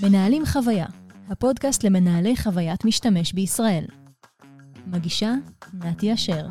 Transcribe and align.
מנהלים 0.00 0.46
חוויה, 0.46 0.86
הפודקאסט 1.28 1.84
למנהלי 1.84 2.36
חוויית 2.36 2.84
משתמש 2.84 3.32
בישראל. 3.32 3.84
מגישה, 4.86 5.32
נתי 5.74 6.14
אשר. 6.14 6.46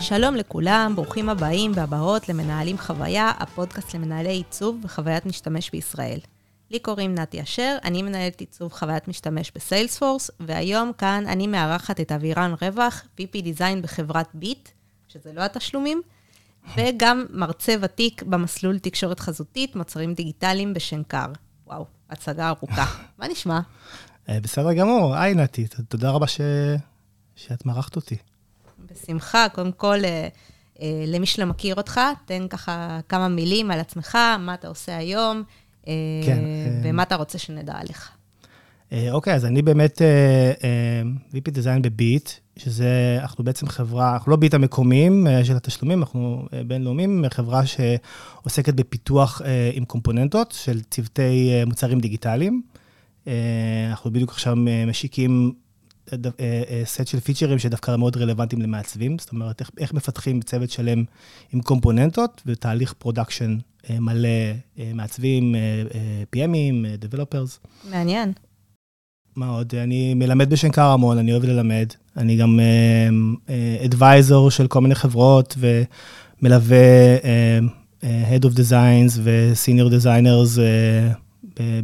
שלום 0.00 0.34
לכולם, 0.34 0.92
ברוכים 0.94 1.28
הבאים 1.28 1.72
והבאות 1.74 2.28
למנהלים 2.28 2.78
חוויה, 2.78 3.32
הפודקאסט 3.38 3.94
למנהלי 3.94 4.32
עיצוב 4.32 4.80
וחוויית 4.82 5.26
משתמש 5.26 5.70
בישראל. 5.70 6.18
לי 6.70 6.78
קוראים 6.78 7.14
נתי 7.14 7.42
אשר, 7.42 7.76
אני 7.84 8.02
מנהלת 8.02 8.40
עיצוב 8.40 8.72
חוויית 8.72 9.08
משתמש 9.08 9.52
בסיילספורס, 9.54 10.30
והיום 10.40 10.92
כאן 10.98 11.24
אני 11.26 11.46
מארחת 11.46 12.00
את 12.00 12.12
אבירן 12.12 12.54
רווח, 12.62 13.02
VP 13.20 13.42
דיזיין 13.42 13.82
בחברת 13.82 14.28
ביט, 14.34 14.68
שזה 15.08 15.32
לא 15.32 15.42
התשלומים, 15.42 16.02
וגם 16.76 17.26
מרצה 17.30 17.74
ותיק 17.80 18.22
במסלול 18.22 18.78
תקשורת 18.78 19.20
חזותית, 19.20 19.76
מוצרים 19.76 20.14
דיגיטליים 20.14 20.74
בשנקר. 20.74 21.26
וואו, 21.66 21.86
הצגה 22.10 22.48
ארוכה. 22.48 22.84
מה 23.18 23.28
נשמע? 23.28 23.60
אה, 24.28 24.40
בסדר 24.40 24.72
גמור, 24.72 25.14
היי 25.14 25.34
נתי, 25.34 25.66
תודה 25.88 26.10
רבה 26.10 26.26
ש... 26.26 26.40
שאת 27.36 27.66
מארחת 27.66 27.96
אותי. 27.96 28.16
בשמחה, 28.90 29.46
קודם 29.54 29.72
כל, 29.72 30.04
אה, 30.04 30.28
אה, 30.80 31.04
למי 31.06 31.26
שלא 31.26 31.44
מכיר 31.44 31.74
אותך, 31.74 32.00
תן 32.24 32.48
ככה 32.48 33.00
כמה 33.08 33.28
מילים 33.28 33.70
על 33.70 33.80
עצמך, 33.80 34.18
מה 34.38 34.54
אתה 34.54 34.68
עושה 34.68 34.96
היום, 34.96 35.42
כן, 36.26 36.38
ומה 36.82 37.02
אתה 37.02 37.16
רוצה 37.16 37.38
שנדע 37.38 37.74
עליך. 37.76 38.10
אוקיי, 39.10 39.34
אז 39.34 39.44
אני 39.44 39.62
באמת 39.62 40.02
VP 41.32 41.50
דיזיין 41.50 41.82
בביט, 41.82 42.30
שזה, 42.56 43.18
אנחנו 43.20 43.44
בעצם 43.44 43.68
חברה, 43.68 44.12
אנחנו 44.14 44.30
לא 44.30 44.36
ביט 44.36 44.54
המקומיים 44.54 45.26
של 45.44 45.56
התשלומים, 45.56 46.00
אנחנו 46.00 46.46
בינלאומיים, 46.66 47.24
חברה 47.30 47.62
שעוסקת 47.66 48.74
בפיתוח 48.74 49.42
עם 49.72 49.84
קומפוננטות 49.84 50.52
של 50.52 50.80
צוותי 50.80 51.50
מוצרים 51.66 52.00
דיגיטליים. 52.00 52.62
אנחנו 53.90 54.10
בדיוק 54.10 54.30
עכשיו 54.30 54.56
משיקים 54.86 55.52
סט 56.08 56.26
אה, 56.40 56.62
אה, 57.00 57.06
של 57.06 57.20
פיצ'רים 57.20 57.58
שדווקא 57.58 57.96
מאוד 57.96 58.16
רלוונטיים 58.16 58.62
למעצבים, 58.62 59.18
זאת 59.18 59.32
אומרת, 59.32 59.60
איך, 59.60 59.70
איך 59.78 59.92
מפתחים 59.92 60.40
צוות 60.40 60.70
שלם 60.70 61.04
עם 61.52 61.60
קומפוננטות 61.60 62.42
ותהליך 62.46 62.92
production 62.92 63.58
אה, 63.90 64.00
מלא 64.00 64.28
מעצבים, 64.94 65.54
PM 66.36 66.63
ים, 66.63 67.04
Developers. 67.04 67.68
מעניין. 67.90 68.32
מה 69.36 69.48
עוד? 69.48 69.74
אני 69.74 70.14
מלמד 70.14 70.50
בשנקר 70.50 70.86
המון, 70.86 71.18
אני 71.18 71.32
אוהב 71.32 71.44
ללמד. 71.44 71.86
אני 72.16 72.36
גם 72.36 72.60
advisor 73.84 74.48
uh, 74.48 74.50
של 74.50 74.66
כל 74.66 74.80
מיני 74.80 74.94
חברות 74.94 75.56
ומלווה 75.58 77.16
uh, 77.18 78.04
Head 78.04 78.44
of 78.44 78.54
Designs 78.54 79.18
ו-Senior 79.22 79.90
Designers 79.90 80.56
uh, 80.56 81.23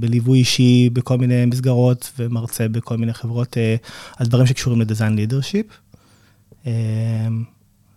בליווי 0.01 0.39
אישי 0.39 0.91
בכל 0.93 1.19
מיני 1.19 1.47
מסגרות 1.47 2.13
ומרצה 2.19 2.69
בכל 2.69 2.97
מיני 2.97 3.15
חברות 3.15 3.59
אה, 3.59 3.77
על 4.17 4.27
דברים 4.27 4.47
שקשורים 4.47 4.81
ל 4.81 4.86
design 4.86 5.15
leadership. 5.15 5.67
אה, 6.67 7.29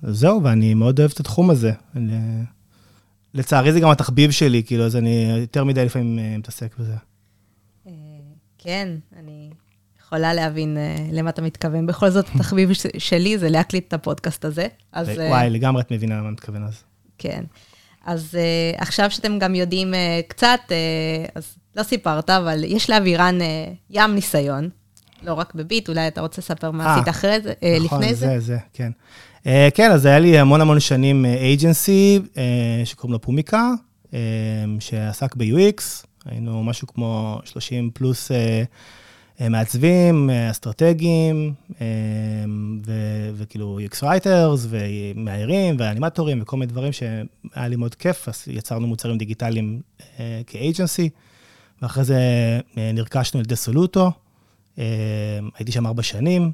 זהו, 0.04 0.44
ואני 0.44 0.74
מאוד 0.74 1.00
אוהב 1.00 1.12
את 1.14 1.20
התחום 1.20 1.50
הזה. 1.50 1.72
לצערי 3.34 3.74
זה 3.74 3.80
גם 3.80 3.90
התחביב 3.90 4.32
שלי, 4.32 4.64
כאילו, 4.64 4.86
אז 4.86 4.96
אני 4.96 5.36
יותר 5.40 5.64
מדי 5.64 5.86
לפעמים 5.86 6.20
אה, 6.20 6.38
מתעסק 6.38 6.78
בזה. 6.80 6.96
כן, 8.58 8.88
אני 9.20 9.50
יכולה 10.00 10.34
להבין 10.34 10.78
למה 11.12 11.30
אתה 11.30 11.42
מתכוון. 11.42 11.86
בכל 11.86 12.10
זאת, 12.10 12.26
התחביב 12.36 12.70
שלי 12.98 13.38
זה 13.38 13.50
להקליט 13.50 13.88
את 13.88 13.94
הפודקאסט 13.94 14.46
הזה. 14.46 14.68
אז... 14.92 15.08
וואי, 15.08 15.50
לגמרי 15.50 15.82
את 15.82 15.92
מבינה 15.92 16.16
למה 16.16 16.28
אני 16.28 16.34
מתכוון 16.34 16.64
אז. 16.64 16.84
כן. 17.18 17.44
אז 18.06 18.30
uh, 18.32 18.82
עכשיו 18.82 19.12
שאתם 19.12 19.40
גם 19.40 19.56
יודעים 19.56 19.94
uh, 19.94 19.98
קצת, 20.28 20.60
uh, 20.68 21.32
אז 21.36 21.56
לא 21.76 21.84
סיפרת, 21.84 22.30
אבל 22.30 22.64
יש 22.64 22.90
לאבירן 22.90 23.38
uh, 23.40 23.76
ים 23.90 24.16
ניסיון, 24.16 24.70
לא 25.24 25.34
רק 25.34 25.56
בביט, 25.56 25.90
אולי 25.90 26.08
אתה 26.08 26.22
רוצה 26.22 26.42
לספר 26.42 26.72
מה 26.72 26.94
עשית 26.94 27.10
אחרי 27.10 27.42
זה, 27.42 27.54
uh, 27.60 27.84
נכון, 27.84 28.02
לפני 28.02 28.16
זה? 28.16 28.26
נכון, 28.26 28.40
זה, 28.40 28.46
זה, 28.46 28.58
כן. 28.74 28.92
Uh, 29.44 29.48
כן, 29.74 29.92
אז 29.92 30.06
היה 30.06 30.20
לי 30.20 30.40
המון 30.40 30.62
המון 30.62 30.80
שנים 30.80 31.26
אייג'נסי, 31.26 32.20
uh, 32.24 32.28
uh, 32.36 32.40
שקוראים 32.86 33.14
לו 33.14 33.22
פומיקה, 33.22 33.72
uh, 34.06 34.14
שעסק 34.80 35.36
ב-UX, 35.36 36.06
היינו 36.26 36.64
משהו 36.64 36.88
כמו 36.88 37.40
30 37.46 37.90
פלוס 37.94 38.32
uh, 38.32 38.34
uh, 39.40 39.50
מעצבים, 39.50 40.30
uh, 40.30 40.52
אסטרטגיים, 40.52 41.54
uh, 41.70 41.74
וכאילו 43.36 43.80
UX 43.90 44.04
writers, 44.04 44.68
ומאיירים, 44.70 45.76
ואנימטורים, 45.80 46.42
וכל 46.42 46.58
מיני 46.58 46.72
דברים 46.72 46.92
שהיה 46.92 47.68
לי 47.68 47.76
מאוד 47.76 47.96
כיף, 47.96 48.30
אז 48.30 48.44
יצרנו 48.48 48.88
מוצרים 48.88 49.18
דיגיטליים 49.18 49.82
uh, 50.00 50.02
כ 50.48 50.61
agency. 50.61 51.10
ואחרי 51.84 52.04
זה 52.04 52.20
אה, 52.78 52.92
נרכשנו 52.94 53.40
על 53.40 53.46
ידי 53.46 53.56
סולוטו, 53.56 54.12
אה, 54.80 54.84
הייתי 55.58 55.72
שם 55.72 55.88
ארבע 55.88 56.04
שנים, 56.04 56.52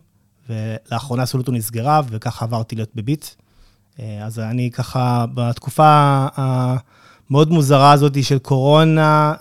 ולאחרונה 0.50 1.26
סולוטו 1.26 1.52
נסגרה, 1.52 2.02
וככה 2.10 2.46
עברתי 2.46 2.76
להיות 2.76 2.90
בביט. 2.96 3.26
אה, 4.00 4.26
אז 4.26 4.40
אני 4.40 4.72
ככה, 4.72 5.26
בתקופה 5.34 6.28
המאוד 6.36 7.52
מוזרה 7.52 7.92
הזאת 7.92 8.24
של 8.24 8.40
קורונה, 8.40 9.34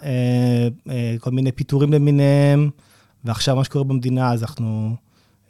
כל 1.21 1.31
מיני 1.31 1.53
פיטורים 1.53 1.93
למיניהם, 1.93 2.71
ועכשיו 3.25 3.57
מה 3.57 3.65
שקורה 3.65 3.85
במדינה, 3.85 4.33
אז 4.33 4.43
אנחנו, 4.43 4.97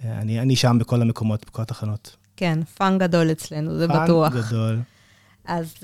אני, 0.04 0.40
אני 0.40 0.56
שם 0.56 0.78
בכל 0.80 1.02
המקומות, 1.02 1.46
בכל 1.46 1.62
התחנות. 1.62 2.16
כן, 2.36 2.58
fun 2.64 2.98
גדול 2.98 3.32
אצלנו, 3.32 3.78
זה 3.78 3.88
fun 3.88 4.04
בטוח. 4.04 4.32
fun 4.32 4.42
גדול. 4.42 4.80
אז 5.44 5.74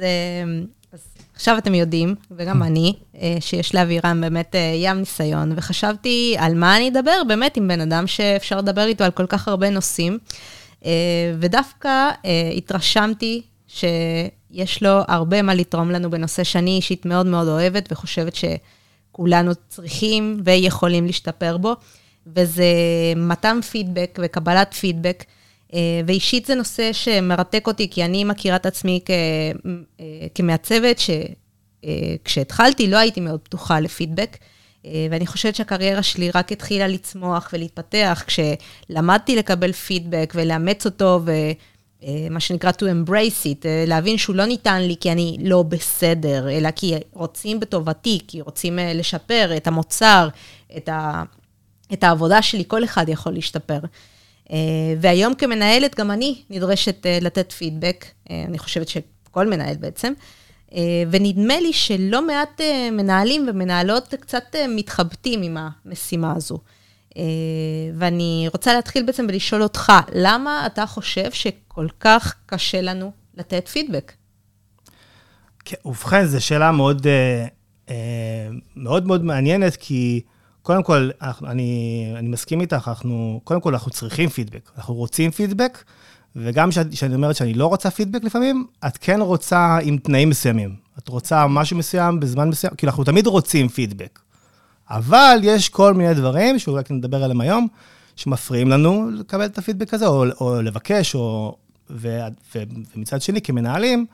עכשיו 1.35 1.59
אתם 1.59 1.75
יודעים, 1.75 2.15
וגם 2.31 2.63
אני, 2.63 2.95
אה, 3.21 3.37
שיש 3.41 3.75
לאבירם 3.75 4.21
באמת 4.21 4.55
אה, 4.55 4.73
ים 4.77 4.99
ניסיון, 4.99 5.53
וחשבתי 5.57 6.37
על 6.39 6.55
מה 6.55 6.77
אני 6.77 6.89
אדבר 6.89 7.23
באמת 7.29 7.57
עם 7.57 7.69
בן 7.69 7.81
אדם 7.81 8.07
שאפשר 8.07 8.59
לדבר 8.59 8.87
איתו 8.87 9.05
על 9.05 9.11
כל 9.11 9.27
כך 9.27 9.49
הרבה 9.49 9.71
נושאים, 9.71 10.19
אה, 10.85 10.91
ודווקא 11.39 12.11
התרשמתי 12.57 13.43
שיש 13.69 14.83
לו 14.83 15.01
הרבה 15.09 15.43
מה 15.43 15.55
לתרום 15.55 15.91
לנו 15.91 16.11
בנושא 16.11 16.45
שאני 16.45 16.71
אישית 16.71 17.07
מאוד 17.07 17.27
מאוד 17.27 17.49
אוהבת, 17.49 17.89
וחושבת 17.93 18.35
שכולנו 18.35 19.53
צריכים 19.69 20.41
ויכולים 20.45 21.07
להשתפר 21.07 21.57
בו, 21.57 21.75
וזה 22.27 22.65
מתן 23.17 23.61
פידבק 23.61 24.19
וקבלת 24.23 24.75
פידבק. 24.75 25.25
אה, 25.75 26.01
ואישית 26.07 26.47
זה 26.47 26.55
נושא 26.55 26.93
שמרתק 26.93 27.67
אותי, 27.67 27.91
כי 27.91 28.05
אני 28.05 28.25
מכירה 28.25 28.57
את 28.57 28.67
עצמי 28.67 29.01
אה, 29.11 30.05
כמעצבת, 30.35 31.01
שכשהתחלתי 31.85 32.87
לא 32.87 32.97
הייתי 32.97 33.21
מאוד 33.21 33.41
פתוחה 33.41 33.81
לפידבק, 33.81 34.37
אה, 34.87 35.07
ואני 35.11 35.27
חושבת 35.27 35.55
שהקריירה 35.55 36.03
שלי 36.03 36.31
רק 36.35 36.53
התחילה 36.53 36.89
לצמוח 36.89 37.51
ולהתפתח, 37.53 38.25
כשלמדתי 38.27 39.37
לקבל 39.37 39.73
פידבק 39.73 40.33
ולאמץ 40.37 40.87
אותו, 40.87 41.21
ומה 41.25 42.41
שנקרא 42.41 42.71
to 42.71 42.85
embrace 42.85 43.45
it, 43.45 43.67
להבין 43.87 44.19
שהוא 44.19 44.37
לא 44.37 44.45
ניתן 44.45 44.83
לי 44.83 44.97
כי 45.01 45.13
אני 45.13 45.37
לא 45.41 45.63
בסדר, 45.63 46.51
אלא 46.51 46.71
כי 46.71 46.95
רוצים 47.13 47.61
בטובתי, 47.61 48.21
כי 48.29 48.41
רוצים 48.41 48.79
לשפר 48.95 49.57
את 49.57 49.67
המוצר, 49.67 50.29
את, 50.77 50.89
ה, 50.89 51.23
את 51.93 52.05
העבודה 52.05 52.43
שלי, 52.43 52.65
כל 52.67 52.85
אחד 52.85 53.09
יכול 53.09 53.33
להשתפר. 53.33 53.79
אה, 54.51 54.57
והיום 55.01 55.35
כמנהלת, 55.35 55.95
גם 55.95 56.11
אני 56.11 56.43
נדרשת 56.51 57.07
אה, 57.07 57.19
לתת 57.21 57.53
פידבק, 57.53 58.05
אה, 58.31 58.45
אני 58.49 58.59
חושבת 58.59 58.89
שכל 58.89 59.47
מנהל 59.47 59.77
בעצם, 59.77 60.13
ונדמה 61.11 61.61
לי 61.61 61.73
שלא 61.73 62.27
מעט 62.27 62.61
מנהלים 62.93 63.47
ומנהלות 63.49 64.15
קצת 64.21 64.55
מתחבטים 64.69 65.43
עם 65.43 65.57
המשימה 65.57 66.33
הזו. 66.37 66.59
ואני 67.95 68.47
רוצה 68.53 68.75
להתחיל 68.75 69.07
בעצם 69.07 69.27
ולשאול 69.29 69.63
אותך, 69.63 69.93
למה 70.15 70.67
אתה 70.67 70.87
חושב 70.87 71.33
שכל 71.33 71.87
כך 72.01 72.35
קשה 72.47 72.81
לנו 72.81 73.13
לתת 73.35 73.69
פידבק? 73.69 74.13
כן, 75.65 75.77
ובכן, 75.85 76.27
זו 76.27 76.45
שאלה 76.45 76.73
מאוד, 76.73 77.07
מאוד 78.77 79.07
מאוד 79.07 79.25
מעניינת, 79.25 79.77
כי 79.77 80.21
קודם 80.65 80.83
כל, 80.83 81.11
אני, 81.47 82.13
אני 82.17 82.29
מסכים 82.29 82.61
איתך, 82.61 82.89
אנחנו, 82.89 83.41
קודם 83.45 83.61
כל, 83.61 83.73
אנחנו 83.73 83.91
צריכים 83.91 84.29
פידבק, 84.29 84.71
אנחנו 84.77 84.95
רוצים 84.95 85.31
פידבק, 85.31 85.85
וגם 86.37 86.69
כשאני 86.91 87.15
אומרת 87.15 87.37
שאני 87.37 87.55
לא 87.55 87.67
רוצה 87.67 87.91
פידבק 87.91 88.25
לפעמים, 88.25 88.67
את 88.87 88.99
כן 89.01 89.21
רוצה 89.21 89.79
עם 89.83 89.99
תנאים 89.99 90.29
מסוימים. 90.29 90.75
את 90.99 91.09
רוצה 91.09 91.47
משהו 91.47 91.77
מסוים 91.77 92.21
בזמן 92.21 92.49
מסוים, 92.49 92.75
כאילו, 92.77 92.91
אנחנו 92.91 93.05
תמיד 93.05 93.27
רוצים 93.27 93.69
פידבק. 93.69 94.19
אבל 94.91 95.39
יש 95.43 95.69
כל 95.69 95.95
מיני 95.95 96.15
דברים, 96.15 96.59
שאולי 96.59 96.83
נדבר 96.91 97.25
עליהם 97.25 97.41
היום, 97.41 97.69
שמפריעים 98.17 98.69
לנו 98.69 99.11
לקבל 99.11 99.45
את 99.45 99.59
הפידבק 99.59 99.95
הזה, 99.95 100.07
או, 100.07 100.25
או 100.41 100.63
לבקש, 100.63 101.15
או, 101.15 101.57
ו, 101.91 102.19
ו, 102.55 102.63
ומצד 102.97 103.23
שני, 103.23 103.41
כמנהלים, 103.41 104.07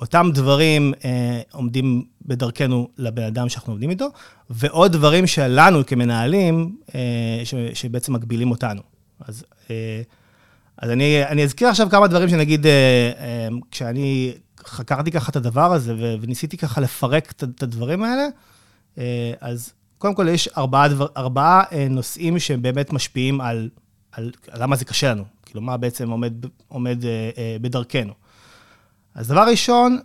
אותם 0.00 0.30
דברים 0.34 0.94
אה, 1.04 1.40
עומדים 1.52 2.04
בדרכנו 2.26 2.88
לבן 2.98 3.22
אדם 3.22 3.48
שאנחנו 3.48 3.72
עובדים 3.72 3.90
איתו, 3.90 4.08
ועוד 4.50 4.92
דברים 4.92 5.26
שלנו 5.26 5.86
כמנהלים, 5.86 6.76
אה, 6.94 7.40
ש, 7.44 7.54
שבעצם 7.74 8.12
מגבילים 8.12 8.50
אותנו. 8.50 8.80
אז, 9.20 9.44
אה, 9.70 10.02
אז 10.78 10.90
אני, 10.90 11.24
אני 11.24 11.44
אזכיר 11.44 11.68
עכשיו 11.68 11.88
כמה 11.90 12.06
דברים 12.06 12.28
שנגיד, 12.28 12.66
אה, 12.66 12.72
אה, 13.18 13.48
כשאני 13.70 14.32
חקרתי 14.66 15.10
ככה 15.10 15.30
את 15.30 15.36
הדבר 15.36 15.72
הזה, 15.72 15.94
ו, 15.98 16.14
וניסיתי 16.20 16.56
ככה 16.56 16.80
לפרק 16.80 17.30
את, 17.30 17.44
את 17.44 17.62
הדברים 17.62 18.02
האלה, 18.02 18.26
אה, 18.98 19.32
אז 19.40 19.72
קודם 19.98 20.14
כל 20.14 20.28
יש 20.28 20.48
ארבעה, 20.48 20.88
דבר, 20.88 21.06
ארבעה 21.16 21.62
אה, 21.72 21.86
נושאים 21.90 22.38
שהם 22.38 22.62
באמת 22.62 22.92
משפיעים 22.92 23.40
על, 23.40 23.68
על, 24.12 24.30
על 24.50 24.62
למה 24.62 24.76
זה 24.76 24.84
קשה 24.84 25.10
לנו, 25.10 25.24
כאילו 25.46 25.60
מה 25.60 25.76
בעצם 25.76 26.10
עומד, 26.10 26.32
עומד 26.68 27.04
אה, 27.04 27.30
אה, 27.38 27.56
בדרכנו. 27.60 28.25
אז 29.16 29.28
דבר 29.28 29.44
ראשון, 29.50 29.98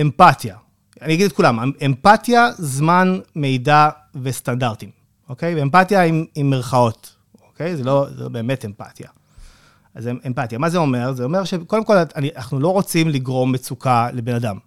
אמפתיה. 0.00 0.56
אני 1.02 1.14
אגיד 1.14 1.26
את 1.26 1.32
כולם, 1.32 1.72
אמפתיה, 1.86 2.48
זמן, 2.58 3.18
מידע 3.36 3.88
וסטנדרטים, 4.22 4.90
אוקיי? 5.28 5.54
ואמפתיה 5.54 6.02
עם, 6.02 6.24
עם 6.34 6.50
מרכאות, 6.50 7.16
אוקיי? 7.42 7.76
זה 7.76 7.84
לא, 7.84 8.06
זה 8.16 8.22
לא 8.22 8.28
באמת 8.28 8.64
אמפתיה. 8.64 9.08
אז 9.94 10.08
אמ, 10.08 10.18
אמפתיה, 10.26 10.58
מה 10.58 10.70
זה 10.70 10.78
אומר? 10.78 11.12
זה 11.12 11.24
אומר 11.24 11.44
שקודם 11.44 11.84
כל, 11.84 11.96
אני, 12.16 12.30
אנחנו 12.36 12.60
לא 12.60 12.68
רוצים 12.68 13.08
לגרום 13.08 13.52
מצוקה 13.52 14.08
לבן 14.12 14.34
אדם, 14.34 14.58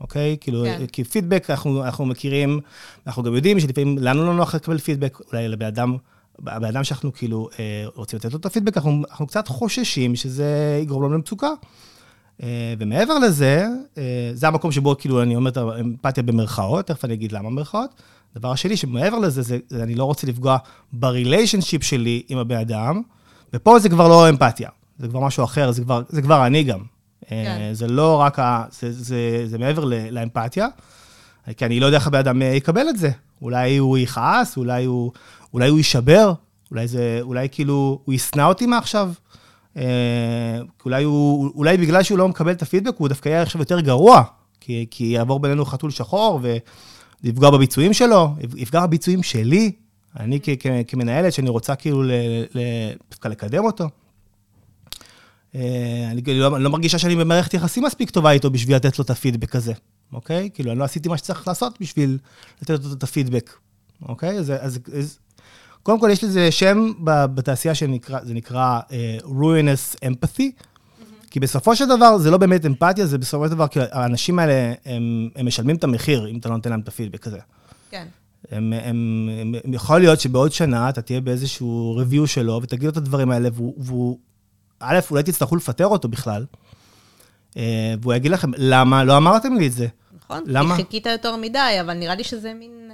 אוקיי? 0.00 0.36
כאילו, 0.40 0.64
כן. 0.64 0.86
כי 0.86 1.04
פידבק, 1.04 1.50
אנחנו, 1.50 1.84
אנחנו 1.84 2.06
מכירים, 2.06 2.60
אנחנו 3.06 3.22
גם 3.22 3.34
יודעים 3.34 3.60
שלפעמים 3.60 3.98
לנו 3.98 4.26
לא 4.26 4.34
נוח 4.34 4.54
לקבל 4.54 4.78
פידבק, 4.78 5.18
אולי 5.32 5.48
לבן 5.48 5.66
אדם, 5.66 5.96
הבן 6.38 6.68
אדם 6.68 6.84
שאנחנו 6.84 7.12
כאילו 7.12 7.48
אה, 7.58 7.84
רוצים 7.94 8.18
לתת 8.18 8.32
לו 8.32 8.38
את 8.38 8.46
הפידבק, 8.46 8.76
אנחנו, 8.76 9.02
אנחנו 9.10 9.26
קצת 9.26 9.48
חוששים 9.48 10.16
שזה 10.16 10.78
יגרום 10.82 11.02
לנו 11.02 11.14
למצוקה. 11.14 11.48
אה, 12.42 12.74
ומעבר 12.78 13.18
לזה, 13.18 13.66
אה, 13.98 14.30
זה 14.32 14.48
המקום 14.48 14.72
שבו 14.72 14.96
כאילו 14.98 15.22
אני 15.22 15.36
אומר 15.36 15.50
את 15.50 15.56
האמפתיה 15.56 16.22
במרכאות, 16.22 16.86
תכף 16.86 17.04
אני 17.04 17.14
אגיד 17.14 17.32
למה 17.32 17.50
במרכאות. 17.50 17.90
הדבר 18.36 18.52
השני, 18.52 18.76
שמעבר 18.76 19.18
לזה, 19.18 19.42
זה, 19.42 19.58
זה 19.68 19.82
אני 19.82 19.94
לא 19.94 20.04
רוצה 20.04 20.26
לפגוע 20.26 20.56
בריליישנשיפ 20.92 21.82
שלי 21.82 22.22
עם 22.28 22.38
הבן 22.38 22.56
אדם, 22.56 23.02
ופה 23.54 23.78
זה 23.78 23.88
כבר 23.88 24.08
לא 24.08 24.28
אמפתיה, 24.28 24.68
זה 24.98 25.08
כבר 25.08 25.20
משהו 25.20 25.44
אחר, 25.44 25.70
זה 25.70 25.82
כבר, 25.82 26.02
זה 26.08 26.22
כבר 26.22 26.46
אני 26.46 26.62
גם. 26.62 26.78
אה, 27.32 27.44
כן. 27.44 27.70
זה 27.72 27.86
לא 27.86 28.20
רק 28.20 28.38
ה... 28.38 28.64
זה, 28.80 28.92
זה, 28.92 29.42
זה 29.46 29.58
מעבר 29.58 29.84
לאמפתיה, 30.10 30.66
כי 31.56 31.66
אני 31.66 31.80
לא 31.80 31.86
יודע 31.86 31.98
איך 31.98 32.06
הבן 32.06 32.18
אדם 32.18 32.42
יקבל 32.42 32.88
את 32.88 32.98
זה. 32.98 33.10
אולי 33.42 33.76
הוא 33.76 33.98
יכעס, 33.98 34.56
אולי 34.56 34.84
הוא, 34.84 35.12
אולי 35.54 35.68
הוא 35.68 35.78
יישבר, 35.78 36.32
אולי 36.70 36.88
זה, 36.88 37.18
אולי 37.22 37.48
כאילו, 37.52 38.00
הוא 38.04 38.14
ישנא 38.14 38.42
אותי 38.42 38.66
מעכשיו. 38.66 39.12
אה, 39.76 40.60
אולי, 40.84 41.04
הוא, 41.04 41.50
אולי 41.54 41.76
בגלל 41.76 42.02
שהוא 42.02 42.18
לא 42.18 42.28
מקבל 42.28 42.52
את 42.52 42.62
הפידבק, 42.62 42.94
הוא 42.96 43.08
דווקא 43.08 43.28
יהיה 43.28 43.42
עכשיו 43.42 43.60
יותר 43.60 43.80
גרוע, 43.80 44.22
כי, 44.60 44.86
כי 44.90 45.04
יעבור 45.04 45.40
בינינו 45.40 45.64
חתול 45.64 45.90
שחור 45.90 46.40
ויפגע 47.22 47.50
בביצועים 47.50 47.92
שלו, 47.92 48.34
יפגע 48.56 48.86
בביצועים 48.86 49.22
שלי, 49.22 49.72
אני 50.20 50.38
כ, 50.42 50.48
כ, 50.58 50.66
כמנהלת, 50.86 51.32
שאני 51.32 51.50
רוצה 51.50 51.74
כאילו 51.74 52.02
דווקא 53.10 53.28
לקדם 53.28 53.64
אותו. 53.64 53.88
אה, 55.54 56.08
אני 56.10 56.22
לא, 56.26 56.60
לא 56.60 56.70
מרגישה 56.70 56.98
שאני 56.98 57.16
במערכת 57.16 57.54
יחסים 57.54 57.84
מספיק 57.84 58.10
טובה 58.10 58.30
איתו 58.30 58.50
בשביל 58.50 58.76
לתת 58.76 58.98
לו 58.98 59.04
את 59.04 59.10
הפידבק 59.10 59.56
הזה, 59.56 59.72
אוקיי? 60.12 60.50
כאילו, 60.54 60.70
אני 60.70 60.78
לא 60.78 60.84
עשיתי 60.84 61.08
מה 61.08 61.18
שצריך 61.18 61.48
לעשות 61.48 61.80
בשביל 61.80 62.18
לתת 62.62 62.84
לו 62.84 62.92
את 62.92 63.02
הפידבק, 63.02 63.56
אוקיי? 64.02 64.38
אז, 64.38 64.52
אז, 64.60 64.78
אז 64.98 65.18
קודם 65.84 66.00
כל, 66.00 66.08
יש 66.12 66.24
לזה 66.24 66.50
שם 66.50 66.92
בתעשייה 67.04 67.74
שנקרא, 67.74 68.24
זה 68.24 68.34
נקרא 68.34 68.80
uh, 68.88 69.24
ruinous 69.24 69.96
empathy, 70.04 70.38
mm-hmm. 70.38 71.28
כי 71.30 71.40
בסופו 71.40 71.76
של 71.76 71.88
דבר 71.88 72.18
זה 72.18 72.30
לא 72.30 72.36
באמת 72.36 72.66
אמפתיה, 72.66 73.06
זה 73.06 73.18
בסופו 73.18 73.44
של 73.44 73.50
דבר, 73.50 73.68
כי 73.68 73.80
האנשים 73.92 74.38
האלה, 74.38 74.72
הם, 74.84 75.28
הם 75.36 75.46
משלמים 75.46 75.76
את 75.76 75.84
המחיר 75.84 76.28
אם 76.28 76.38
אתה 76.38 76.48
לא 76.48 76.54
נותן 76.56 76.70
להם 76.70 76.80
את 76.80 76.88
הפידבק 76.88 77.26
הזה. 77.26 77.38
כן. 77.90 78.06
הם, 78.50 78.72
הם, 78.72 79.28
הם, 79.40 79.54
הם, 79.64 79.74
יכול 79.74 80.00
להיות 80.00 80.20
שבעוד 80.20 80.52
שנה 80.52 80.88
אתה 80.88 81.02
תהיה 81.02 81.20
באיזשהו 81.20 82.00
review 82.02 82.26
שלו 82.26 82.60
ותגיד 82.62 82.84
לו 82.84 82.90
את 82.90 82.96
הדברים 82.96 83.30
האלה, 83.30 83.48
והוא, 83.52 83.74
והוא 83.78 84.18
א', 84.80 84.98
אולי 85.10 85.22
תצטרכו 85.22 85.56
לפטר 85.56 85.86
אותו 85.86 86.08
בכלל, 86.08 86.44
אה, 87.56 87.94
והוא 88.00 88.14
יגיד 88.14 88.30
לכם, 88.30 88.50
למה 88.56 89.04
לא 89.04 89.16
אמרתם 89.16 89.54
לי 89.54 89.66
את 89.66 89.72
זה? 89.72 89.86
נכון, 90.24 90.42
למה? 90.46 90.76
כי 90.76 90.82
חיכית 90.82 91.06
יותר 91.06 91.36
מדי, 91.36 91.78
אבל 91.80 91.94
נראה 91.94 92.14
לי 92.14 92.24
שזה 92.24 92.54
מין... 92.54 92.90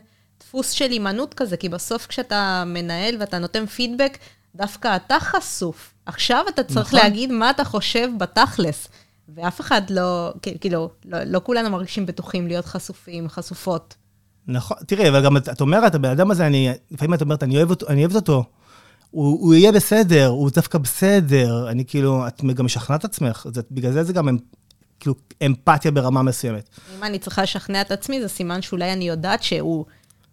דפוס 0.50 0.70
של 0.70 0.90
הימנעות 0.90 1.34
כזה, 1.34 1.56
כי 1.56 1.68
בסוף 1.68 2.06
כשאתה 2.06 2.64
מנהל 2.66 3.16
ואתה 3.20 3.38
נותן 3.38 3.66
פידבק, 3.66 4.18
דווקא 4.54 4.96
אתה 4.96 5.20
חשוף. 5.20 5.94
עכשיו 6.06 6.44
אתה 6.48 6.64
צריך 6.64 6.86
נכון. 6.86 6.98
להגיד 6.98 7.32
מה 7.32 7.50
אתה 7.50 7.64
חושב 7.64 8.08
בתכלס. 8.18 8.88
ואף 9.34 9.60
אחד 9.60 9.82
לא, 9.90 10.32
כאילו, 10.60 10.90
לא, 11.04 11.18
לא 11.24 11.40
כולנו 11.44 11.70
מרגישים 11.70 12.06
בטוחים 12.06 12.46
להיות 12.46 12.64
חשופים, 12.66 13.28
חשופות. 13.28 13.94
נכון, 14.46 14.76
תראי, 14.86 15.08
אבל 15.08 15.24
גם 15.24 15.36
את 15.36 15.60
אומרת, 15.60 15.94
הבן 15.94 16.10
אדם 16.10 16.30
הזה, 16.30 16.46
אני, 16.46 16.70
לפעמים 16.90 17.14
את 17.14 17.22
אומרת, 17.22 17.42
אני 17.42 17.56
אוהב 17.56 17.70
אותו, 17.70 17.88
אני 17.88 18.00
אוהבת 18.00 18.16
אותו. 18.16 18.44
הוא, 19.10 19.40
הוא 19.40 19.54
יהיה 19.54 19.72
בסדר, 19.72 20.26
הוא 20.26 20.50
דווקא 20.54 20.78
בסדר. 20.78 21.70
אני 21.70 21.84
כאילו, 21.84 22.26
את 22.26 22.44
גם 22.54 22.64
משכנעת 22.64 23.04
עצמך, 23.04 23.46
זה, 23.54 23.60
בגלל 23.70 23.92
זה 23.92 24.04
זה 24.04 24.12
גם 24.12 24.28
כאילו 25.00 25.14
אמפתיה 25.46 25.90
ברמה 25.90 26.22
מסוימת. 26.22 26.68
אם 26.98 27.04
אני 27.04 27.18
צריכה 27.18 27.42
לשכנע 27.42 27.80
את 27.80 27.90
עצמי, 27.90 28.20
זה 28.20 28.28
סימן 28.28 28.62
שאולי 28.62 28.92
אני 28.92 29.08
יודעת 29.08 29.42
שהוא... 29.42 29.84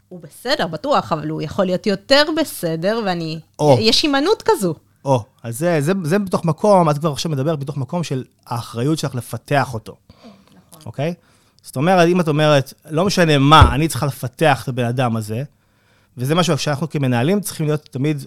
הוא 0.10 0.20
בסדר, 0.20 0.68
בטוח, 0.68 1.12
אבל 1.12 1.30
הוא 1.30 1.42
יכול 1.42 1.66
להיות 1.66 1.88
יותר 1.88 2.24
בסדר, 2.42 3.00
ואני... 3.06 3.40
או. 3.60 3.78
יש 3.80 4.04
הימנעות 4.04 4.44
כזו. 4.46 4.76
או, 5.06 5.24
אז 5.44 5.60
זה, 5.60 5.82
זה, 5.82 5.94
זה 6.04 6.20
בתוך 6.20 6.46
מקום, 6.46 6.90
את 6.90 6.98
כבר 6.98 7.12
עכשיו 7.12 7.32
מדברת 7.32 7.60
בתוך 7.60 7.78
מקום 7.78 8.04
של 8.04 8.24
האחריות 8.46 9.00
שלך 9.00 9.16
לפתח 9.16 9.74
אותו. 9.74 9.96
נכון. 10.70 10.82
אוקיי? 10.86 11.14
זאת 11.62 11.76
אומרת, 11.76 12.08
אם 12.08 12.20
את 12.22 12.28
אומרת, 12.28 12.74
לא 12.90 13.06
משנה 13.06 13.38
מה, 13.38 13.76
אני 13.76 13.88
צריכה 13.88 14.06
לפתח 14.06 14.64
את 14.64 14.68
הבן 14.68 14.86
אדם 14.86 15.16
הזה, 15.16 15.44
וזה 16.18 16.36
משהו 16.36 16.58
שאנחנו 16.58 16.90
כמנהלים 16.90 17.42
צריכים 17.42 17.66
להיות 17.66 17.86
תמיד, 17.92 18.26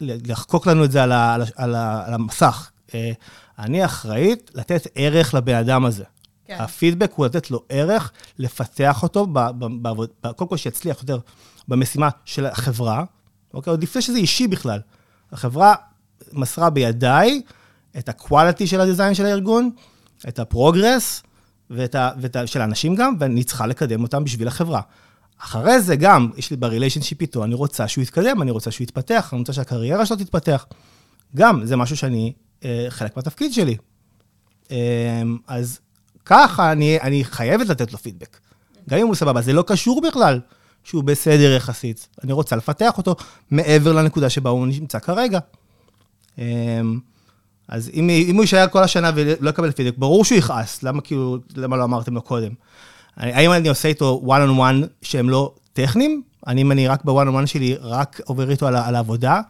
לחקוק 0.00 0.66
לנו 0.66 0.84
את 0.84 0.92
זה 0.92 1.02
על, 1.02 1.12
ה, 1.12 1.34
על, 1.34 1.42
ה, 1.42 1.46
על, 1.56 1.74
ה, 1.74 2.02
על 2.06 2.14
המסך. 2.14 2.70
אה, 2.94 3.12
אני 3.58 3.84
אחראית 3.84 4.50
לתת 4.54 4.86
ערך 4.94 5.34
לבן 5.34 5.54
אדם 5.54 5.84
הזה. 5.84 6.04
כן. 6.46 6.56
הפידבק 6.58 7.12
הוא 7.14 7.26
לתת 7.26 7.50
לו 7.50 7.62
ערך, 7.68 8.12
לפתח 8.38 9.02
אותו, 9.02 9.26
בעבודה, 9.82 10.08
קודם 10.36 10.48
כל 10.48 10.56
שיצליח 10.56 11.00
יותר 11.02 11.18
במשימה 11.68 12.08
של 12.24 12.46
החברה, 12.46 13.04
אוקיי? 13.54 13.70
עוד 13.70 13.82
לפני 13.82 14.02
שזה 14.02 14.18
אישי 14.18 14.46
בכלל. 14.46 14.80
החברה 15.32 15.74
מסרה 16.32 16.70
בידיי 16.70 17.42
את 17.98 18.08
ה-quality 18.08 18.66
של 18.66 18.80
ה 18.80 18.85
design 18.85 19.14
של 19.14 19.26
הארגון, 19.26 19.70
את 20.28 20.38
ה 20.38 20.46
progress, 20.46 21.22
ואת 21.70 21.94
ה, 21.94 22.10
ואת 22.20 22.36
ה, 22.36 22.46
של 22.46 22.60
האנשים 22.60 22.94
גם, 22.94 23.14
ואני 23.20 23.44
צריכה 23.44 23.66
לקדם 23.66 24.02
אותם 24.02 24.24
בשביל 24.24 24.48
החברה. 24.48 24.80
אחרי 25.38 25.80
זה 25.80 25.96
גם, 25.96 26.30
יש 26.36 26.50
לי 26.50 26.56
relationship 26.56 27.20
איתו, 27.20 27.44
אני 27.44 27.54
רוצה 27.54 27.88
שהוא 27.88 28.02
יתקדם, 28.02 28.42
אני 28.42 28.50
רוצה 28.50 28.70
שהוא 28.70 28.84
יתפתח, 28.84 29.28
אני 29.32 29.38
רוצה 29.38 29.52
שהקריירה 29.52 30.06
שלו 30.06 30.16
תתפתח. 30.16 30.66
גם, 31.36 31.66
זה 31.66 31.76
משהו 31.76 31.96
שאני, 31.96 32.32
אה, 32.64 32.86
חלק 32.88 33.16
מהתפקיד 33.16 33.52
שלי. 33.52 33.76
אה, 34.70 35.22
אז 35.46 35.80
ככה 36.26 36.72
אני, 36.72 37.00
אני 37.00 37.24
חייבת 37.24 37.68
לתת 37.68 37.92
לו 37.92 37.98
פידבק. 37.98 38.36
גם 38.90 38.98
אם 38.98 39.06
הוא 39.06 39.14
סבבה, 39.14 39.42
זה 39.42 39.52
לא 39.52 39.64
קשור 39.66 40.00
בכלל 40.00 40.40
שהוא 40.84 41.04
בסדר 41.04 41.52
יחסית. 41.56 42.08
אני 42.24 42.32
רוצה 42.32 42.56
לפתח 42.56 42.98
אותו 42.98 43.16
מעבר 43.50 43.92
לנקודה 43.92 44.30
שבה 44.30 44.50
הוא 44.50 44.66
נמצא 44.66 44.98
כרגע. 44.98 45.38
אמ, 46.38 46.98
אז 47.68 47.90
אם, 47.94 48.10
אם 48.10 48.34
הוא 48.34 48.42
יישאר 48.42 48.68
כל 48.68 48.82
השנה 48.82 49.10
ולא 49.14 49.50
יקבל 49.50 49.70
פידבק, 49.70 49.98
ברור 49.98 50.24
שהוא 50.24 50.38
יכעס, 50.38 50.82
למה 50.82 51.00
כאילו, 51.00 51.38
למה 51.56 51.76
לא 51.76 51.84
אמרתם 51.84 52.14
לו 52.14 52.22
קודם? 52.22 52.52
האם 53.16 53.52
אני 53.52 53.68
עושה 53.68 53.88
איתו 53.88 54.22
one 54.26 54.50
on 54.50 54.58
one 54.60 54.86
שהם 55.02 55.30
לא 55.30 55.54
טכניים? 55.72 56.22
האם 56.46 56.72
אני 56.72 56.88
רק 56.88 57.04
בוואן 57.04 57.28
on 57.28 57.42
one 57.42 57.46
שלי, 57.46 57.76
רק 57.80 58.20
עובר 58.24 58.50
איתו 58.50 58.66
על, 58.66 58.76
על 58.76 58.94
העבודה? 58.94 59.40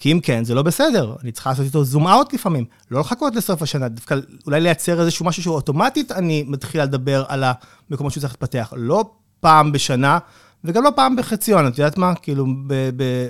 כי 0.00 0.12
אם 0.12 0.20
כן, 0.20 0.44
זה 0.44 0.54
לא 0.54 0.62
בסדר, 0.62 1.14
אני 1.22 1.32
צריכה 1.32 1.50
לעשות 1.50 1.64
איתו 1.64 1.84
זום 1.84 2.08
אאוט 2.08 2.32
לפעמים, 2.32 2.64
לא 2.90 3.00
לחכות 3.00 3.36
לסוף 3.36 3.62
השנה, 3.62 3.88
דווקא 3.88 4.16
אולי 4.46 4.60
לייצר 4.60 5.00
איזשהו 5.00 5.26
משהו 5.26 5.42
שהוא 5.42 5.54
אוטומטית, 5.54 6.12
אני 6.12 6.44
מתחילה 6.46 6.84
לדבר 6.84 7.24
על 7.28 7.44
המקומות 7.90 8.12
שהוא 8.12 8.20
צריך 8.20 8.32
להתפתח, 8.32 8.72
לא 8.76 9.10
פעם 9.40 9.72
בשנה, 9.72 10.18
וגם 10.64 10.84
לא 10.84 10.90
פעם 10.96 11.16
בחציון, 11.16 11.66
את 11.66 11.78
יודעת 11.78 11.98
מה? 11.98 12.14
כאילו, 12.14 12.46
ב, 12.66 12.90
ב, 12.96 13.26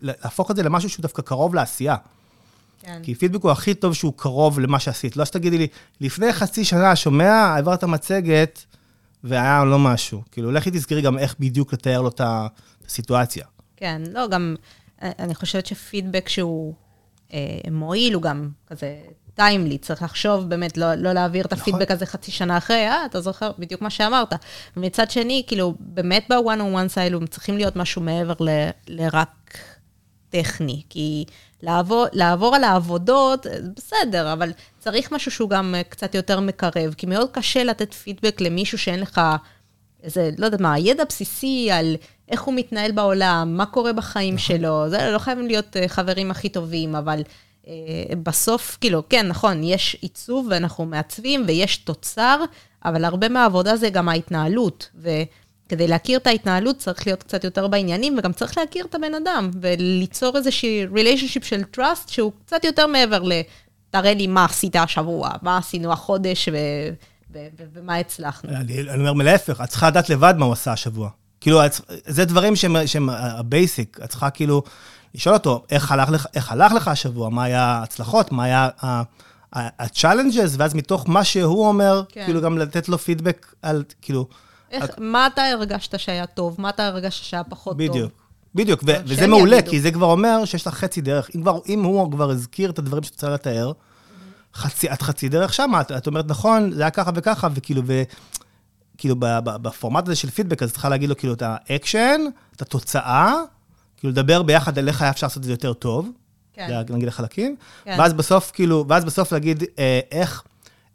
להפוך 0.00 0.50
את 0.50 0.56
זה 0.56 0.62
למשהו 0.62 0.90
שהוא 0.90 1.02
דווקא 1.02 1.22
קרוב 1.22 1.54
לעשייה. 1.54 1.96
כן. 2.80 3.00
כי 3.02 3.14
פידבק 3.14 3.42
הוא 3.42 3.50
הכי 3.50 3.74
טוב 3.74 3.94
שהוא 3.94 4.12
קרוב 4.16 4.60
למה 4.60 4.78
שעשית. 4.78 5.16
לא 5.16 5.24
שתגידי 5.24 5.58
לי, 5.58 5.66
לפני 6.00 6.32
חצי 6.32 6.64
שנה, 6.64 6.96
שומע, 6.96 7.32
העברת 7.32 7.84
מצגת, 7.84 8.64
והיה 9.24 9.64
לא 9.64 9.78
משהו. 9.78 10.22
כאילו, 10.32 10.52
לכי 10.52 10.70
תזכרי 10.70 11.02
גם 11.02 11.18
איך 11.18 11.34
בדיוק 11.40 11.72
לתאר 11.72 12.02
לו 12.02 12.08
את 12.08 12.20
הסיטואציה. 12.24 13.44
כן, 13.76 14.02
לא, 14.12 14.28
גם... 14.28 14.56
אני 15.02 15.34
חושבת 15.34 15.66
שפידבק 15.66 16.28
שהוא 16.28 16.74
אה, 17.32 17.58
מועיל, 17.70 18.14
הוא 18.14 18.22
גם 18.22 18.50
כזה 18.66 18.96
timely, 19.34 19.78
צריך 19.78 20.02
לחשוב 20.02 20.48
באמת, 20.48 20.76
לא, 20.76 20.94
לא 20.94 21.12
להעביר 21.12 21.44
את 21.44 21.52
הפידבק 21.52 21.82
נכון. 21.82 21.96
איזה 21.96 22.06
חצי 22.06 22.30
שנה 22.30 22.58
אחרי, 22.58 22.88
אה, 22.88 23.06
אתה 23.06 23.20
זוכר 23.20 23.50
בדיוק 23.58 23.82
מה 23.82 23.90
שאמרת. 23.90 24.32
ומצד 24.76 25.10
שני, 25.10 25.42
כאילו, 25.46 25.74
באמת 25.80 26.26
בוואן 26.28 26.60
און 26.60 26.72
וואן 26.72 26.88
סייל, 26.88 27.14
הם 27.14 27.26
צריכים 27.26 27.56
להיות 27.56 27.76
משהו 27.76 28.02
מעבר 28.02 28.34
ל, 28.40 28.48
לרק 28.88 29.58
טכני, 30.30 30.82
כי 30.88 31.24
לעבור, 31.62 32.06
לעבור 32.12 32.54
על 32.54 32.64
העבודות, 32.64 33.46
בסדר, 33.76 34.32
אבל 34.32 34.52
צריך 34.78 35.12
משהו 35.12 35.30
שהוא 35.30 35.50
גם 35.50 35.74
קצת 35.88 36.14
יותר 36.14 36.40
מקרב, 36.40 36.94
כי 36.96 37.06
מאוד 37.06 37.30
קשה 37.32 37.64
לתת 37.64 37.94
פידבק 37.94 38.40
למישהו 38.40 38.78
שאין 38.78 39.00
לך 39.00 39.20
איזה, 40.02 40.30
לא 40.38 40.44
יודעת 40.44 40.60
מה, 40.60 40.78
ידע 40.78 41.04
בסיסי 41.04 41.70
על 41.70 41.96
איך 42.28 42.42
הוא 42.42 42.54
מתנהל 42.54 42.92
בעולם, 42.92 43.54
מה 43.56 43.66
קורה 43.66 43.92
בחיים 43.92 44.34
נכון. 44.34 44.46
שלו, 44.46 44.90
זה 44.90 45.10
לא 45.10 45.18
חייבים 45.18 45.46
להיות 45.46 45.76
חברים 45.86 46.30
הכי 46.30 46.48
טובים, 46.48 46.94
אבל 46.94 47.22
אה, 47.66 47.72
בסוף, 48.22 48.78
כאילו, 48.80 49.02
כן, 49.08 49.28
נכון, 49.28 49.64
יש 49.64 49.96
עיצוב 50.00 50.46
ואנחנו 50.50 50.86
מעצבים 50.86 51.44
ויש 51.46 51.76
תוצר, 51.76 52.40
אבל 52.84 53.04
הרבה 53.04 53.28
מהעבודה 53.28 53.76
זה 53.76 53.90
גם 53.90 54.08
ההתנהלות. 54.08 54.90
וכדי 54.94 55.88
להכיר 55.88 56.18
את 56.18 56.26
ההתנהלות 56.26 56.78
צריך 56.78 57.06
להיות 57.06 57.22
קצת 57.22 57.44
יותר 57.44 57.66
בעניינים, 57.66 58.18
וגם 58.18 58.32
צריך 58.32 58.58
להכיר 58.58 58.84
את 58.84 58.94
הבן 58.94 59.14
אדם, 59.14 59.50
וליצור 59.60 60.36
איזושהי 60.36 60.86
ריליישנשיפ 60.94 61.44
של 61.44 61.62
trust 61.76 62.06
שהוא 62.06 62.32
קצת 62.46 62.64
יותר 62.64 62.86
מעבר 62.86 63.22
ל... 63.22 63.32
תראה 63.90 64.14
לי 64.14 64.26
מה 64.26 64.44
עשית 64.44 64.76
השבוע, 64.76 65.30
מה 65.42 65.58
עשינו 65.58 65.92
החודש 65.92 66.48
ו... 66.52 66.56
ומה 67.74 67.96
הצלחנו. 67.96 68.50
אני, 68.50 68.80
אומר 68.98 69.12
להפך, 69.12 69.60
את 69.64 69.68
צריכה 69.68 69.88
לדעת 69.88 70.10
לבד 70.10 70.34
מה 70.38 70.44
הוא 70.44 70.52
עשה 70.52 70.72
השבוע. 70.72 71.10
כאילו, 71.46 71.60
זה 72.06 72.24
דברים 72.24 72.56
שהם 72.56 73.08
ה 73.10 73.23
basic, 73.23 73.98
את 74.04 74.10
צריכה 74.10 74.30
כאילו... 74.30 74.62
לשאול 75.14 75.34
אותו, 75.34 75.64
איך 75.70 75.92
הלך 75.92 76.10
לך, 76.10 76.26
איך 76.34 76.52
הלך 76.52 76.72
לך 76.72 76.88
השבוע, 76.88 77.28
מה 77.28 77.44
היה 77.44 77.62
ההצלחות, 77.62 78.32
מה 78.32 78.44
היה 78.44 78.68
ה-challenges, 79.52 80.54
ואז 80.58 80.74
מתוך 80.74 81.08
מה 81.08 81.24
שהוא 81.24 81.68
אומר, 81.68 82.02
כן. 82.08 82.24
כאילו 82.24 82.40
גם 82.40 82.58
לתת 82.58 82.88
לו 82.88 82.98
פידבק 82.98 83.54
על, 83.62 83.84
כאילו... 84.02 84.28
איך, 84.70 84.84
את... 84.84 84.98
מה 84.98 85.26
אתה 85.26 85.42
הרגשת 85.42 85.98
שהיה 85.98 86.26
טוב, 86.26 86.54
מה 86.58 86.68
אתה 86.68 86.86
הרגשת 86.86 87.24
שהיה 87.24 87.44
פחות 87.44 87.76
בדיוק. 87.76 87.96
טוב. 87.96 88.10
בדיוק, 88.54 88.82
בדיוק, 88.82 89.04
וזה 89.06 89.26
מעולה, 89.26 89.56
יגידו. 89.56 89.70
כי 89.70 89.80
זה 89.80 89.90
כבר 89.90 90.06
אומר 90.06 90.44
שיש 90.44 90.66
לך 90.66 90.74
חצי 90.74 91.00
דרך. 91.00 91.30
אם, 91.34 91.42
כבר, 91.42 91.58
אם 91.68 91.84
הוא 91.84 92.12
כבר 92.12 92.30
הזכיר 92.30 92.70
את 92.70 92.78
הדברים 92.78 93.02
שאת 93.02 93.12
רוצה 93.12 93.30
לתאר, 93.30 93.72
חצי, 94.54 94.92
את 94.92 95.02
חצי 95.02 95.28
דרך 95.28 95.54
שם, 95.54 95.72
את, 95.80 95.92
את 95.92 96.06
אומרת, 96.06 96.24
נכון, 96.28 96.72
זה 96.72 96.82
היה 96.82 96.90
ככה 96.90 97.10
וככה, 97.14 97.48
וכאילו, 97.54 97.82
ו... 97.86 98.02
כאילו, 98.98 99.16
בפורמט 99.44 100.06
הזה 100.06 100.16
של 100.16 100.30
פידבק, 100.30 100.62
אז 100.62 100.72
צריכה 100.72 100.88
להגיד 100.88 101.08
לו, 101.08 101.16
כאילו, 101.16 101.32
את 101.32 101.42
האקשן, 101.46 102.20
את 102.56 102.62
התוצאה, 102.62 103.34
כאילו, 103.96 104.12
לדבר 104.12 104.42
ביחד 104.42 104.78
על 104.78 104.88
איך 104.88 105.02
היה 105.02 105.10
אפשר 105.10 105.26
לעשות 105.26 105.38
את 105.38 105.44
זה 105.44 105.52
יותר 105.52 105.72
טוב. 105.72 106.10
כן. 106.56 106.82
נגיד 106.88 107.08
החלקים. 107.08 107.56
כן. 107.84 107.96
ואז 107.98 108.12
בסוף, 108.12 108.50
כאילו, 108.54 108.84
ואז 108.88 109.04
בסוף 109.04 109.32
להגיד 109.32 109.64
אה, 109.78 110.00
איך, 110.10 110.42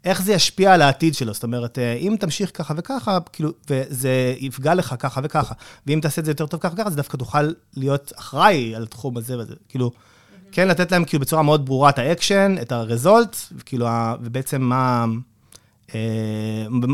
איך 0.04 0.22
זה 0.22 0.32
ישפיע 0.32 0.74
על 0.74 0.82
העתיד 0.82 1.14
שלו. 1.14 1.34
זאת 1.34 1.42
אומרת, 1.42 1.78
אה, 1.78 1.92
אם 1.92 2.16
תמשיך 2.20 2.50
ככה 2.54 2.74
וככה, 2.76 3.18
כאילו, 3.32 3.50
וזה 3.70 4.34
יפגע 4.38 4.74
לך 4.74 4.94
ככה 4.98 5.20
וככה, 5.24 5.54
ואם 5.86 5.98
תעשה 6.02 6.20
את 6.20 6.24
זה 6.24 6.30
יותר 6.30 6.46
טוב 6.46 6.60
ככה 6.60 6.74
וככה, 6.74 6.88
אז 6.88 6.96
דווקא 6.96 7.16
תוכל 7.16 7.50
להיות 7.76 8.12
אחראי 8.18 8.74
על 8.74 8.82
התחום 8.82 9.16
הזה 9.16 9.38
וזה. 9.38 9.54
כאילו, 9.68 9.90
mm-hmm. 9.90 10.52
כן 10.52 10.68
לתת 10.68 10.92
להם 10.92 11.04
כאילו 11.04 11.20
בצורה 11.20 11.42
מאוד 11.42 11.66
ברורה 11.66 11.90
את 11.90 11.98
האקשן, 11.98 12.54
את 12.62 12.72
ה 12.72 12.80
result, 12.80 13.36
וכאילו, 13.52 13.86
ובעצם 14.20 14.62
מה, 14.62 15.06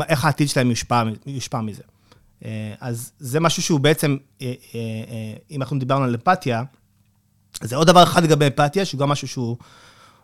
איך 0.09 0.25
העתיד 0.25 0.49
שלהם 0.49 0.69
יושפע, 0.69 1.03
יושפע 1.25 1.61
מזה. 1.61 1.83
אה, 2.45 2.73
אז 2.79 3.11
זה 3.19 3.39
משהו 3.39 3.63
שהוא 3.63 3.79
בעצם, 3.79 4.17
אה, 4.41 4.53
אה, 4.75 4.81
אם 5.51 5.61
אנחנו 5.61 5.79
דיברנו 5.79 6.03
על 6.03 6.15
אמפתיה, 6.15 6.63
זה 7.61 7.75
עוד 7.75 7.87
דבר 7.87 8.03
אחד 8.03 8.23
לגבי 8.23 8.45
אמפתיה, 8.45 8.85
שהוא 8.85 8.99
גם 8.99 9.09
משהו 9.09 9.27
שהוא, 9.27 9.57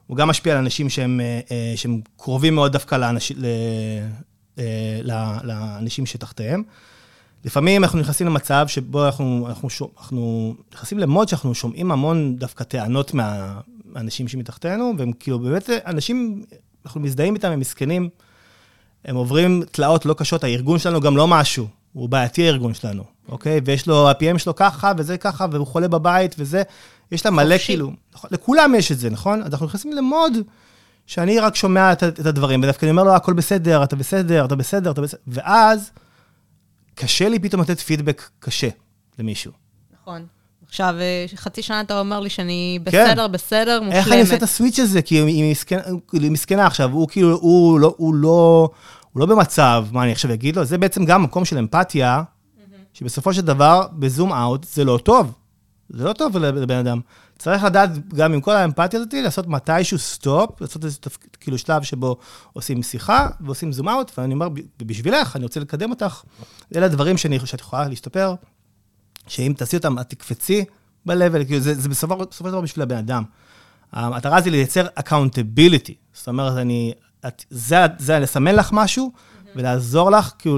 הוא 0.07 0.17
גם 0.17 0.27
משפיע 0.27 0.53
על 0.53 0.59
אנשים 0.59 0.89
שהם, 0.89 1.21
שהם 1.75 2.01
קרובים 2.17 2.55
מאוד 2.55 2.71
דווקא 2.71 2.95
לאנש, 2.95 3.31
לאנשים 5.43 6.05
שתחתיהם. 6.05 6.63
לפעמים 7.45 7.83
אנחנו 7.83 7.99
נכנסים 7.99 8.27
למצב 8.27 8.65
שבו 8.67 9.05
אנחנו, 9.05 9.45
אנחנו, 9.47 9.69
אנחנו 9.97 10.55
נכנסים 10.73 10.99
למוד 10.99 11.27
שאנחנו 11.27 11.55
שומעים 11.55 11.91
המון 11.91 12.35
דווקא 12.35 12.63
טענות 12.63 13.11
מהאנשים 13.13 14.27
שמתחתנו, 14.27 14.93
והם 14.97 15.11
כאילו 15.13 15.39
באמת 15.39 15.69
אנשים, 15.69 16.43
אנחנו 16.85 17.01
מזדהים 17.01 17.35
איתם, 17.35 17.51
הם 17.51 17.59
מסכנים, 17.59 18.09
הם 19.05 19.15
עוברים 19.15 19.63
תלאות 19.71 20.05
לא 20.05 20.13
קשות, 20.13 20.43
הארגון 20.43 20.79
שלנו 20.79 21.01
גם 21.01 21.17
לא 21.17 21.27
משהו. 21.27 21.67
הוא 21.93 22.09
בעייתי 22.09 22.43
הארגון 22.45 22.73
שלנו, 22.73 23.03
אוקיי? 23.29 23.61
ויש 23.65 23.87
לו, 23.87 24.09
ה-PM 24.09 24.37
שלו 24.37 24.55
ככה, 24.55 24.91
וזה 24.97 25.17
ככה, 25.17 25.45
והוא 25.51 25.67
חולה 25.67 25.87
בבית, 25.87 26.35
וזה, 26.39 26.63
יש 27.11 27.25
לה 27.25 27.31
מלא 27.31 27.57
כאילו, 27.57 27.91
נכון, 28.13 28.29
לכולם 28.33 28.75
יש 28.75 28.91
את 28.91 28.99
זה, 28.99 29.09
נכון? 29.09 29.41
אז 29.43 29.53
אנחנו 29.53 29.65
נכנסים 29.65 29.93
למוד 29.93 30.33
שאני 31.05 31.39
רק 31.39 31.55
שומע 31.55 31.91
את, 31.91 32.03
את 32.03 32.25
הדברים, 32.25 32.63
ודווקא 32.63 32.85
אני 32.85 32.91
אומר 32.91 33.03
לו, 33.03 33.15
הכל 33.15 33.33
בסדר, 33.33 33.83
אתה 33.83 33.95
בסדר, 33.95 34.45
אתה 34.45 34.55
בסדר, 34.55 34.91
אתה 34.91 35.01
בסדר, 35.01 35.19
ואז 35.27 35.91
קשה 36.95 37.29
לי 37.29 37.39
פתאום 37.39 37.61
לתת 37.61 37.79
פידבק 37.79 38.29
קשה 38.39 38.69
למישהו. 39.19 39.51
נכון. 40.01 40.25
עכשיו, 40.67 40.95
אה, 40.99 41.25
חצי 41.35 41.61
שנה 41.61 41.81
אתה 41.81 41.99
אומר 41.99 42.19
לי 42.19 42.29
שאני 42.29 42.79
כן. 42.85 42.91
בסדר, 42.91 43.27
כן. 43.27 43.31
בסדר, 43.31 43.81
מושלמת. 43.81 43.95
איך 43.95 44.11
אני 44.11 44.21
עושה 44.21 44.35
את 44.35 44.43
ה 44.43 44.49
switch 44.49 44.79
הזה? 44.79 45.01
כי 45.01 45.15
היא 45.15 45.51
מסכנה, 45.51 45.81
היא 46.13 46.31
מסכנה 46.31 46.65
עכשיו, 46.65 46.91
הוא 46.91 47.07
כאילו, 47.07 47.37
הוא 47.41 47.79
לא, 47.79 47.95
הוא 47.97 48.15
לא, 48.15 48.69
הוא 49.13 49.19
לא 49.19 49.25
במצב, 49.25 49.85
מה 49.91 50.03
אני 50.03 50.11
עכשיו 50.11 50.33
אגיד 50.33 50.55
לו? 50.55 50.65
זה 50.65 50.77
בעצם 50.77 51.05
גם 51.05 51.23
מקום 51.23 51.45
של 51.45 51.57
אמפתיה, 51.57 52.23
שבסופו 52.93 53.33
של 53.33 53.41
דבר, 53.41 53.87
ב 53.93 54.01
zoom 54.01 54.33
out, 54.33 54.63
זה 54.63 54.83
לא 54.83 54.99
טוב. 55.03 55.33
זה 55.89 56.03
לא 56.03 56.13
טוב 56.13 56.37
לבן 56.37 56.77
אדם. 56.77 56.99
צריך 57.37 57.63
לדעת, 57.63 57.89
גם 58.07 58.33
עם 58.33 58.41
כל 58.41 58.55
האמפתיה 58.55 58.99
הזאת, 58.99 59.13
לעשות 59.13 59.47
מתישהו 59.47 59.97
stop, 59.97 60.61
לעשות 60.61 60.85
איזה 60.85 60.97
תפ... 60.97 61.17
כאילו 61.39 61.57
שלב 61.57 61.83
שבו 61.83 62.17
עושים 62.53 62.83
שיחה 62.83 63.27
ועושים 63.39 63.71
zoom 63.71 63.89
out, 63.89 64.11
ואני 64.17 64.33
אומר, 64.33 64.47
בשבילך, 64.77 65.35
אני 65.35 65.43
רוצה 65.43 65.59
לקדם 65.59 65.89
אותך. 65.89 66.23
אלה 66.75 66.85
הדברים 66.85 67.17
שאני 67.17 67.39
שאת 67.45 67.59
יכולה 67.61 67.87
להשתפר, 67.87 68.35
שאם 69.27 69.53
תעשי 69.57 69.77
אותם, 69.77 69.99
את 69.99 70.09
תקפצי 70.09 70.65
ב-level, 71.05 71.45
כאילו 71.45 71.59
זה, 71.59 71.73
זה 71.73 71.89
בסופו 71.89 72.17
של 72.31 72.45
דבר 72.45 72.61
בשביל 72.61 72.83
הבן 72.83 72.97
אדם. 72.97 73.23
המטרה 73.91 74.41
זה 74.41 74.49
לייצר 74.49 74.87
accountability. 74.99 75.93
זאת 76.13 76.27
אומרת, 76.27 76.57
אני 76.57 76.93
את, 77.27 77.45
זה, 77.49 77.77
זה 77.97 78.19
לסמן 78.19 78.55
לך 78.55 78.69
משהו 78.73 79.11
mm-hmm. 79.13 79.47
ולעזור 79.55 80.11
לך, 80.11 80.31
כאילו, 80.39 80.57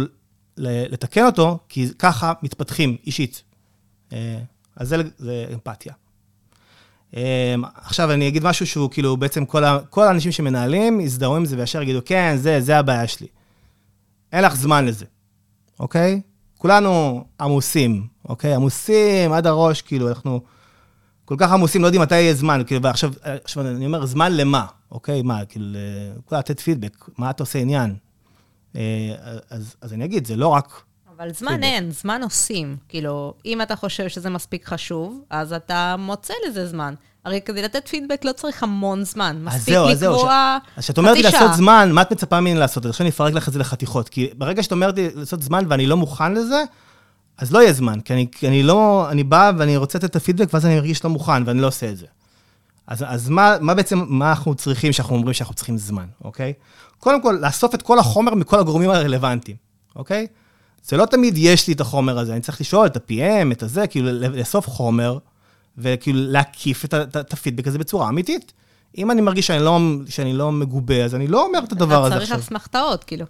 לתקן 0.58 1.26
אותו, 1.26 1.60
כי 1.70 1.88
ככה 2.00 2.34
מתפתחים 2.44 2.98
אישית. 3.06 3.44
אה, 4.14 4.40
אז 4.76 4.90
זה, 4.90 4.98
זה 5.18 5.46
אמפתיה. 5.54 5.94
אה, 7.16 7.56
עכשיו, 7.76 8.12
אני 8.12 8.28
אגיד 8.28 8.44
משהו 8.44 8.68
שהוא 8.68 8.92
כאילו, 8.92 9.18
בעצם 9.18 9.46
כל, 9.46 9.64
ה, 9.64 9.80
כל 9.90 10.04
האנשים 10.04 10.32
שמנהלים 10.32 11.00
יזדהו 11.00 11.36
עם 11.36 11.46
זה 11.46 11.58
וישר 11.58 11.82
יגידו, 11.82 12.00
כן, 12.06 12.36
זה, 12.38 12.62
זה 12.62 12.78
הבעיה 12.78 13.08
שלי. 13.08 13.28
אין 14.32 14.44
לך 14.44 14.56
זמן 14.56 14.86
לזה, 14.86 15.06
אוקיי? 15.80 16.22
כולנו 16.58 17.24
עמוסים, 17.40 18.08
אוקיי? 18.30 18.54
עמוסים 18.54 19.34
עד 19.34 19.48
הראש, 19.48 19.82
כאילו, 19.82 20.10
אנחנו 20.10 20.42
כל 21.26 21.36
כך 21.38 21.52
עמוסים, 21.52 21.82
לא 21.82 21.88
יודעים 21.88 22.02
מתי 22.02 22.16
יהיה 22.16 22.34
זמן, 22.34 22.62
כאילו, 22.68 22.82
ועכשיו, 22.84 23.12
עכשיו 23.44 23.68
אני 23.68 23.86
אומר, 23.86 24.06
זמן 24.06 24.32
למה? 24.32 24.66
אוקיי, 24.92 25.22
מה, 25.22 25.46
כאילו, 25.46 25.80
כולה 26.26 26.40
לתת 26.40 26.60
פידבק, 26.60 27.06
מה 27.18 27.30
אתה 27.30 27.44
עושה 27.44 27.60
עניין? 27.60 27.96
אה, 28.76 28.82
אז, 29.50 29.76
אז 29.82 29.94
אני 29.94 30.06
אגיד, 30.06 30.28
זה 30.28 30.36
לא 30.36 30.48
רק... 30.48 30.82
אבל 31.18 31.34
זמן 31.34 31.52
פידבק. 31.52 31.64
אין, 31.64 31.92
זמן 31.92 32.22
עושים. 32.24 32.78
כאילו, 32.90 33.34
אם 33.46 33.62
אתה 33.62 33.76
חושב 33.76 34.08
שזה 34.08 34.30
מספיק 34.30 34.66
חשוב, 34.66 35.22
אז 35.30 35.54
אתה 35.54 35.96
מוצא 36.00 36.34
לזה 36.48 36.68
זמן. 36.68 36.94
הרי 37.28 37.42
כדי 37.42 37.62
לתת 37.62 37.88
פידבק 37.88 38.26
לא 38.26 38.32
צריך 38.32 38.64
המון 38.64 39.04
זמן, 39.04 39.38
מספיק 39.44 39.74
לקבוע 39.74 39.92
חצי 39.92 40.22
שעה. 40.22 40.58
אז 40.78 40.84
כשאת 40.84 40.98
אומרת 40.98 41.18
לי 41.18 41.24
לעשות 41.24 41.54
זמן, 41.54 41.90
מה 41.92 42.02
את 42.02 42.12
מצפה 42.12 42.40
ממני 42.40 42.60
לעשות? 42.60 42.86
עכשיו 42.86 43.04
אני 43.04 43.10
אפרק 43.10 43.34
לך 43.34 43.48
את 43.48 43.54
זה 43.54 43.60
לחתיכות. 43.60 44.10
כי 44.10 44.30
ברגע 44.38 44.64
שאת 44.64 44.72
אומרת 44.72 44.98
לי 44.98 45.10
לעשות 45.16 45.42
זמן 45.42 45.66
ואני 45.70 45.88
לא 45.88 45.98
מוכן 45.98 46.34
לזה, 46.34 46.64
אז 47.38 47.52
לא 47.52 47.60
יהיה 47.60 47.74
זמן. 47.74 48.00
כי 48.00 48.14
אני, 48.14 48.28
אני 48.44 48.64
לא, 48.64 49.08
אני 49.12 49.24
בא 49.24 49.52
ואני 49.58 49.78
רוצה 49.78 49.98
לתת 49.98 50.10
את 50.10 50.16
הפידבק, 50.16 50.54
ואז 50.54 50.66
אני 50.66 50.76
מרגיש 50.76 51.04
לא 51.04 51.10
מוכן, 51.10 51.44
ואני 51.46 51.62
לא 51.62 51.68
עושה 51.68 51.90
את 51.90 51.98
זה. 51.98 52.06
אז, 52.88 53.06
אז 53.08 53.30
מה, 53.30 53.56
מה 53.62 53.74
בעצם, 53.74 54.06
מה 54.08 54.30
אנחנו 54.30 54.56
צריכים 54.56 54.94
שאנחנו 54.94 55.16
אומרים 55.16 55.34
שאנחנו 55.34 55.56
צריכים 55.56 55.78
זמן, 55.78 56.06
אוקיי? 56.24 56.54
קודם 57.00 57.22
כל, 57.22 57.38
לאסוף 57.42 57.76
את 57.76 57.82
כל 57.82 58.00
החומר 58.00 58.36
מכל 58.36 58.60
הגורמים 58.60 58.90
הרלוונטיים, 58.90 59.58
אוקיי? 59.96 60.28
זה 60.84 60.98
לא 60.98 61.06
תמיד 61.06 61.38
יש 61.38 61.68
לי 61.68 61.74
את 61.74 61.82
החומר 61.82 62.20
הזה, 62.20 62.34
אני 62.34 62.42
צריך 62.42 62.62
לשאול 62.62 62.86
את 62.86 62.98
ה-PM, 62.98 63.52
את 63.52 63.64
הזה, 63.64 63.88
כאילו 63.88 64.12
לאסוף 64.12 64.68
חומר, 64.68 65.18
וכאילו 65.78 66.32
להקיף 66.32 66.86
את, 66.86 67.34
הפידבק 67.34 67.68
הזה 67.68 67.78
בצורה 67.78 68.10
אמיתית. 68.10 68.54
אם 68.98 69.12
אני 69.12 69.22
מרגיש 69.22 69.48
שאני 69.48 69.64
לא, 69.64 69.80
שאני 70.10 70.34
לא 70.34 70.52
מגובה, 70.52 71.06
אז 71.06 71.16
אני 71.16 71.28
לא 71.28 71.46
אומר 71.46 71.60
את 71.60 71.72
הדבר 71.72 72.06
הזה 72.06 72.16
עכשיו. 72.16 72.18
אתה 72.18 72.36
צריך 72.36 72.46
אסמכתאות, 72.46 73.04
כאילו. 73.04 73.26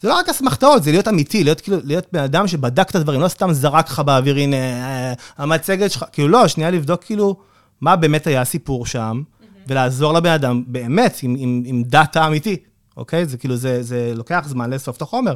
זה 0.00 0.08
לא 0.08 0.14
רק 0.14 0.28
אסמכתאות, 0.28 0.82
זה 0.82 0.90
להיות 0.90 1.08
אמיתי, 1.08 1.44
להיות 1.44 1.60
כאילו, 1.60 1.78
להיות 1.84 2.06
בן 2.12 2.22
אדם 2.22 2.48
שבדק 2.48 2.90
את 2.90 2.94
הדברים, 2.94 3.20
לא 3.20 3.28
סתם 3.28 3.52
זרק 3.52 3.88
לך 3.88 4.00
באוויר, 4.00 4.36
הנה, 4.36 4.56
אה, 4.56 5.12
המצגת 5.38 5.90
שלך, 5.90 6.04
כאילו 6.12 6.28
לא, 6.28 6.48
שנייה 6.48 6.70
לבדוק 6.70 7.04
כאילו, 7.04 7.36
מה 7.80 7.96
באמת 7.96 8.26
היה 8.26 8.40
הסיפור 8.40 8.86
שם, 8.86 9.22
ולעזור 9.66 10.12
לבן 10.12 10.30
אדם 10.30 10.62
באמת 10.66 11.18
עם, 11.22 11.36
עם, 11.38 11.62
עם 11.66 11.82
דאטה 11.82 12.26
אמיתי, 12.26 12.56
אוקיי? 12.96 13.26
זה 13.26 13.36
כאילו, 13.36 13.56
זה, 13.56 13.82
זה 13.82 14.12
לוקח 14.14 14.44
זמן 14.48 14.70
לאסוף 14.70 14.96
את 14.96 15.02
החומר. 15.02 15.34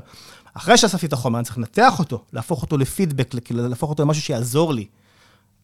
אחרי 0.55 0.77
שאספתי 0.77 1.07
את 1.07 1.13
החומר, 1.13 1.39
אני 1.39 1.45
צריך 1.45 1.59
לנתח 1.59 1.99
אותו, 1.99 2.25
להפוך 2.33 2.63
אותו 2.63 2.79
לפידבק, 2.79 3.35
כאילו, 3.45 3.69
להפוך 3.69 3.91
אותו 3.91 4.03
למשהו 4.03 4.23
שיעזור 4.23 4.75
לי. 4.75 4.87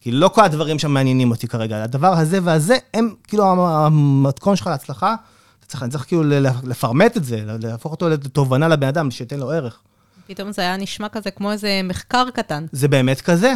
כי 0.01 0.11
לא 0.11 0.27
כל 0.27 0.43
הדברים 0.43 0.79
שם 0.79 0.91
מעניינים 0.91 1.31
אותי 1.31 1.47
כרגע, 1.47 1.83
הדבר 1.83 2.13
הזה 2.13 2.39
והזה, 2.43 2.77
הם 2.93 3.13
כאילו 3.27 3.67
המתכון 3.67 4.55
שלך 4.55 4.67
להצלחה. 4.67 5.15
אתה 5.59 5.67
צריך, 5.67 5.83
אני 5.83 5.91
צריך 5.91 6.05
כאילו 6.05 6.23
לפרמט 6.63 7.17
את 7.17 7.23
זה, 7.23 7.43
להפוך 7.61 7.91
אותו 7.91 8.09
לתובנה 8.09 8.67
לבן 8.67 8.87
אדם, 8.87 9.11
שייתן 9.11 9.39
לו 9.39 9.51
ערך. 9.51 9.79
פתאום 10.27 10.51
זה 10.51 10.61
היה 10.61 10.77
נשמע 10.77 11.09
כזה 11.09 11.31
כמו 11.31 11.51
איזה 11.51 11.81
מחקר 11.83 12.25
קטן. 12.33 12.65
זה 12.71 12.87
באמת 12.87 13.21
כזה. 13.21 13.53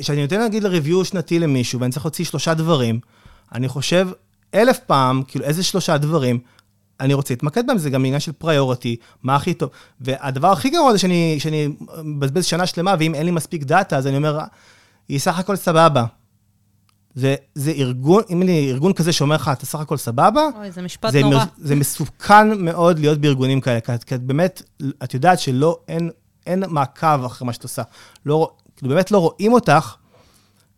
כשאני 0.00 0.22
נותן 0.22 0.38
להגיד 0.38 0.62
לריוויו 0.62 1.04
שנתי 1.04 1.38
למישהו, 1.38 1.80
ואני 1.80 1.92
צריך 1.92 2.04
להוציא 2.06 2.24
שלושה 2.24 2.54
דברים, 2.54 3.00
אני 3.52 3.68
חושב 3.68 4.08
אלף 4.54 4.78
פעם, 4.78 5.22
כאילו, 5.28 5.44
איזה 5.44 5.62
שלושה 5.62 5.98
דברים 5.98 6.38
אני 7.00 7.14
רוצה 7.14 7.34
להתמקד 7.34 7.66
בהם, 7.66 7.78
זה 7.78 7.90
גם 7.90 8.04
עניין 8.04 8.20
של 8.20 8.32
פריוריטי, 8.32 8.96
מה 9.22 9.36
הכי 9.36 9.54
טוב. 9.54 9.70
והדבר 10.00 10.52
הכי 10.52 10.70
גרוע 10.70 10.92
זה 10.92 10.98
שאני 10.98 11.68
מבזבז 12.04 12.44
שנה 12.44 12.66
שלמה, 12.66 12.94
ואם 12.98 13.14
אין 13.14 13.26
לי 13.26 13.30
מספיק 13.30 13.62
דאטה, 13.62 13.96
אז 13.96 14.06
אני 14.06 14.16
אומר, 14.16 14.38
היא 15.08 15.18
סך 15.18 15.38
הכל 15.38 15.56
סבבה. 15.56 16.04
זה, 17.14 17.34
זה 17.54 17.70
ארגון, 17.70 18.22
אם 18.30 18.42
אני 18.42 18.70
ארגון 18.70 18.92
כזה 18.92 19.12
שאומר 19.12 19.34
לך, 19.34 19.50
אתה 19.52 19.66
סך 19.66 19.80
הכל 19.80 19.96
סבבה, 19.96 20.48
אוי, 20.58 20.70
זה 20.70 20.82
משפט 20.82 21.12
זה, 21.12 21.20
נורא. 21.20 21.44
זה 21.58 21.74
מסוכן 21.74 22.64
מאוד 22.64 22.98
להיות 22.98 23.18
בארגונים 23.18 23.60
כאלה, 23.60 23.80
כי 23.80 23.94
את 23.94 24.04
כי 24.04 24.14
את 24.14 24.22
באמת, 24.22 24.62
את 25.04 25.14
יודעת 25.14 25.40
שלא, 25.40 25.78
אין, 25.88 26.10
אין 26.46 26.64
מעקב 26.68 27.24
אחרי 27.24 27.46
מה 27.46 27.52
שאת 27.52 27.62
עושה. 27.62 27.82
לא, 28.26 28.52
כאילו, 28.76 28.94
באמת 28.94 29.10
לא 29.10 29.18
רואים 29.18 29.52
אותך, 29.52 29.94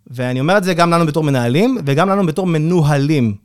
ואני 0.07 0.41
אומר 0.41 0.59
את 0.59 0.65
זה 0.65 0.75
גם 0.75 0.91
לנו 0.91 1.07
בתור 1.07 1.25
מנהלים, 1.25 1.79
וגם 1.87 2.09
לנו 2.09 2.27
בתור 2.27 2.47
מנוהלים. 2.47 3.37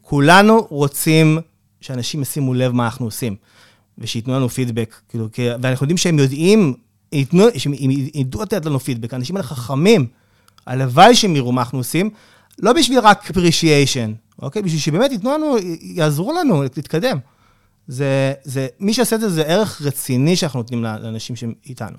כולנו 0.00 0.66
רוצים 0.70 1.38
שאנשים 1.80 2.22
ישימו 2.22 2.54
לב 2.54 2.72
מה 2.72 2.84
אנחנו 2.84 3.06
עושים, 3.06 3.36
ושייתנו 3.98 4.34
לנו 4.34 4.48
פידבק, 4.48 4.94
כאילו, 5.08 5.28
כי, 5.32 5.48
ואנחנו 5.62 5.84
יודעים 5.84 5.96
שהם 5.96 6.18
יודעים, 6.18 6.74
ייתנו, 7.12 7.44
ידעו 8.14 8.42
לתת 8.42 8.66
לנו 8.66 8.80
פידבק, 8.80 9.14
האנשים 9.14 9.36
האלה 9.36 9.46
חכמים, 9.46 10.06
הלוואי 10.66 11.14
שהם 11.14 11.36
יראו 11.36 11.52
מה 11.52 11.62
אנחנו 11.62 11.78
עושים, 11.78 12.10
לא 12.58 12.72
בשביל 12.72 12.98
רק 12.98 13.30
appreciation, 13.30 14.42
אוקיי? 14.42 14.62
בשביל 14.62 14.80
שבאמת 14.80 15.12
ייתנו 15.12 15.32
לנו, 15.32 15.56
יעזרו 15.80 16.32
לנו 16.32 16.62
להתקדם. 16.62 17.18
זה, 17.88 18.32
זה, 18.42 18.66
מי 18.80 18.94
שעושה 18.94 19.16
את 19.16 19.20
זה, 19.20 19.28
זה 19.28 19.42
ערך 19.42 19.82
רציני 19.82 20.36
שאנחנו 20.36 20.58
נותנים 20.58 20.82
לאנשים 20.82 21.36
שאיתנו. 21.36 21.96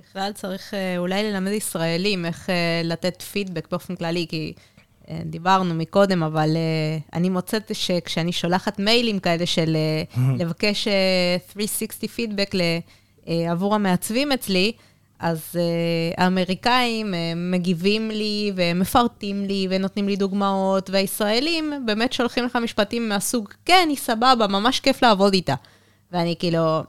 בכלל 0.00 0.32
צריך 0.32 0.74
אה, 0.74 0.98
אולי 0.98 1.22
ללמד 1.22 1.52
ישראלים 1.52 2.26
איך 2.26 2.50
אה, 2.50 2.80
לתת 2.84 3.22
פידבק 3.22 3.68
באופן 3.70 3.96
כללי, 3.96 4.26
כי 4.28 4.52
אה, 5.08 5.20
דיברנו 5.24 5.74
מקודם, 5.74 6.22
אבל 6.22 6.56
אני 7.12 7.28
מוצאת 7.28 7.70
שכשאני 7.74 8.32
שולחת 8.32 8.78
מיילים 8.78 9.18
כאלה 9.18 9.46
של 9.46 9.76
לבקש 10.40 10.88
360 11.52 12.08
פידבק 12.08 12.50
עבור 13.26 13.74
המעצבים 13.74 14.32
אצלי, 14.32 14.72
אז 15.18 15.40
uh, 15.52 16.20
האמריקאים 16.20 17.14
uh, 17.14 17.16
מגיבים 17.36 18.10
לי 18.10 18.52
ומפרטים 18.56 19.44
לי 19.44 19.66
ונותנים 19.70 20.08
לי 20.08 20.16
דוגמאות, 20.16 20.90
והישראלים 20.90 21.72
באמת 21.86 22.12
שולחים 22.12 22.44
לך 22.44 22.56
משפטים 22.56 23.08
מהסוג, 23.08 23.48
כן, 23.64 23.86
היא 23.88 23.96
סבבה, 23.96 24.46
ממש 24.48 24.80
כיף 24.80 25.02
לעבוד 25.02 25.32
איתה. 25.32 25.54
ואני 26.12 26.34
כאילו, 26.38 26.82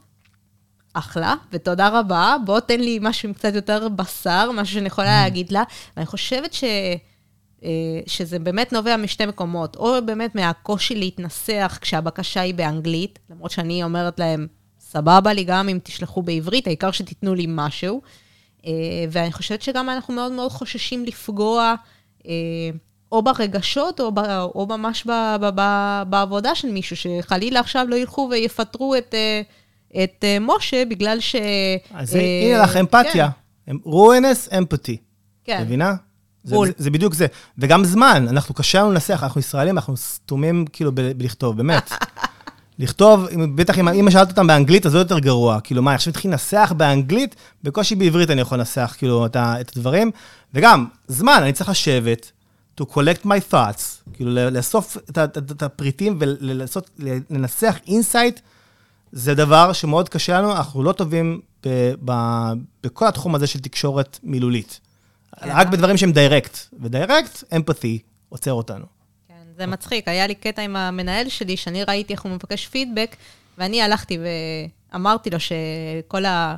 אחלה, 0.94 1.36
ותודה 1.52 2.00
רבה, 2.00 2.36
בוא 2.46 2.60
תן 2.60 2.80
לי 2.80 3.00
משהו 3.02 3.28
עם 3.28 3.34
קצת 3.34 3.56
יותר 3.56 3.88
בשר, 3.90 4.52
משהו 4.54 4.74
שאני 4.74 4.88
יכולה 4.88 5.08
mm. 5.08 5.24
להגיד 5.24 5.52
לה. 5.52 5.64
ואני 5.98 6.06
חושבת 6.06 6.54
ש... 6.54 6.64
אה, 7.64 8.00
שזה 8.08 8.40
באמת 8.40 8.74
נובע 8.74 8.98
משתי 8.98 9.26
מקומות, 9.26 9.76
או 9.76 10.06
באמת 10.06 10.36
מהקושי 10.36 10.96
להתנסח 10.96 11.78
כשהבקשה 11.82 12.42
היא 12.42 12.54
באנגלית, 12.54 13.20
למרות 13.30 13.52
שאני 13.52 13.84
אומרת 13.84 14.20
להם, 14.20 14.48
סבבה 14.92 15.34
לי 15.34 15.44
גם 15.44 15.70
אם 15.70 15.80
תשלחו 15.84 16.22
בעברית, 16.22 16.68
העיקר 16.68 16.92
שתיתנו 16.92 17.36
לי 17.36 17.46
משהו. 17.50 18.02
אה, 18.66 18.72
ואני 19.12 19.32
חושבת 19.32 19.62
שגם 19.62 19.90
אנחנו 19.90 20.14
מאוד 20.14 20.32
מאוד 20.32 20.52
חוששים 20.52 21.06
לפגוע 21.06 21.76
אה, 22.28 22.32
או 23.12 23.22
ברגשות, 23.22 24.00
או, 24.00 24.12
ב, 24.12 24.20
או 24.56 24.68
ממש 24.70 25.08
ב, 25.08 25.12
ב, 25.42 25.50
ב, 25.56 25.62
בעבודה 26.10 26.56
של 26.56 26.72
מישהו, 26.72 26.96
שחלילה 26.96 27.60
עכשיו 27.60 27.86
לא 27.90 27.96
ילכו 27.96 28.28
ויפטרו 28.32 28.96
את, 28.96 29.16
אה, 29.16 29.42
את 30.04 30.26
משה 30.42 30.86
בגלל 30.86 31.20
ש... 31.20 31.36
אז 31.94 32.16
אה, 32.16 32.22
הנה 32.44 32.64
לך 32.64 32.76
אמפתיה. 32.76 33.30
כן. 33.66 33.76
רואנס 33.84 34.50
אמפתי. 34.58 34.98
כן. 35.44 35.62
מבינה? 35.62 35.96
זה, 36.44 36.56
זה, 36.66 36.72
זה 36.78 36.92
בדיוק 36.92 37.14
זה. 37.14 37.28
וגם 37.58 37.86
זמן, 37.86 38.26
אנחנו 38.30 38.56
קשה 38.56 38.80
לנו 38.80 38.92
לנסח, 38.92 39.24
אנחנו 39.24 39.40
ישראלים, 39.40 39.78
אנחנו 39.78 39.98
סתומים 39.98 40.66
כאילו 40.74 40.92
בלכתוב, 40.92 41.58
באמת. 41.58 41.92
לכתוב, 42.80 43.28
בטח 43.56 43.80
אם 43.80 43.88
אמא 43.88 44.12
שאלת 44.12 44.30
אותם 44.30 44.48
באנגלית, 44.48 44.86
אז 44.86 44.92
זה 44.92 44.98
יותר 44.98 45.20
גרוע. 45.20 45.60
כאילו, 45.62 45.82
מה, 45.82 45.94
עכשיו 45.94 46.14
תתחיל 46.14 46.32
לנסח 46.32 46.74
באנגלית? 46.78 47.36
בקושי 47.64 47.96
בעברית 47.96 48.30
אני 48.30 48.42
יכול 48.42 48.58
לנסח, 48.58 48.96
כאילו, 48.98 49.26
את, 49.26 49.36
את 49.36 49.78
הדברים. 49.78 50.12
וגם, 50.54 50.86
זמן, 51.08 51.40
אני 51.42 51.54
צריך 51.54 51.70
לשבת, 51.70 52.32
to 52.82 52.84
collect 52.84 53.26
my 53.26 53.54
thoughts, 53.54 54.12
כאילו, 54.14 54.32
לאסוף 54.32 54.98
את, 55.10 55.18
את, 55.18 55.38
את, 55.38 55.64
הפריטים 55.64 56.18
ולנסות, 56.20 56.90
לנסח 57.30 57.78
insight, 57.88 58.40
זה 59.12 59.36
דבר 59.36 59.74
שמאוד 59.74 60.10
קשה 60.10 60.40
לנו, 60.40 60.52
אנחנו 60.52 60.84
לא 60.84 60.92
טובים 60.92 61.42
ב, 61.66 61.94
ב, 62.06 62.14
בכל 62.84 63.08
התחום 63.08 63.36
הזה 63.36 63.48
של 63.48 63.60
תקשורת 63.60 64.20
מילולית. 64.24 64.80
כן. 65.40 65.50
רק 65.52 65.68
בדברים 65.68 65.98
שהם 65.98 66.12
direct, 66.12 66.58
ו 66.82 66.89
direct, 66.90 67.44
אמפתי, 67.56 68.00
עוצר 68.30 68.54
אותנו. 68.54 68.97
זה 69.58 69.66
מצחיק. 69.66 70.08
היה 70.08 70.28
לי 70.28 70.36
קטע 70.36 70.62
עם 70.62 70.76
המנהל 70.76 71.30
שלי, 71.30 71.58
שאני 71.58 71.84
ראיתי 71.84 72.14
איך 72.14 72.22
הוא 72.22 72.32
מבקש 72.32 72.68
פידבק, 72.68 73.16
ואני 73.58 73.82
הלכתי 73.82 74.18
ואמרתי 74.94 75.30
לו 75.30 75.38
שכל 75.40 76.26
ה... 76.26 76.56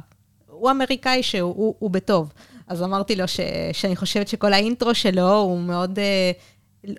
הוא 0.48 0.72
אמריקאי 0.72 1.24
שהוא 1.24 1.56
הוא, 1.56 1.76
הוא 1.80 1.92
בטוב. 1.92 2.34
אז 2.68 2.84
אמרתי 2.84 3.16
לו 3.16 3.28
ש, 3.28 3.40
שאני 3.74 3.96
חושבת 3.96 4.28
שכל 4.28 4.54
ה 4.54 4.61
intro 4.61 4.96
שלו 4.96 5.32
הוא 5.32 5.60
מאוד 5.60 6.00
אה, 6.00 6.32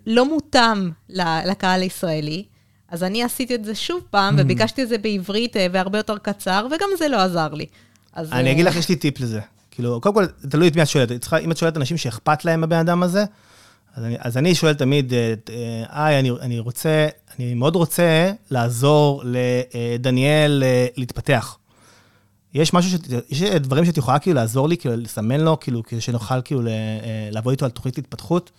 לא 0.06 0.28
מותאם 0.28 0.90
לקהל 1.46 1.82
הישראלי. 1.82 2.44
אז 2.88 3.02
אני 3.02 3.22
עשיתי 3.22 3.54
את 3.54 3.64
זה 3.64 3.74
שוב 3.74 4.02
פעם, 4.10 4.38
mm. 4.38 4.42
וביקשתי 4.42 4.82
את 4.82 4.88
זה 4.88 4.98
בעברית 4.98 5.56
אה, 5.56 5.66
והרבה 5.72 5.98
יותר 5.98 6.18
קצר, 6.18 6.66
וגם 6.66 6.88
זה 6.98 7.08
לא 7.08 7.16
עזר 7.16 7.54
לי. 7.54 7.66
אז, 8.12 8.32
אני 8.32 8.48
אה... 8.48 8.52
אגיד 8.52 8.64
לך, 8.64 8.76
יש 8.76 8.88
לי 8.88 8.96
טיפ 8.96 9.20
לזה. 9.20 9.40
כאילו, 9.70 10.00
קודם 10.00 10.14
כל, 10.14 10.26
תלוי 10.48 10.68
את 10.68 10.76
מי 10.76 10.82
את 10.82 10.88
שואלת. 10.88 11.10
אם 11.44 11.50
את 11.50 11.56
שואלת 11.56 11.76
אנשים 11.76 11.96
שאכפת 11.96 12.44
להם 12.44 12.60
מהבן 12.60 12.76
אדם 12.76 13.02
הזה, 13.02 13.24
אז 13.94 14.04
אני, 14.04 14.16
אז 14.18 14.36
אני 14.36 14.54
שואל 14.54 14.74
תמיד, 14.74 15.12
אה, 15.14 15.34
היי, 15.88 16.18
אני, 16.18 16.30
אני 16.30 16.58
רוצה, 16.58 17.08
אני 17.38 17.54
מאוד 17.54 17.76
רוצה 17.76 18.32
לעזור 18.50 19.22
לדניאל 19.24 20.62
אה, 20.66 20.86
להתפתח. 20.96 21.58
יש 22.54 22.74
משהו, 22.74 22.90
שת, 22.90 23.30
יש 23.30 23.42
דברים 23.42 23.84
שאת 23.84 23.96
יכולה 23.96 24.18
כאילו 24.18 24.36
לעזור 24.36 24.68
לי, 24.68 24.76
כאילו 24.76 24.96
לסמן 24.96 25.40
לו, 25.40 25.60
כאילו, 25.60 25.82
כדי 25.82 26.00
שנוכל 26.00 26.42
כאילו 26.42 26.66
אה, 26.66 27.28
לעבוד 27.30 27.50
איתו 27.50 27.64
על 27.64 27.70
תוכנית 27.70 27.98
התפתחות. 27.98 28.50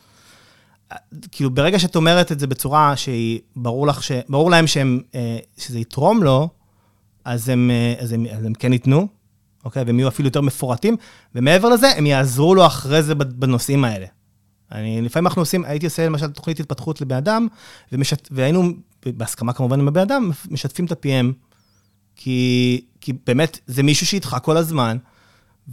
כאילו, 1.31 1.49
ברגע 1.49 1.79
שאת 1.79 1.95
אומרת 1.95 2.31
את 2.31 2.39
זה 2.39 2.47
בצורה 2.47 2.95
שהיא, 2.95 3.39
ברור 3.55 3.87
לך, 3.87 4.03
ש, 4.03 4.11
ברור 4.29 4.51
להם 4.51 4.67
שהם, 4.67 5.01
שזה 5.57 5.79
יתרום 5.79 6.23
לו, 6.23 6.49
אז 7.25 7.49
הם, 7.49 7.71
אז 7.99 8.11
הם, 8.11 8.25
אז 8.37 8.45
הם 8.45 8.53
כן 8.53 8.73
ייתנו, 8.73 9.07
אוקיי? 9.65 9.83
והם 9.83 9.99
יהיו 9.99 10.07
אפילו 10.07 10.27
יותר 10.27 10.41
מפורטים, 10.41 10.95
ומעבר 11.35 11.69
לזה, 11.69 11.91
הם 11.97 12.05
יעזרו 12.05 12.55
לו 12.55 12.65
אחרי 12.65 13.03
זה 13.03 13.15
בנושאים 13.15 13.83
האלה. 13.83 14.05
אני, 14.71 15.01
לפעמים 15.01 15.27
אנחנו 15.27 15.41
עושים, 15.41 15.65
הייתי 15.65 15.85
עושה 15.85 16.05
למשל 16.05 16.27
תוכנית 16.27 16.59
התפתחות 16.59 17.01
לבן 17.01 17.15
אדם, 17.15 17.47
ומשת, 17.91 18.27
והיינו, 18.31 18.63
בהסכמה 19.05 19.53
כמובן 19.53 19.79
עם 19.79 19.87
הבן 19.87 20.01
אדם, 20.01 20.31
משתפים 20.49 20.85
את 20.85 20.91
ה-PM, 20.91 21.33
כי, 22.15 22.81
כי 23.01 23.13
באמת 23.27 23.59
זה 23.67 23.83
מישהו 23.83 24.05
שאיתך 24.05 24.37
כל 24.43 24.57
הזמן, 24.57 24.97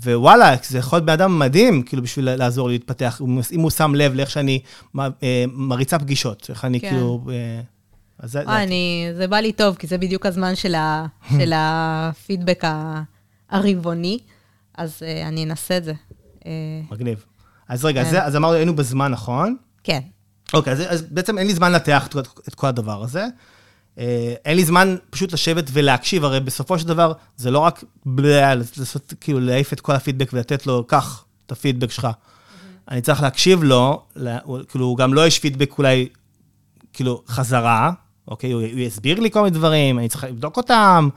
ווואלה, 0.04 0.54
זה 0.68 0.78
יכול 0.78 0.96
להיות 0.96 1.06
בן 1.06 1.12
אדם 1.12 1.38
מדהים, 1.38 1.82
כאילו, 1.82 2.02
בשביל 2.02 2.34
לעזור 2.34 2.68
לי 2.68 2.74
להתפתח, 2.74 3.20
אם 3.52 3.60
הוא 3.60 3.70
שם 3.70 3.94
לב 3.94 4.14
לאיך 4.14 4.30
שאני 4.30 4.60
אה, 4.98 5.44
מריצה 5.52 5.98
פגישות, 5.98 6.46
איך 6.50 6.64
אני 6.64 6.80
כן. 6.80 6.90
כאילו... 6.90 7.24
אה, 7.30 7.60
אז 8.18 8.32
זה, 8.32 8.42
אני, 8.42 9.08
זה 9.16 9.26
בא 9.26 9.36
לי 9.36 9.52
טוב, 9.52 9.76
כי 9.76 9.86
זה 9.86 9.98
בדיוק 9.98 10.26
הזמן 10.26 10.54
של, 10.54 10.74
ה, 10.74 11.06
של 11.38 11.52
הפידבק 11.54 12.64
הרבעוני, 13.50 14.18
אז 14.74 15.02
uh, 15.02 15.28
אני 15.28 15.44
אנסה 15.44 15.76
את 15.76 15.84
זה. 15.84 15.92
מגניב. 16.90 17.24
אז 17.68 17.84
רגע, 17.84 18.04
כן. 18.04 18.08
אז, 18.08 18.16
אז 18.26 18.36
אמרנו, 18.36 18.54
היינו 18.54 18.76
בזמן, 18.76 19.12
נכון? 19.12 19.56
כן. 19.84 20.00
אוקיי, 20.54 20.72
אז, 20.72 20.82
אז 20.88 21.02
בעצם 21.02 21.38
אין 21.38 21.46
לי 21.46 21.54
זמן 21.54 21.72
לנתח 21.72 22.06
את, 22.06 22.16
את 22.48 22.54
כל 22.54 22.66
הדבר 22.66 23.02
הזה. 23.02 23.26
אה, 23.98 24.34
אין 24.44 24.56
לי 24.56 24.64
זמן 24.64 24.96
פשוט 25.10 25.32
לשבת 25.32 25.64
ולהקשיב, 25.72 26.24
הרי 26.24 26.40
בסופו 26.40 26.78
של 26.78 26.88
דבר, 26.88 27.12
זה 27.36 27.50
לא 27.50 27.58
רק 27.58 27.84
לעשות, 28.76 29.14
כאילו, 29.20 29.40
להעיף 29.40 29.72
את 29.72 29.80
כל 29.80 29.92
הפידבק 29.92 30.30
ולתת 30.32 30.66
לו, 30.66 30.84
קח 30.86 31.24
את 31.46 31.52
הפידבק 31.52 31.90
שלך. 31.90 32.04
Mm-hmm. 32.04 32.90
אני 32.90 33.00
צריך 33.00 33.22
להקשיב 33.22 33.62
לו, 33.62 34.02
לה, 34.16 34.38
כאילו, 34.68 34.86
הוא 34.86 34.96
גם 34.96 35.14
לא 35.14 35.26
יש 35.26 35.38
פידבק 35.38 35.78
אולי, 35.78 36.08
כאילו, 36.92 37.22
חזרה, 37.28 37.90
אוקיי? 38.28 38.52
הוא, 38.52 38.62
הוא 38.62 38.80
יסביר 38.80 39.20
לי 39.20 39.30
כל 39.30 39.42
מיני 39.42 39.54
דברים, 39.58 39.98
אני 39.98 40.08
צריך 40.08 40.24
לבדוק 40.24 40.56
אותם, 40.56 41.08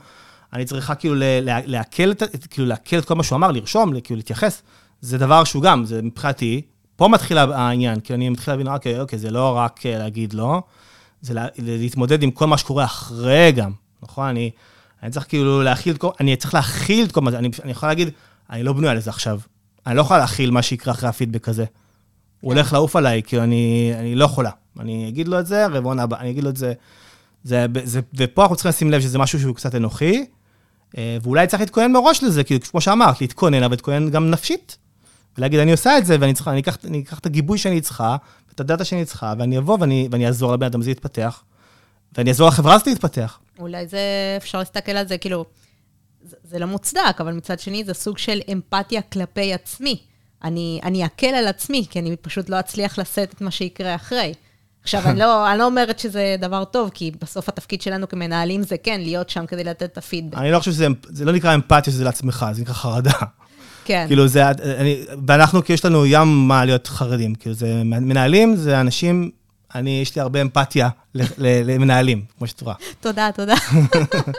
אני 0.52 0.64
צריכה 0.64 0.94
כאילו 0.94 1.14
לעכל 1.46 2.10
את, 2.10 2.22
כאילו, 2.50 2.74
את 2.98 3.04
כל 3.04 3.14
מה 3.14 3.22
שהוא 3.22 3.36
אמר, 3.36 3.50
לרשום, 3.50 4.00
כאילו, 4.00 4.16
להתייחס. 4.16 4.62
זה 5.02 5.18
דבר 5.18 5.44
שהוא 5.44 5.62
גם, 5.62 5.84
זה 5.84 6.02
מבחינתי, 6.02 6.62
פה 6.96 7.08
מתחיל 7.08 7.38
העניין, 7.38 8.00
כי 8.00 8.14
אני 8.14 8.28
מתחיל 8.28 8.54
להבין, 8.54 8.68
אוקיי, 8.68 9.00
אוקיי, 9.00 9.18
זה 9.18 9.30
לא 9.30 9.56
רק 9.56 9.86
אה, 9.86 9.98
להגיד 9.98 10.32
לא, 10.32 10.62
זה 11.20 11.34
לה, 11.34 11.46
להתמודד 11.58 12.22
עם 12.22 12.30
כל 12.30 12.46
מה 12.46 12.58
שקורה 12.58 12.84
אחרי 12.84 13.52
גם, 13.52 13.72
נכון? 14.02 14.26
אני, 14.26 14.50
אני 15.02 15.10
צריך 15.10 15.28
כאילו 15.28 15.62
להכיל 15.62 15.94
את 15.94 15.98
כל, 15.98 16.10
אני 16.20 16.36
צריך 16.36 16.54
להכיל 16.54 17.04
את 17.04 17.12
כל 17.12 17.20
מה 17.20 17.30
זה, 17.30 17.38
אני, 17.38 17.48
אני 17.62 17.70
יכול 17.70 17.88
להגיד, 17.88 18.08
אני 18.50 18.62
לא 18.62 18.72
בנוי 18.72 18.88
על 18.88 19.00
זה 19.00 19.10
עכשיו. 19.10 19.40
אני 19.86 19.96
לא 19.96 20.00
יכול 20.00 20.16
להכיל 20.16 20.50
מה 20.50 20.62
שיקרה 20.62 20.94
אחרי 20.94 21.08
הפידבק 21.08 21.48
הזה. 21.48 21.64
הוא 22.40 22.52
הולך 22.52 22.72
לעוף 22.72 22.96
עליי, 22.96 23.22
כאילו, 23.22 23.42
אני, 23.42 23.92
אני 23.98 24.14
לא 24.14 24.24
יכולה. 24.24 24.50
אני 24.80 25.08
אגיד 25.08 25.28
לו 25.28 25.40
את 25.40 25.46
זה, 25.46 25.66
רבעון 25.66 25.98
הבא, 25.98 26.20
אני 26.20 26.30
אגיד 26.30 26.44
לו 26.44 26.50
את 26.50 26.56
זה, 26.56 26.72
זה, 27.44 27.66
זה, 27.84 28.00
ופה 28.14 28.42
אנחנו 28.42 28.56
צריכים 28.56 28.68
לשים 28.70 28.90
לב 28.90 29.00
שזה 29.00 29.18
משהו 29.18 29.40
שהוא 29.40 29.54
קצת 29.54 29.74
אנוכי, 29.74 30.26
אה, 30.98 31.18
ואולי 31.22 31.46
צריך 31.46 31.60
להתכונן 31.60 31.92
מראש 31.92 32.22
לזה, 32.22 32.44
כאילו, 32.44 32.60
כמו 32.60 32.80
שאמרת, 32.80 33.20
להתכונן, 33.20 33.62
אבל 33.62 33.72
להתכונן 33.72 34.10
גם 34.10 34.30
נפשית. 34.30 34.76
ולהגיד, 35.38 35.60
אני 35.60 35.72
עושה 35.72 35.98
את 35.98 36.06
זה, 36.06 36.16
ואני 36.20 36.34
צריכה, 36.34 36.50
אני 36.50 36.60
אקח, 36.60 36.76
אני 36.84 37.00
אקח 37.00 37.18
את 37.18 37.26
הגיבוי 37.26 37.58
שאני 37.58 37.80
צריכה, 37.80 38.16
את 38.54 38.60
הדאטה 38.60 38.84
שאני 38.84 39.04
צריכה, 39.04 39.34
ואני 39.38 39.58
אבוא 39.58 39.78
ואני, 39.80 40.08
ואני 40.10 40.26
אעזור 40.26 40.52
לבן 40.52 40.66
אדם 40.66 40.80
הזה 40.80 40.90
להתפתח, 40.90 41.42
ואני 42.16 42.30
אעזור 42.30 42.48
לחברה 42.48 42.74
הזאת 42.74 42.86
להתפתח. 42.86 43.38
אולי 43.58 43.86
זה, 43.86 43.98
אפשר 44.36 44.58
להסתכל 44.58 44.92
על 44.92 45.08
זה, 45.08 45.18
כאילו, 45.18 45.44
זה, 46.22 46.36
זה 46.44 46.58
לא 46.58 46.66
מוצדק, 46.66 47.16
אבל 47.20 47.32
מצד 47.32 47.60
שני 47.60 47.84
זה 47.84 47.94
סוג 47.94 48.18
של 48.18 48.40
אמפתיה 48.52 49.02
כלפי 49.02 49.54
עצמי. 49.54 50.00
אני, 50.44 50.80
אני 50.82 51.04
אקל 51.04 51.26
על 51.26 51.46
עצמי, 51.46 51.86
כי 51.90 51.98
אני 51.98 52.16
פשוט 52.16 52.48
לא 52.48 52.60
אצליח 52.60 52.98
לשאת 52.98 53.34
את 53.34 53.40
מה 53.40 53.50
שיקרה 53.50 53.94
אחרי. 53.94 54.34
עכשיו, 54.82 55.02
אני 55.04 55.18
לא, 55.18 55.46
אני 55.50 55.58
לא 55.58 55.64
אומרת 55.64 55.98
שזה 55.98 56.36
דבר 56.38 56.64
טוב, 56.64 56.90
כי 56.94 57.10
בסוף 57.20 57.48
התפקיד 57.48 57.82
שלנו 57.82 58.08
כמנהלים 58.08 58.62
זה 58.62 58.76
כן, 58.78 59.00
להיות 59.00 59.30
שם 59.30 59.46
כדי 59.46 59.64
לתת 59.64 59.82
את 59.82 59.98
הפידבק. 59.98 60.38
אני 60.38 60.50
לא 60.50 60.58
חושב 60.58 60.72
שזה, 60.72 60.86
זה 61.04 61.24
לא 61.24 61.32
נקרא 61.32 61.54
אמפתיה, 61.54 61.92
שזה 61.92 62.04
לעצמך, 62.04 62.46
זה 62.52 62.62
נקרא 62.62 62.74
חרדה. 62.74 63.12
כן. 63.84 64.04
כאילו 64.06 64.28
זה, 64.28 64.50
אני, 64.50 65.04
ואנחנו, 65.26 65.64
כי 65.64 65.72
יש 65.72 65.84
לנו 65.84 66.06
ים 66.06 66.48
מה 66.48 66.64
להיות 66.64 66.86
חרדים. 66.86 67.34
כאילו 67.34 67.54
זה, 67.54 67.82
מנהלים 67.84 68.56
זה 68.56 68.80
אנשים, 68.80 69.30
אני, 69.74 70.00
יש 70.02 70.16
לי 70.16 70.20
הרבה 70.22 70.42
אמפתיה 70.42 70.88
למנהלים, 71.38 72.24
כמו 72.38 72.46
שאת 72.46 72.60
רואה. 72.60 72.74
תודה, 73.00 73.30
תודה. 73.34 73.54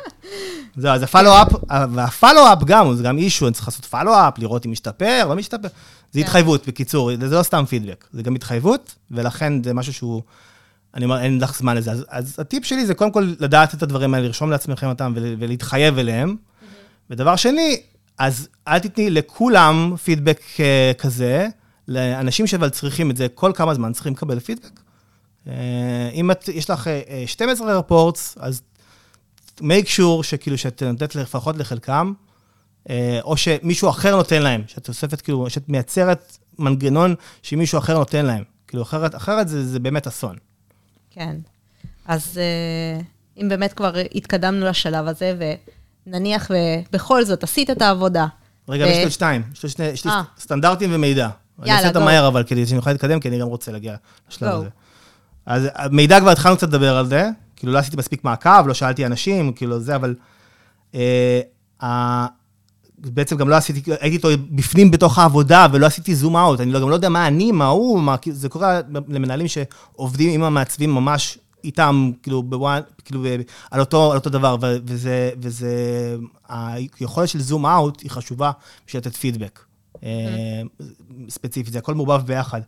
זהו, 0.78 0.92
אז 0.92 1.04
הפלו-אפ, 1.04 1.48
והפלו-אפ 1.94 2.64
גם, 2.66 2.96
זה 2.96 3.04
גם 3.04 3.18
אישו, 3.18 3.48
אני 3.48 3.54
צריך 3.54 3.68
לעשות 3.68 3.86
פלו-אפ, 3.86 4.40
לראות 4.40 4.66
אם 4.66 4.72
משתפר, 4.72 5.26
לא 5.30 5.36
משתפר. 5.36 5.68
זה 6.12 6.20
כן. 6.20 6.26
התחייבות, 6.26 6.68
בקיצור, 6.68 7.12
זה 7.20 7.36
לא 7.36 7.44
סתם 7.44 7.66
פידבק, 7.66 8.08
זה 8.14 8.24
גם 8.24 8.36
התחייבות, 8.36 8.96
ולכן 9.12 9.64
זה 9.64 9.74
משהו 9.74 9.94
שהוא, 9.94 10.22
אני 10.96 11.06
אומר, 11.06 11.22
אין 11.22 11.42
לך 11.42 11.58
זמן 11.58 11.78
לזה. 11.78 11.92
אז, 11.92 12.06
אז 12.10 12.36
הטיפ 12.40 12.66
שלי 12.66 12.86
זה 12.86 12.94
קודם 12.94 13.12
כל 13.12 13.34
לדעת 13.40 13.74
את 13.74 13.84
הדברים 13.84 14.14
האלה, 14.14 14.26
לרשום 14.26 14.52
לעצמכם 14.52 14.88
אותם 14.88 15.14
ולהתחייב 15.16 15.98
אליהם. 15.98 16.36
ודבר 17.10 17.36
שני, 17.36 17.82
אז 18.18 18.50
אל 18.68 18.80
תתני 18.80 19.10
לכולם 19.10 19.96
פידבק 20.04 20.42
אה, 20.60 20.92
כזה, 20.98 21.48
לאנשים 21.88 22.48
שאבל 22.48 22.70
צריכים 22.70 23.12
את 23.12 23.18
זה 23.18 23.28
כל 23.34 23.52
כמה 23.56 23.74
זמן 23.74 23.94
צריכים 23.94 24.14
לקבל 24.14 24.40
פידבק. 24.40 24.80
אה, 25.48 26.10
אם 26.14 26.32
את, 26.32 26.50
יש 26.50 26.70
לך 26.70 26.90
12 27.26 27.70
אה, 27.72 27.78
רפורטס, 27.78 28.38
אז 28.40 28.62
make 29.60 29.88
sure 29.98 30.24
שכאילו 30.24 30.58
שאת 30.58 30.84
נותנת 30.84 31.16
לפחות 31.16 31.58
לחלקם, 31.58 32.14
או 33.22 33.38
שמישהו 33.38 33.90
אחר 33.90 34.16
נותן 34.16 34.42
להם, 34.42 34.62
שאת 34.68 34.88
אוספת, 34.90 35.22
כאילו, 35.22 35.50
שאת 35.50 35.70
מייצרת 35.70 36.38
מנגנון 36.60 37.16
שמישהו 37.42 37.78
אחר 37.80 37.98
נותן 37.98 38.26
להם. 38.26 38.44
כאילו, 38.68 38.84
אחרת, 38.84 39.16
אחרת 39.16 39.48
זה, 39.48 39.66
זה 39.66 39.80
באמת 39.80 40.08
אסון. 40.08 40.36
כן. 41.12 41.36
אז 42.06 42.40
אם 43.38 43.50
באמת 43.50 43.74
כבר 43.74 43.94
התקדמנו 44.16 44.66
לשלב 44.66 45.08
הזה, 45.08 45.36
ו... 45.40 45.54
נניח 46.08 46.52
ובכל 46.90 47.26
זאת 47.26 47.44
עשית 47.44 47.70
את 47.70 47.82
העבודה. 47.82 48.28
רגע, 48.70 48.88
יש 48.88 49.06
לי 49.06 49.12
שתיים, 49.12 49.42
יש 49.94 50.06
לי 50.06 50.12
אה. 50.12 50.22
סטנדרטים 50.40 50.90
ומידע. 50.94 51.30
אני 51.62 51.72
אעשה 51.72 51.88
אותם 51.88 52.04
מהר, 52.04 52.28
אבל 52.28 52.44
כדי 52.44 52.66
שאני 52.66 52.78
אוכל 52.78 52.92
להתקדם, 52.92 53.20
כי 53.20 53.30
אני 53.30 53.40
גם 53.40 53.48
רוצה 53.48 53.72
להגיע 53.72 53.96
לשלב 54.30 54.50
הזה. 54.54 54.70
אז 55.46 55.70
מידע 55.92 56.20
כבר 56.20 56.30
התחלנו 56.30 56.58
קצת 56.58 56.68
לדבר 56.68 56.98
על 56.98 57.06
זה, 57.06 57.30
כאילו 57.56 57.74
לא 57.74 57.80
עשיתי 57.80 57.98
מספיק 57.98 58.24
מעקב, 58.24 58.68
לא 58.68 58.74
שאלתי 58.74 59.06
אנשים, 59.06 59.54
כאילו 59.54 59.80
זה, 59.80 59.96
אבל 59.96 60.16
אה, 60.96 62.26
בעצם 62.98 63.38
גם 63.38 63.50
לא 63.50 63.56
עשיתי, 63.56 63.92
הייתי 64.00 64.16
איתו 64.16 64.30
בפנים 64.50 64.92
בתוך 64.92 65.20
העבודה, 65.20 65.68
ולא 65.72 65.86
עשיתי 65.86 66.16
זום 66.16 66.38
אאוט, 66.38 66.60
אני 66.60 66.72
לא, 66.72 66.80
גם 66.80 66.90
לא 66.90 66.96
יודע 66.96 67.10
מה 67.10 67.28
אני, 67.28 67.52
מה 67.52 67.68
הוא, 67.68 68.02
מה, 68.02 68.16
זה 68.32 68.50
קורה 68.50 68.82
למנהלים 69.10 69.48
שעובדים 69.48 70.32
עם 70.34 70.44
המעצבים 70.44 70.96
ממש 70.96 71.38
איתם, 71.64 72.12
כאילו, 72.24 72.44
בוואן, 72.44 72.82
כאילו, 73.06 73.24
על 73.72 73.80
אותו, 73.80 74.12
על 74.12 74.18
אותו 74.18 74.30
דבר, 74.30 74.58
וזה, 74.62 75.32
וזה, 75.42 75.76
היכולת 76.50 77.30
של 77.30 77.42
זום 77.42 77.66
אאוט 77.66 78.02
היא 78.02 78.12
חשובה 78.12 78.52
בשביל 78.88 79.00
לתת 79.00 79.16
פידבק. 79.16 79.60
אה, 80.04 80.62
ספציפית, 81.30 81.74
זה 81.74 81.80
הכל 81.80 81.94
מעורבב 81.94 82.26
ביחד. 82.26 82.62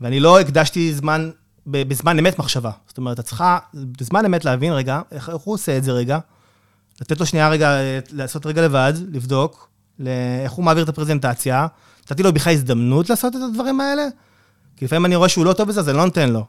ואני 0.00 0.20
לא 0.20 0.40
הקדשתי 0.40 0.94
זמן, 0.94 1.30
בזמן 1.66 2.18
אמת 2.18 2.38
מחשבה. 2.38 2.70
זאת 2.88 2.98
אומרת, 2.98 3.20
את 3.20 3.24
צריכה 3.24 3.58
בזמן 3.74 4.24
אמת 4.24 4.44
להבין 4.44 4.72
רגע, 4.72 5.00
איך, 5.10 5.30
הוא 5.44 5.54
עושה 5.54 5.76
את 5.76 5.84
זה 5.84 5.92
רגע, 5.92 6.18
לתת 7.00 7.20
לו 7.20 7.26
שנייה 7.26 7.48
רגע, 7.48 7.76
לעשות 8.12 8.46
רגע 8.46 8.62
לבד, 8.62 8.92
לבדוק, 9.12 9.68
איך 10.44 10.52
הוא 10.52 10.64
מעביר 10.64 10.84
את 10.84 10.88
הפרזנטציה, 10.88 11.66
נתתי 12.02 12.22
לו 12.22 12.32
בכלל 12.32 12.52
הזדמנות 12.52 13.10
לעשות 13.10 13.36
את 13.36 13.40
הדברים 13.48 13.80
האלה, 13.80 14.02
כי 14.76 14.84
לפעמים 14.84 15.06
אני 15.06 15.16
רואה 15.16 15.28
שהוא 15.28 15.44
לא 15.44 15.52
טוב 15.52 15.68
בזה, 15.68 15.80
אז 15.80 15.88
אני 15.88 15.96
לא 15.96 16.04
נותן 16.04 16.30
לו. 16.30 16.46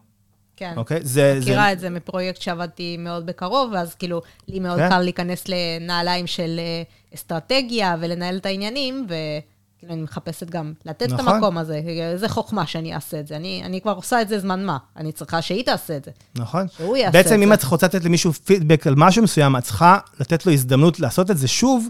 כן. 0.60 0.74
אוקיי? 0.78 1.00
זה... 1.04 1.38
מכירה 1.42 1.66
זה... 1.66 1.72
את 1.72 1.80
זה 1.80 1.90
מפרויקט 1.90 2.42
שעבדתי 2.42 2.98
מאוד 3.00 3.26
בקרוב, 3.26 3.72
ואז 3.74 3.96
כאילו, 3.96 4.22
לי 4.48 4.60
מאוד 4.60 4.78
כן? 4.80 4.90
קל 4.90 5.00
להיכנס 5.00 5.44
לנעליים 5.48 6.28
של 6.28 6.60
אה, 6.60 6.84
אסטרטגיה 7.16 7.96
ולנהל 8.00 8.38
את 8.38 8.46
העניינים, 8.46 9.06
וכאילו, 9.06 9.94
אני 9.94 10.02
מחפשת 10.02 10.50
גם 10.50 10.74
לתת 10.86 11.08
נכון. 11.10 11.28
את 11.28 11.34
המקום 11.34 11.58
הזה. 11.58 11.82
איזה 12.14 12.30
חוכמה 12.30 12.68
שאני 12.68 12.96
אעשה 12.96 13.20
את 13.20 13.28
זה. 13.28 13.36
אני, 13.36 13.62
אני 13.66 13.82
כבר 13.82 13.92
עושה 13.92 14.22
את 14.22 14.30
זה 14.30 14.40
זמן 14.40 14.66
מה. 14.66 14.78
אני 14.98 15.12
צריכה 15.12 15.42
שהיא 15.42 15.66
תעשה 15.66 15.98
את 15.98 16.06
זה. 16.06 16.12
נכון. 16.36 16.68
שהוא 16.68 16.98
יעשה 16.98 17.08
את 17.08 17.14
זה. 17.14 17.30
בעצם, 17.30 17.42
אם 17.42 17.54
את 17.54 17.64
רוצה 17.64 17.86
לתת 17.86 18.04
למישהו 18.04 18.34
פידבק 18.34 18.88
על 18.88 18.94
משהו 18.98 19.24
מסוים, 19.24 19.58
את 19.58 19.64
צריכה 19.64 19.98
לתת 20.20 20.46
לו 20.46 20.52
הזדמנות 20.52 21.00
לעשות 21.00 21.32
את 21.32 21.38
זה 21.38 21.48
שוב, 21.48 21.90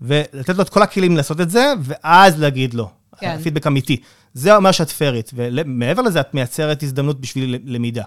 ולתת 0.00 0.56
לו 0.56 0.62
את 0.62 0.68
כל 0.68 0.82
הכלים 0.82 1.16
לעשות 1.16 1.40
את 1.40 1.50
זה, 1.50 1.72
ואז 1.82 2.40
להגיד 2.40 2.74
לו. 2.74 2.90
כן. 3.18 3.38
פידבק 3.42 3.66
אמיתי. 3.66 4.00
זה 4.34 4.56
אומר 4.56 4.72
שאת 4.72 4.90
פיירית, 4.90 5.30
ומעבר 5.34 6.02
לזה, 6.02 6.20
את 6.20 6.34
מייצרת 6.34 6.82
הזדמנות 6.82 7.20
בשביל 7.20 7.58
למידה. 7.64 8.04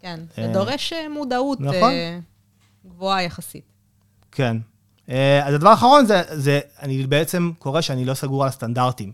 כן, 0.00 0.20
זה 0.36 0.42
אה, 0.42 0.52
דורש 0.52 0.92
אה, 0.92 1.08
מודעות 1.08 1.60
נכון. 1.60 1.92
אה, 1.92 2.18
גבוהה 2.86 3.22
יחסית. 3.22 3.64
כן. 4.32 4.56
אז 5.44 5.54
הדבר 5.54 5.68
האחרון 5.68 6.06
זה, 6.06 6.22
זה, 6.30 6.60
אני 6.82 7.06
בעצם 7.06 7.50
קורא 7.58 7.80
שאני 7.80 8.04
לא 8.04 8.14
סגור 8.14 8.42
על 8.42 8.48
הסטנדרטים, 8.48 9.12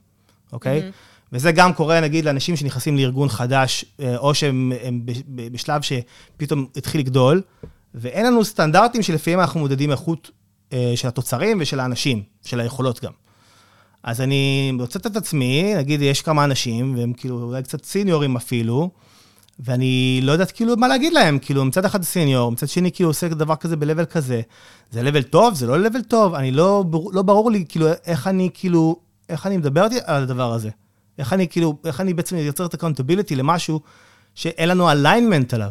אוקיי? 0.53 0.81
Mm-hmm. 0.81 1.33
וזה 1.33 1.53
גם 1.53 1.73
קורה, 1.73 2.01
נגיד, 2.01 2.25
לאנשים 2.25 2.57
שנכנסים 2.57 2.97
לארגון 2.97 3.29
חדש, 3.29 3.85
או 4.17 4.35
שהם 4.35 4.73
בשלב 5.53 5.83
שפתאום 5.83 6.67
התחיל 6.77 7.01
לגדול, 7.01 7.43
ואין 7.95 8.27
לנו 8.27 8.45
סטנדרטים 8.45 9.03
שלפיהם 9.03 9.41
אנחנו 9.41 9.61
מודדים 9.61 9.91
איכות 9.91 10.31
של 10.95 11.09
התוצרים 11.09 11.59
ושל 11.61 11.81
האנשים, 11.81 12.23
של 12.45 12.61
היכולות 12.61 13.05
גם. 13.05 13.13
אז 14.07 14.21
אני 14.21 14.73
מוצא 14.73 14.99
את 14.99 15.17
עצמי, 15.17 15.75
נגיד, 15.77 16.03
יש 16.03 16.23
כמה 16.23 16.45
אנשים, 16.45 16.95
והם 16.99 17.13
כאילו 17.13 17.43
אולי 17.43 17.63
קצת 17.63 17.85
סיניורים 17.85 18.37
אפילו, 18.37 18.91
ואני 19.61 20.21
לא 20.23 20.33
יודעת 20.33 20.51
כאילו 20.51 20.77
מה 20.77 20.89
להגיד 20.89 21.13
להם, 21.13 21.39
כאילו 21.39 21.65
מצד 21.65 21.85
אחד 21.85 22.03
סיניור, 22.03 22.53
מצד 22.53 22.69
שני 22.69 22.93
כאילו 22.93 23.11
עושה 23.11 23.29
דבר 23.29 23.57
כזה 23.57 23.77
ב-level 23.77 24.05
כזה. 24.05 24.41
זה 24.91 25.03
level 25.03 25.23
טוב, 25.23 25.55
זה 25.55 25.67
לא 25.67 25.87
level 25.87 26.03
טוב, 26.09 26.35
אני 26.35 26.51
לא, 26.51 26.85
לא 27.13 27.23
ברור 27.23 27.51
לי 27.51 27.65
כאילו 27.69 27.87
איך 28.07 28.27
אני 28.27 28.51
כאילו, 28.55 28.97
איך 29.29 29.47
אני 29.47 29.57
מדבר 29.57 29.87
על 30.05 30.23
הדבר 30.23 30.53
הזה. 30.53 30.71
איך 31.19 31.33
אני 31.33 31.49
כאילו, 31.49 31.77
איך 31.85 32.01
אני 32.01 32.15
בעצם 32.15 32.37
יוצר 32.37 32.67
את 32.67 32.75
accountability 32.75 33.35
למשהו 33.35 33.81
שאין 34.35 34.69
לנו 34.69 34.91
alignment 34.91 35.55
עליו. 35.55 35.71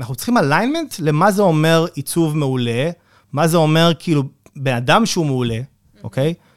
אנחנו 0.00 0.14
צריכים 0.14 0.38
alignment 0.38 0.94
למה 0.98 1.30
זה 1.30 1.42
אומר 1.42 1.86
עיצוב 1.94 2.36
מעולה, 2.36 2.90
מה 3.32 3.48
זה 3.48 3.56
אומר 3.56 3.92
כאילו 3.98 4.22
בן 4.56 4.74
אדם 4.74 5.06
שהוא 5.06 5.26
מעולה, 5.26 5.58
אוקיי? 6.02 6.34
Okay? 6.36 6.53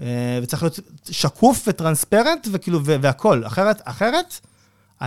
אה, 0.00 0.38
וצריך 0.42 0.62
להיות 0.62 0.78
שקוף 1.10 1.64
וטרנספרנט 1.66 2.48
וכאילו, 2.52 2.84
והכול. 2.84 3.46
אחרת, 3.46 3.80
אחרת, 3.84 4.40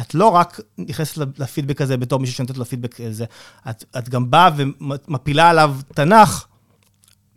את 0.01 0.15
לא 0.15 0.27
רק 0.27 0.60
נכנסת 0.77 1.17
לפידבק 1.38 1.82
הזה 1.82 1.97
בתור 1.97 2.19
מישהו 2.19 2.36
שנותנת 2.36 2.58
לו 2.58 2.65
פידבק 2.65 3.01
הזה, 3.01 3.25
את, 3.69 3.84
את 3.97 4.10
גם 4.10 4.32
באה 4.32 4.49
ומפילה 4.58 5.49
עליו 5.49 5.75
תנ"ך 5.95 6.45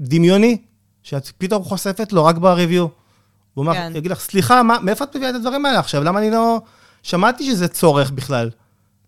דמיוני, 0.01 0.63
שאת 1.03 1.29
פתאום 1.39 1.65
חושפת 1.65 2.13
לו 2.13 2.25
רק 2.25 2.37
בריוויו. 2.37 2.87
הוא 3.55 3.63
אומר, 3.63 3.75
כן. 3.75 3.93
יגיד 3.95 4.11
לך, 4.11 4.21
סליחה, 4.21 4.63
מה, 4.63 4.81
מאיפה 4.81 5.05
את 5.05 5.17
מביאה 5.17 5.31
את 5.31 5.35
הדברים 5.35 5.67
האלה 5.67 5.79
עכשיו? 5.79 6.05
למה 6.05 6.19
אני 6.19 6.31
לא... 6.31 6.61
שמעתי 7.03 7.47
שזה 7.47 7.69
צורך 7.69 8.11
בכלל. 8.11 8.51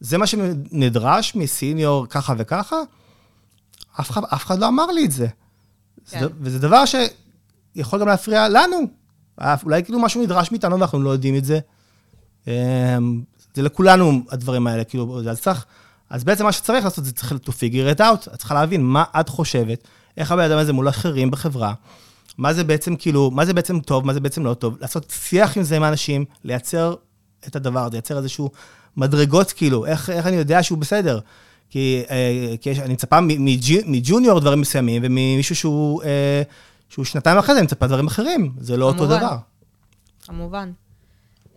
זה 0.00 0.18
מה 0.18 0.26
שנדרש 0.26 1.34
מסיניור 1.34 2.06
ככה 2.06 2.34
וככה? 2.38 2.76
אף 4.00 4.10
אחד, 4.10 4.22
אף 4.34 4.46
אחד 4.46 4.58
לא 4.58 4.68
אמר 4.68 4.86
לי 4.86 5.04
את 5.04 5.12
זה. 5.12 5.26
כן. 6.10 6.26
וזה 6.40 6.58
דבר 6.58 6.84
ש... 6.84 6.94
יכול 7.74 8.00
גם 8.00 8.08
להפריע 8.08 8.48
לנו. 8.48 8.78
אולי 9.64 9.84
כאילו 9.84 9.98
משהו 9.98 10.22
נדרש 10.22 10.52
מאיתנו 10.52 10.78
ואנחנו 10.78 11.02
לא 11.02 11.10
יודעים 11.10 11.36
את 11.36 11.44
זה. 11.44 11.58
אמ, 12.46 13.22
זה 13.54 13.62
לכולנו 13.62 14.22
הדברים 14.30 14.66
האלה, 14.66 14.84
כאילו, 14.84 15.20
אז 15.30 15.40
צריך, 15.40 15.64
אז 16.10 16.24
בעצם 16.24 16.44
מה 16.44 16.52
שצריך 16.52 16.84
לעשות 16.84 17.04
זה 17.04 17.12
צריך 17.12 17.32
to 17.32 17.48
figure 17.48 17.96
it 17.96 18.00
out. 18.00 18.34
את 18.34 18.38
צריכה 18.38 18.54
להבין 18.54 18.82
מה 18.82 19.04
את 19.20 19.28
חושבת, 19.28 19.88
איך 20.16 20.32
הבן 20.32 20.42
אדם 20.42 20.58
הזה 20.58 20.72
מול 20.72 20.88
אחרים 20.88 21.30
בחברה, 21.30 21.74
מה 22.38 22.54
זה 22.54 22.64
בעצם 22.64 22.96
כאילו, 22.96 23.30
מה 23.30 23.44
זה 23.44 23.54
בעצם 23.54 23.80
טוב, 23.80 24.06
מה 24.06 24.14
זה 24.14 24.20
בעצם 24.20 24.44
לא 24.44 24.54
טוב, 24.54 24.76
לעשות 24.80 25.14
שיח 25.22 25.56
עם 25.56 25.62
זה 25.62 25.76
עם 25.76 25.82
האנשים, 25.82 26.24
לייצר 26.44 26.94
את 27.46 27.56
הדבר 27.56 27.80
הזה, 27.80 27.92
לייצר 27.92 28.18
איזשהו 28.18 28.50
מדרגות 28.96 29.52
כאילו, 29.52 29.86
איך, 29.86 30.10
איך 30.10 30.26
אני 30.26 30.36
יודע 30.36 30.62
שהוא 30.62 30.78
בסדר. 30.78 31.18
כי, 31.70 32.02
אה, 32.10 32.54
כי 32.60 32.72
אני 32.82 32.92
מצפה 32.92 33.18
מג'וניור 33.86 34.40
דברים 34.40 34.60
מסוימים, 34.60 35.02
וממישהו 35.04 35.56
שהוא... 35.56 36.02
אה, 36.02 36.42
שהוא 36.88 37.04
שנתיים 37.04 37.38
אחרי 37.38 37.54
זה 37.54 37.62
מצפה 37.62 37.86
דברים 37.86 38.06
אחרים, 38.06 38.52
זה 38.58 38.76
לא 38.76 38.84
אותו 38.84 39.06
דבר. 39.06 39.36
כמובן. 40.22 40.72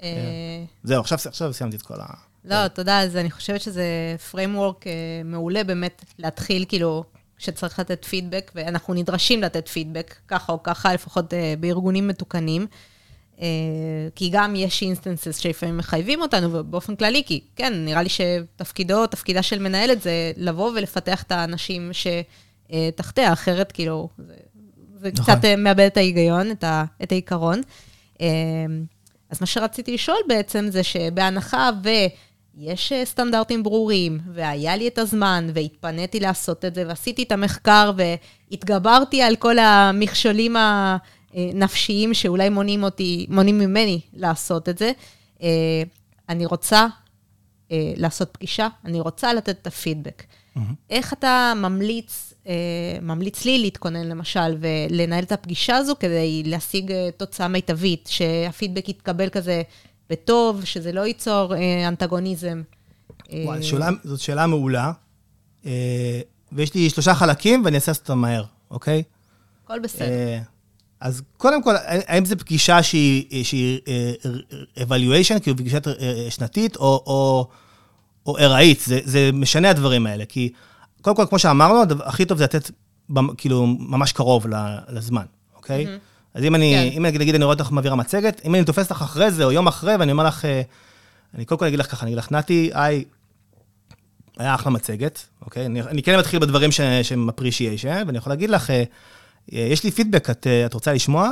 כן. 0.01 0.07
אה, 0.07 0.63
זהו, 0.83 1.01
עכשיו 1.01 1.53
סיימתי 1.53 1.77
את 1.77 1.81
כל 1.81 2.01
ה... 2.01 2.05
לא, 2.45 2.67
תודה 2.67 3.01
אז 3.01 3.17
אני 3.17 3.31
חושבת 3.31 3.61
שזה 3.61 4.15
framework 4.31 4.85
אה, 4.85 5.21
מעולה 5.25 5.63
באמת 5.63 6.05
להתחיל, 6.19 6.65
כאילו, 6.67 7.03
שצריך 7.37 7.79
לתת 7.79 8.05
פידבק, 8.05 8.51
ואנחנו 8.55 8.93
נדרשים 8.93 9.41
לתת 9.41 9.67
פידבק, 9.67 10.15
ככה 10.27 10.53
או 10.53 10.63
ככה, 10.63 10.93
לפחות 10.93 11.33
אה, 11.33 11.53
בארגונים 11.59 12.07
מתוקנים. 12.07 12.67
כי 14.15 14.29
גם 14.31 14.55
יש 14.55 14.81
instances 14.81 15.38
שלפעמים 15.37 15.77
מחייבים 15.77 16.21
אותנו, 16.21 16.53
ובאופן 16.53 16.95
כללי, 16.95 17.23
כי 17.25 17.43
כן, 17.55 17.73
נראה 17.85 18.03
לי 18.03 18.09
שתפקידו, 18.09 19.07
תפקידה 19.07 19.43
של 19.43 19.59
מנהלת 19.59 20.01
זה 20.01 20.31
לבוא 20.37 20.71
ולפתח 20.75 21.23
את 21.23 21.31
האנשים 21.31 21.91
שתחתיה, 21.93 23.33
אחרת 23.33 23.71
כאילו, 23.71 24.09
זה, 24.17 24.33
זה 25.01 25.09
נכון. 25.13 25.35
קצת 25.35 25.45
מאבד 25.57 25.85
את 25.85 25.97
ההיגיון, 25.97 26.51
את, 26.51 26.63
ה, 26.63 26.83
את 27.03 27.11
העיקרון. 27.11 27.61
אז 29.29 29.41
מה 29.41 29.47
שרציתי 29.47 29.93
לשאול 29.93 30.17
בעצם 30.27 30.65
זה 30.69 30.83
שבהנחה 30.83 31.69
ו... 31.83 31.89
יש 32.57 32.91
אה, 32.91 33.05
סטנדרטים 33.05 33.63
ברורים, 33.63 34.19
והיה 34.33 34.75
לי 34.75 34.87
את 34.87 34.97
הזמן, 34.97 35.47
והתפניתי 35.53 36.19
לעשות 36.19 36.65
את 36.65 36.75
זה, 36.75 36.83
ועשיתי 36.87 37.23
את 37.23 37.31
המחקר, 37.31 37.91
והתגברתי 37.95 39.21
על 39.21 39.35
כל 39.35 39.59
המכשולים 39.59 40.55
הנפשיים 41.33 42.13
שאולי 42.13 42.49
מונעים 42.49 42.83
אותי, 42.83 43.25
מונעים 43.29 43.57
ממני 43.57 43.99
לעשות 44.13 44.69
את 44.69 44.77
זה. 44.77 44.91
אה, 45.41 45.47
אני 46.29 46.45
רוצה 46.45 46.87
אה, 47.71 47.93
לעשות 47.97 48.29
פגישה, 48.31 48.67
אני 48.85 48.99
רוצה 48.99 49.33
לתת 49.33 49.57
את 49.61 49.67
הפידבק. 49.67 50.23
Mm-hmm. 50.23 50.59
איך 50.89 51.13
אתה 51.13 51.53
ממליץ, 51.55 52.30
ממליץ 53.01 53.45
לי 53.45 53.60
להתכונן 53.60 54.08
למשל, 54.08 54.58
ולנהל 54.60 55.23
את 55.23 55.32
הפגישה 55.32 55.77
הזו 55.77 55.93
כדי 55.99 56.43
להשיג 56.45 56.93
תוצאה 57.17 57.47
מיטבית, 57.47 58.10
שהפידבק 58.12 58.89
יתקבל 58.89 59.30
כזה 59.30 59.62
בטוב, 60.12 60.65
שזה 60.65 60.91
לא 60.91 61.08
ייצור 61.08 61.56
אה, 61.56 61.88
אנטגוניזם. 61.88 62.62
וואי, 63.34 63.58
אה... 63.58 63.63
שאלה, 63.63 63.89
זאת 64.04 64.19
שאלה 64.19 64.47
מעולה. 64.47 64.91
אה, 65.65 66.21
ויש 66.51 66.73
לי 66.75 66.89
שלושה 66.89 67.13
חלקים, 67.13 67.62
ואני 67.65 67.75
אעשה 67.75 67.91
אותם 67.91 68.17
מהר, 68.17 68.43
אוקיי? 68.71 69.04
הכל 69.65 69.80
בסדר. 69.80 70.06
אה, 70.06 70.39
אז 70.99 71.21
קודם 71.38 71.63
כל, 71.63 71.75
האם 71.86 72.25
זו 72.25 72.38
פגישה 72.38 72.84
שהיא, 72.84 73.43
שהיא 73.43 73.80
evaluation, 74.77 75.39
כאילו 75.39 75.58
פגישה 75.58 75.77
שנתית, 76.30 76.75
או, 76.75 77.04
או, 77.06 77.47
או 78.25 78.38
ארעית? 78.38 78.80
זה, 78.80 78.99
זה 79.04 79.30
משנה 79.34 79.69
הדברים 79.69 80.08
האלה. 80.08 80.25
כי 80.25 80.51
קודם 81.01 81.15
כל, 81.15 81.25
כמו 81.29 81.39
שאמרנו, 81.39 81.81
הכי 82.03 82.25
טוב 82.25 82.37
זה 82.37 82.43
לתת, 82.43 82.71
כאילו, 83.37 83.65
ממש 83.67 84.11
קרוב 84.11 84.45
לזמן, 84.89 85.25
אוקיי? 85.55 85.85
Mm-hmm. 85.85 86.11
אז 86.33 86.43
אם 86.43 86.55
אני, 86.55 86.91
כן. 86.91 86.97
אם 86.97 87.05
נגיד 87.05 87.35
אני 87.35 87.43
רואה 87.43 87.55
אותך 87.55 87.71
מעבירה 87.71 87.95
מצגת, 87.95 88.41
אם 88.45 88.55
אני 88.55 88.63
תופס 88.63 88.91
אותך 88.91 89.01
אחרי 89.01 89.31
זה, 89.31 89.43
או 89.43 89.51
יום 89.51 89.67
אחרי, 89.67 89.95
ואני 89.95 90.11
אומר 90.11 90.23
לך, 90.23 90.45
אה, 90.45 90.61
אני 91.35 91.45
קודם 91.45 91.59
כל 91.59 91.65
אגיד 91.65 91.79
לך 91.79 91.91
ככה, 91.91 92.03
אני 92.03 92.11
אגיד 92.11 92.17
לך, 92.17 92.31
נתי, 92.31 92.69
היי, 92.73 93.03
היה 94.37 94.55
אחלה 94.55 94.71
מצגת, 94.71 95.25
אוקיי? 95.41 95.65
אני, 95.65 95.81
אני 95.81 96.03
כן 96.03 96.19
מתחיל 96.19 96.39
בדברים 96.39 96.71
שהם 96.71 97.29
appreciation, 97.29 98.05
ואני 98.07 98.17
יכול 98.17 98.31
להגיד 98.33 98.49
לך, 98.49 98.69
אה, 98.69 98.83
יש 99.51 99.83
לי 99.83 99.91
פידבק, 99.91 100.29
את, 100.29 100.47
אה, 100.47 100.65
את 100.65 100.73
רוצה 100.73 100.93
לשמוע? 100.93 101.31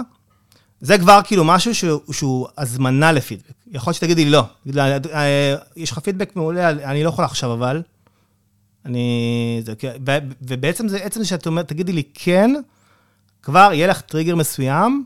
זה 0.82 0.98
כבר 0.98 1.20
כאילו 1.24 1.44
משהו 1.44 1.76
שהוא, 1.76 2.14
שהוא 2.14 2.48
הזמנה 2.58 3.12
לפידבק. 3.12 3.52
יכול 3.72 3.92
להיות 3.92 3.96
שתגידי 3.96 4.26
לי 4.26 4.32
לא. 4.32 4.44
יש 5.76 5.92
לך 5.92 6.00
פידבק 6.00 6.36
מעולה, 6.36 6.70
אני 6.70 7.04
לא 7.04 7.10
יכול 7.10 7.26
עכשיו, 7.26 7.54
אבל... 7.54 7.82
אני... 8.86 9.62
זה, 9.66 9.74
ובעצם 10.42 10.88
זה 10.88 10.98
עצם 10.98 11.24
שאת 11.24 11.48
אומרת, 11.48 11.68
תגידי 11.68 11.92
לי 11.92 12.04
כן, 12.14 12.52
כבר 13.42 13.70
יהיה 13.74 13.88
לך 13.88 14.02
טריגר 14.02 14.36
מסוים, 14.36 15.04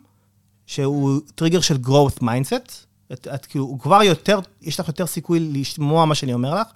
שהוא 0.66 1.22
טריגר 1.36 1.62
של 1.62 1.78
growth 1.86 2.22
mindset. 2.22 2.72
את, 3.14 3.28
את 3.36 3.46
כאילו, 3.46 3.66
הוא 3.66 3.80
כבר 3.80 4.04
יותר, 4.04 4.40
יש 4.62 4.80
לך 4.80 4.88
יותר 4.88 5.06
סיכוי 5.06 5.40
לשמוע 5.40 6.06
מה 6.06 6.16
שאני 6.16 6.34
אומר 6.34 6.56
לך. 6.56 6.68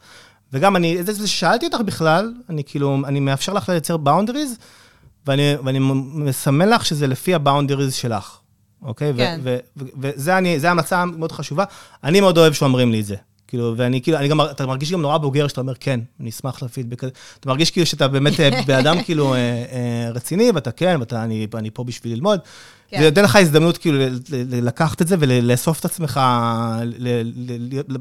וגם 0.54 0.76
אני, 0.76 1.04
זה 1.04 1.28
ששאלתי 1.28 1.66
אותך 1.66 1.78
בכלל, 1.86 2.34
אני 2.50 2.64
כאילו, 2.64 2.98
אני 3.06 3.20
מאפשר 3.20 3.54
לך 3.54 3.70
לייצר 3.70 3.98
boundaries, 4.06 4.60
ואני, 5.28 5.56
ואני 5.64 5.80
מסמן 6.14 6.70
לך 6.70 6.86
שזה 6.86 7.08
לפי 7.08 7.34
ה-boundaries 7.34 7.92
שלך, 7.92 8.38
אוקיי? 8.82 9.14
כן. 9.18 9.42
וזה 9.76 10.70
המלצה 10.70 11.06
מאוד 11.06 11.32
חשובה. 11.32 11.64
אני 12.04 12.22
מאוד 12.22 12.38
אוהב 12.38 12.54
שאומרים 12.54 12.92
לי 12.92 13.00
את 13.00 13.06
זה. 13.06 13.16
כאילו, 13.48 13.74
ואני 13.78 14.02
כאילו, 14.02 14.18
אני 14.18 14.28
גם, 14.28 14.42
אתה 14.42 14.66
מרגיש 14.66 14.92
גם 14.92 15.02
נורא 15.02 15.18
בוגר 15.18 15.48
שאתה 15.48 15.62
אומר, 15.62 15.74
כן, 15.80 16.00
אני 16.20 16.30
אשמח 16.30 16.64
לפידבק 16.64 17.04
הזה. 17.04 17.12
אתה 17.40 17.50
מרגיש 17.50 17.72
כאילו 17.72 17.86
שאתה 17.86 18.08
באמת 18.08 18.40
אה, 18.40 18.50
באדם 18.68 19.04
כאילו 19.04 19.34
אה, 19.34 19.40
אה, 19.40 20.10
רציני, 20.14 20.52
ואתה 20.52 20.72
כן, 20.72 20.98
ואתה, 21.00 21.24
אני, 21.24 21.48
אני 21.54 21.70
פה 21.72 21.84
בשביל 21.84 22.14
ללמוד. 22.14 22.40
כן. 22.90 23.00
זה 23.00 23.10
נותן 23.10 23.24
לך 23.24 23.36
הזדמנות 23.36 23.78
כאילו 23.78 23.98
לקחת 24.52 25.02
את 25.02 25.08
זה 25.08 25.16
ולאסוף 25.20 25.80
את 25.80 25.86
עצמך, 25.86 26.20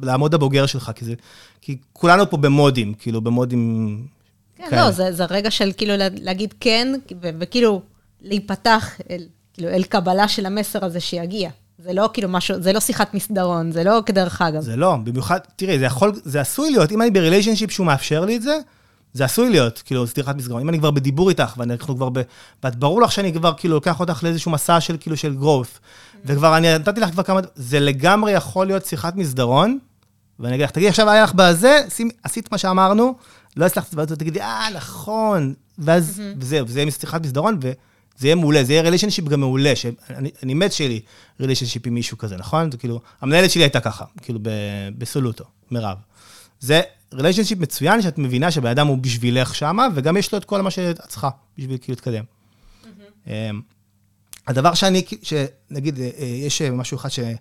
לעמוד 0.03 0.35
הבוגר 0.35 0.67
שלך, 0.67 0.91
כי, 0.95 1.05
זה, 1.05 1.15
כי 1.61 1.77
כולנו 1.93 2.31
פה 2.31 2.37
במודים, 2.37 2.95
כאילו, 2.95 3.21
במודים 3.21 4.03
כן, 4.57 4.65
כאלה. 4.71 4.85
לא, 4.85 4.91
זה, 4.91 5.13
זה 5.13 5.25
רגע 5.25 5.51
של 5.51 5.73
כאילו 5.77 5.95
להגיד 6.21 6.55
כן, 6.61 6.93
וכאילו 7.21 7.83
להיפתח 8.23 8.91
אל, 9.11 9.23
כאילו, 9.55 9.69
אל 9.69 9.83
קבלה 9.83 10.29
של 10.29 10.47
המסר 10.47 10.85
הזה 10.85 11.01
שיגיע. 11.01 11.51
זה 11.79 11.93
לא 11.93 12.11
כאילו 12.13 12.29
משהו, 12.29 12.63
זה 12.63 12.73
לא 12.73 12.81
שיחת 12.81 13.15
מסדרון, 13.15 13.73
זה 13.73 13.85
לא 13.85 14.03
כדרך 14.07 14.43
אגב. 14.43 14.61
זה 14.61 14.77
לא, 14.77 14.97
במיוחד, 15.05 15.39
תראי, 15.57 15.79
זה 15.79 15.85
יכול, 15.85 16.13
זה 16.25 16.41
עשוי 16.41 16.71
להיות, 16.71 16.93
אם 16.93 17.03
אני 17.03 17.11
בריליישנשיפ 17.11 17.71
שהוא 17.71 17.87
מאפשר 17.87 18.25
לי 18.25 18.37
את 18.37 18.43
זה, 18.43 18.59
זה 19.13 19.25
עשוי 19.25 19.51
להיות, 19.51 19.83
כאילו, 19.85 20.07
שיחת 20.07 20.37
מסדרון. 20.37 20.61
אם 20.63 20.69
אני 20.69 20.79
כבר 20.79 20.91
בדיבור 20.91 21.29
איתך, 21.29 21.55
ואנחנו 21.57 21.97
כבר 21.97 22.09
ב... 22.13 22.21
ואת 22.65 22.77
ברור 22.77 23.03
לך 23.03 23.13
שאני 23.13 23.33
כבר, 23.33 23.53
כאילו, 23.57 23.75
לוקח 23.75 24.01
אותך 24.01 24.23
לאיזשהו 24.23 24.51
מסע 24.51 24.81
של, 24.81 24.97
כאילו, 25.01 25.17
של 25.17 25.37
growth, 25.41 25.79
וכבר 26.25 26.57
אני 26.57 26.79
נתתי 26.79 27.01
לך 27.01 27.11
כבר 27.11 27.23
כמה... 27.23 27.41
זה 27.55 27.81
לגמרי 27.81 28.33
יכול 28.33 28.67
להיות 28.67 28.85
שיחת 28.87 29.17
מסדרון, 29.17 29.79
ואני 30.41 30.55
אגיד 30.55 30.65
לך, 30.65 30.71
תגידי, 30.71 30.89
עכשיו 30.89 31.11
היה 31.11 31.23
לך 31.23 31.33
בזה, 31.35 31.81
שים, 31.89 32.11
עשית 32.23 32.53
מה 32.53 32.59
שאמרנו, 32.59 33.15
לא 33.57 33.65
הצלחת, 33.65 33.95
ואז 33.95 34.09
תגידי, 34.09 34.41
אה, 34.41 34.67
נכון, 34.75 35.55
ואז, 35.79 36.23
וזהו, 36.39 36.67
וזה 36.67 36.81
יהיה 36.81 36.91
שיחת 36.91 37.23
מסדרון, 37.23 37.59
ו... 37.63 37.73
זה 38.19 38.27
יהיה 38.27 38.35
מעולה, 38.35 38.65
זה 38.65 38.73
יהיה 38.73 38.83
relationship 38.83 39.25
גם 39.25 39.41
מעולה, 39.41 39.77
שאני 39.77 40.31
אני 40.43 40.55
מת 40.55 40.73
שיהיה 40.73 40.94
לי 40.94 41.01
relationship 41.41 41.87
עם 41.87 41.95
מישהו 41.95 42.19
כזה, 42.19 42.37
נכון? 42.37 42.71
זה 42.71 42.79
כאילו, 42.79 43.01
המנהלת 43.21 43.51
שלי 43.51 43.63
הייתה 43.63 43.81
ככה, 43.81 44.05
כאילו 44.23 44.39
בסולוטו, 44.99 45.45
מירב. 45.71 45.99
זה 46.61 46.81
relationship 47.15 47.59
מצוין, 47.59 48.03
שאת 48.03 48.19
מבינה 48.19 48.51
שהבן 48.51 48.71
אדם 48.71 48.87
הוא 48.87 48.99
בשבילך 48.99 49.55
שמה, 49.55 49.89
וגם 49.95 50.17
יש 50.17 50.33
לו 50.33 50.39
את 50.39 50.45
כל 50.45 50.63
מה 50.63 50.71
שאת 50.71 51.01
צריכה 51.01 51.31
בשביל 51.59 51.79
כאילו 51.79 51.95
להתקדם. 51.95 52.25
Mm-hmm. 52.25 53.29
הדבר 54.47 54.75
שאני, 54.75 55.05
שנגיד, 55.23 56.01
אה, 56.01 56.11
אה, 56.19 56.25
יש 56.27 56.63
משהו 56.63 56.97
אחד 56.97 57.09
שיש 57.09 57.37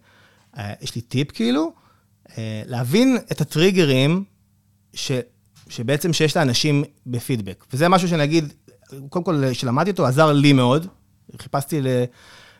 אה, 0.57 0.73
לי 0.95 1.01
טיפ, 1.01 1.31
כאילו, 1.31 1.73
להבין 2.65 3.17
את 3.31 3.41
הטריגרים 3.41 4.23
ש, 4.93 5.11
שבעצם 5.69 6.13
שיש 6.13 6.37
לאנשים 6.37 6.83
בפידבק. 7.07 7.65
וזה 7.73 7.89
משהו 7.89 8.07
שנגיד, 8.07 8.53
קודם 9.09 9.25
כל, 9.25 9.43
כשלמדתי 9.51 9.91
אותו, 9.91 10.05
עזר 10.05 10.31
לי 10.31 10.53
מאוד. 10.53 10.87
חיפשתי 11.41 11.81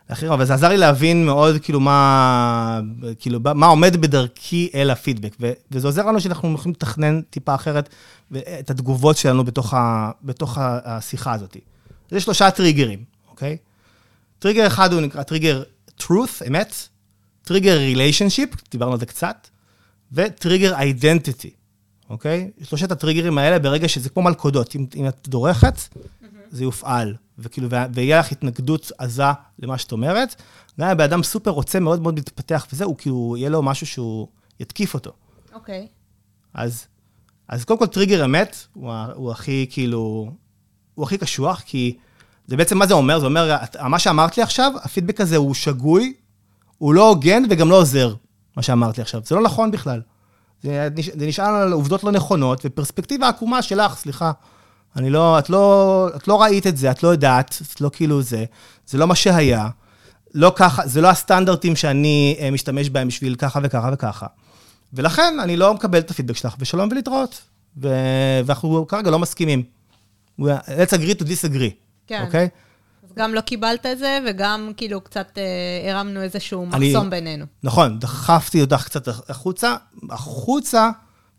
לאחרים, 0.09 0.31
אבל 0.31 0.45
זה 0.45 0.53
עזר 0.53 0.69
לי 0.69 0.77
להבין 0.77 1.25
מאוד, 1.25 1.55
כאילו, 1.61 1.79
מה, 1.79 2.79
כאילו, 3.19 3.39
מה 3.55 3.65
עומד 3.65 3.97
בדרכי 3.97 4.69
אל 4.75 4.89
הפידבק. 4.89 5.35
ו, 5.41 5.51
וזה 5.71 5.87
עוזר 5.87 6.05
לנו 6.05 6.21
שאנחנו 6.21 6.53
יכולים 6.53 6.73
לתכנן 6.73 7.21
טיפה 7.21 7.55
אחרת 7.55 7.89
את 8.59 8.69
התגובות 8.69 9.17
שלנו 9.17 9.43
בתוך, 9.43 9.73
ה, 9.73 10.11
בתוך 10.23 10.57
השיחה 10.61 11.33
הזאת. 11.33 11.57
יש 12.11 12.23
שלושה 12.23 12.51
טריגרים, 12.51 13.03
אוקיי? 13.29 13.57
טריגר 14.39 14.67
אחד 14.67 14.93
הוא 14.93 15.01
נקרא 15.01 15.23
trigger 15.23 15.63
truth, 16.01 16.47
אמת, 16.47 16.75
trigger 17.43 17.79
relationship, 17.93 18.55
דיברנו 18.71 18.93
על 18.93 18.99
זה 18.99 19.05
קצת, 19.05 19.47
ו 20.11 20.19
trigger 20.19 20.75
identity. 20.75 21.54
אוקיי? 22.09 22.51
שלושת 22.63 22.91
הטריגרים 22.91 23.37
האלה, 23.37 23.59
ברגע 23.59 23.87
שזה 23.87 24.09
כמו 24.09 24.23
מלכודות, 24.23 24.75
אם, 24.75 24.85
אם 24.95 25.07
את 25.07 25.27
דורכת, 25.27 25.75
mm-hmm. 25.75 26.25
זה 26.51 26.63
יופעל, 26.63 27.15
וכאילו, 27.39 27.67
ויהיה 27.93 28.19
לך 28.19 28.31
התנגדות 28.31 28.91
עזה 28.97 29.23
למה 29.59 29.77
שאת 29.77 29.91
אומרת. 29.91 30.41
גם 30.79 30.89
אם 30.89 30.99
האדם 30.99 31.23
סופר 31.23 31.51
רוצה 31.51 31.79
מאוד 31.79 32.01
מאוד 32.01 32.15
להתפתח 32.15 32.67
וזה, 32.73 32.83
הוא 32.83 32.97
כאילו, 32.97 33.35
יהיה 33.37 33.49
לו 33.49 33.63
משהו 33.63 33.87
שהוא 33.87 34.27
יתקיף 34.59 34.93
אותו. 34.93 35.11
אוקיי. 35.53 35.87
אז, 36.53 36.85
אז 37.47 37.65
קודם 37.65 37.79
כל 37.79 37.87
טריגר 37.87 38.25
אמת, 38.25 38.67
הוא, 38.73 38.93
הוא 39.15 39.31
הכי 39.31 39.65
כאילו, 39.69 40.31
הוא 40.95 41.05
הכי 41.05 41.17
קשוח, 41.17 41.61
כי 41.65 41.97
זה 42.47 42.57
בעצם, 42.57 42.77
מה 42.77 42.87
זה 42.87 42.93
אומר? 42.93 43.19
זה 43.19 43.25
אומר, 43.25 43.57
מה 43.89 43.99
שאמרת 43.99 44.37
לי 44.37 44.43
עכשיו, 44.43 44.71
הפידבק 44.83 45.21
הזה 45.21 45.35
הוא 45.35 45.53
שגוי, 45.53 46.13
הוא 46.77 46.93
לא 46.93 47.09
הוגן 47.09 47.43
וגם 47.49 47.69
לא 47.69 47.75
עוזר, 47.75 48.15
מה 48.57 48.63
שאמרת 48.63 48.97
לי 48.97 49.01
עכשיו. 49.01 49.21
זה 49.25 49.35
לא 49.35 49.41
נכון 49.41 49.71
בכלל. 49.71 50.01
זה, 50.63 50.87
זה 51.19 51.27
נשאל 51.27 51.45
על 51.45 51.71
עובדות 51.71 52.03
לא 52.03 52.11
נכונות, 52.11 52.61
ופרספקטיבה 52.65 53.29
עקומה 53.29 53.61
שלך, 53.61 53.95
סליחה. 53.95 54.31
אני 54.95 55.09
לא, 55.09 55.39
את 55.39 55.49
לא, 55.49 56.09
את 56.15 56.27
לא 56.27 56.41
ראית 56.41 56.67
את 56.67 56.77
זה, 56.77 56.91
את 56.91 57.03
לא 57.03 57.07
יודעת, 57.07 57.61
את 57.73 57.81
לא 57.81 57.89
כאילו 57.93 58.21
זה, 58.21 58.45
זה 58.87 58.97
לא 58.97 59.07
מה 59.07 59.15
שהיה. 59.15 59.67
לא 60.33 60.53
ככה, 60.55 60.87
זה 60.87 61.01
לא 61.01 61.07
הסטנדרטים 61.07 61.75
שאני 61.75 62.37
אה, 62.39 62.51
משתמש 62.51 62.89
בהם 62.89 63.07
בשביל 63.07 63.35
ככה 63.35 63.59
וככה 63.63 63.89
וככה. 63.93 64.25
ולכן 64.93 65.39
אני 65.43 65.57
לא 65.57 65.73
מקבל 65.73 65.99
את 65.99 66.11
הפידבק 66.11 66.37
שלך, 66.37 66.55
ושלום 66.59 66.89
ולהתראות. 66.91 67.41
ו... 67.81 67.89
ואנחנו 68.45 68.87
כרגע 68.87 69.11
לא 69.11 69.19
מסכימים. 69.19 69.63
let's 70.39 70.91
agree 70.91 71.19
to 71.19 71.23
disagree, 71.23 71.73
כן. 72.07 72.23
אוקיי? 72.25 72.45
Okay? 72.45 72.49
גם 73.17 73.33
לא 73.33 73.41
קיבלת 73.41 73.85
את 73.85 73.99
זה, 73.99 74.19
וגם 74.27 74.71
כאילו 74.77 75.01
קצת 75.01 75.37
אה, 75.37 75.91
הרמנו 75.91 76.21
איזשהו 76.21 76.65
מחסום 76.65 77.01
אני, 77.01 77.09
בינינו. 77.09 77.45
נכון, 77.63 77.99
דחפתי 77.99 78.61
אותך 78.61 78.85
קצת 78.85 79.07
החוצה, 79.07 79.75
החוצה 80.09 80.89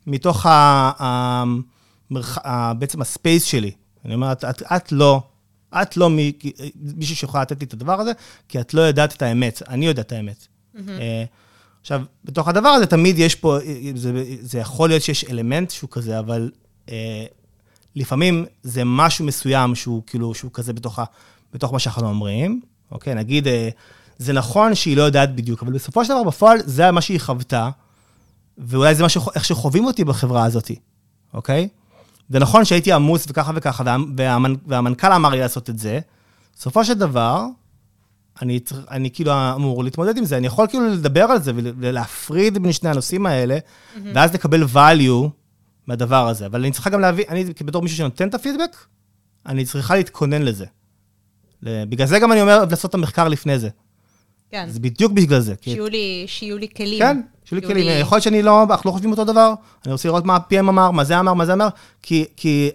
מתוך 0.06 0.46
ה, 0.46 0.50
ה, 0.98 1.44
מרח, 2.10 2.38
ה, 2.38 2.74
בעצם 2.74 3.00
הספייס 3.00 3.44
שלי. 3.44 3.70
אני 4.04 4.14
אומר, 4.14 4.32
את, 4.32 4.44
את, 4.44 4.62
את 4.62 4.92
לא, 4.92 5.22
את 5.82 5.96
לא 5.96 6.10
מי, 6.10 6.32
מישהו 6.96 7.16
שיכולה 7.16 7.42
לתת 7.42 7.60
לי 7.60 7.66
את 7.66 7.72
הדבר 7.72 8.00
הזה, 8.00 8.12
כי 8.48 8.60
את 8.60 8.74
לא 8.74 8.80
יודעת 8.80 9.12
את 9.12 9.22
האמת, 9.22 9.62
אני 9.68 9.86
יודע 9.86 10.02
את 10.02 10.12
האמת. 10.12 10.46
אה, 10.88 11.24
עכשיו, 11.80 12.02
בתוך 12.24 12.48
הדבר 12.48 12.68
הזה 12.68 12.86
תמיד 12.86 13.18
יש 13.18 13.34
פה, 13.34 13.58
זה, 13.94 14.24
זה 14.40 14.58
יכול 14.58 14.88
להיות 14.88 15.02
שיש 15.02 15.24
אלמנט 15.24 15.70
שהוא 15.70 15.90
כזה, 15.90 16.18
אבל 16.18 16.50
אה, 16.90 17.24
לפעמים 17.96 18.44
זה 18.62 18.82
משהו 18.84 19.24
מסוים 19.24 19.74
שהוא 19.74 20.02
כאילו, 20.06 20.34
שהוא 20.34 20.50
כזה 20.54 20.72
בתוך, 20.72 20.98
ה, 20.98 21.04
בתוך 21.56 21.72
מה 21.72 21.78
שאנחנו 21.78 22.08
אומרים, 22.08 22.60
אוקיי? 22.92 23.14
נגיד, 23.14 23.48
אה, 23.48 23.68
זה 24.18 24.32
נכון 24.32 24.74
שהיא 24.74 24.96
לא 24.96 25.02
יודעת 25.02 25.34
בדיוק, 25.34 25.62
אבל 25.62 25.72
בסופו 25.72 26.04
של 26.04 26.12
דבר, 26.12 26.22
בפועל, 26.22 26.58
זה 26.64 26.90
מה 26.90 27.00
שהיא 27.00 27.20
חוותה, 27.20 27.70
ואולי 28.58 28.94
זה 28.94 29.02
מה 29.02 29.08
ש, 29.08 29.18
איך 29.34 29.44
שחווים 29.44 29.84
אותי 29.84 30.04
בחברה 30.04 30.44
הזאת, 30.44 30.70
אוקיי? 31.34 31.68
זה 32.28 32.38
נכון 32.38 32.64
שהייתי 32.64 32.92
עמוס 32.92 33.26
וככה 33.28 33.52
וככה, 33.54 33.82
וה, 33.86 33.96
והמנ, 34.16 34.54
והמנכ"ל 34.66 35.12
אמר 35.12 35.28
לי 35.28 35.40
לעשות 35.40 35.70
את 35.70 35.78
זה. 35.78 36.00
בסופו 36.56 36.84
של 36.84 36.94
דבר, 36.94 37.44
אני, 38.42 38.60
אני 38.90 39.10
כאילו 39.10 39.32
אמור 39.54 39.84
להתמודד 39.84 40.16
עם 40.16 40.24
זה, 40.24 40.36
אני 40.36 40.46
יכול 40.46 40.66
כאילו 40.66 40.88
לדבר 40.88 41.24
על 41.24 41.42
זה 41.42 41.52
ולהפריד 41.56 42.58
בין 42.58 42.72
שני 42.72 42.90
הנושאים 42.90 43.26
האלה, 43.26 43.58
mm-hmm. 43.58 44.00
ואז 44.14 44.34
לקבל 44.34 44.64
value 44.74 45.28
מהדבר 45.86 46.28
הזה. 46.28 46.46
אבל 46.46 46.60
אני 46.60 46.70
צריכה 46.70 46.90
גם 46.90 47.00
להביא, 47.00 47.24
אני 47.28 47.44
בתור 47.64 47.82
מישהו 47.82 47.98
שנותן 47.98 48.28
את 48.28 48.34
הפידבק, 48.34 48.76
אני 49.46 49.64
צריכה 49.64 49.96
להתכונן 49.96 50.42
לזה. 50.42 50.66
בגלל 51.62 52.06
זה 52.06 52.18
גם 52.18 52.32
אני 52.32 52.40
אומר 52.40 52.64
לעשות 52.70 52.90
את 52.90 52.94
המחקר 52.94 53.28
לפני 53.28 53.58
זה. 53.58 53.68
כן. 54.50 54.66
זה 54.68 54.80
בדיוק 54.80 55.12
בגלל 55.12 55.40
זה. 55.40 55.54
שיהיו 55.60 55.88
לי, 55.88 56.24
שיהיו 56.26 56.58
לי 56.58 56.68
כלים. 56.76 56.98
כן, 56.98 57.20
שיהיו 57.44 57.60
לי 57.60 57.66
כלים. 57.66 58.00
יכול 58.00 58.16
להיות 58.16 58.22
שאני 58.22 58.42
לא, 58.42 58.62
אנחנו 58.62 58.88
לא 58.88 58.92
חושבים 58.92 59.10
אותו 59.10 59.24
דבר, 59.24 59.54
אני 59.84 59.92
רוצה 59.92 60.08
לראות 60.08 60.24
מה 60.24 60.36
ה-PM 60.36 60.58
אמר, 60.58 60.90
מה 60.90 61.04
זה 61.04 61.20
אמר, 61.20 61.34
מה 61.34 61.46
זה 61.46 61.52
אמר, 61.52 61.68
כי, 62.02 62.24
כי, 62.36 62.70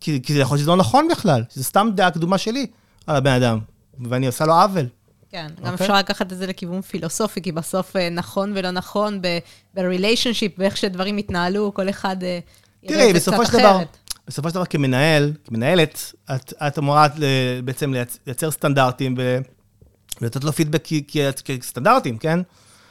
כי, 0.00 0.22
כי 0.22 0.32
זה 0.32 0.38
יכול 0.38 0.54
להיות 0.54 0.60
שזה 0.60 0.70
לא 0.70 0.76
נכון 0.76 1.08
בכלל, 1.10 1.44
זה 1.52 1.64
סתם 1.64 1.88
דעה 1.94 2.10
קדומה 2.10 2.38
שלי 2.38 2.66
על 3.06 3.16
הבן 3.16 3.42
אדם, 3.42 3.58
ואני 4.00 4.26
עושה 4.26 4.46
לו 4.46 4.52
עוול. 4.52 4.86
כן, 5.30 5.46
גם 5.46 5.64
okay. 5.64 5.70
אוקיי? 5.70 5.86
אפשר 5.86 5.98
לקחת 5.98 6.32
את 6.32 6.38
זה 6.38 6.46
לכיוון 6.46 6.80
פילוסופי, 6.80 7.42
כי 7.42 7.52
בסוף 7.52 7.96
אה, 7.96 8.10
נכון 8.10 8.52
ולא 8.54 8.70
נכון 8.70 9.22
ב-relationship, 9.22 10.58
באיך 10.58 10.76
שדברים 10.76 11.16
התנהלו, 11.16 11.74
כל 11.74 11.88
אחד 11.88 12.16
אה, 12.24 12.38
זה 12.88 13.12
קצת 13.14 13.32
אחרת. 13.34 13.60
דבר, 13.60 13.82
בסופו 14.28 14.48
של 14.48 14.54
דבר, 14.54 14.64
כמנהל, 14.64 15.32
כמנהלת, 15.44 16.12
את, 16.34 16.52
את 16.66 16.78
אמורה 16.78 17.06
בעצם 17.64 17.94
לייצר 18.26 18.50
סטנדרטים 18.50 19.16
ולתת 20.20 20.44
לו 20.44 20.52
פידבק 20.52 20.88
כסטנדרטים, 21.44 22.18
כן? 22.18 22.40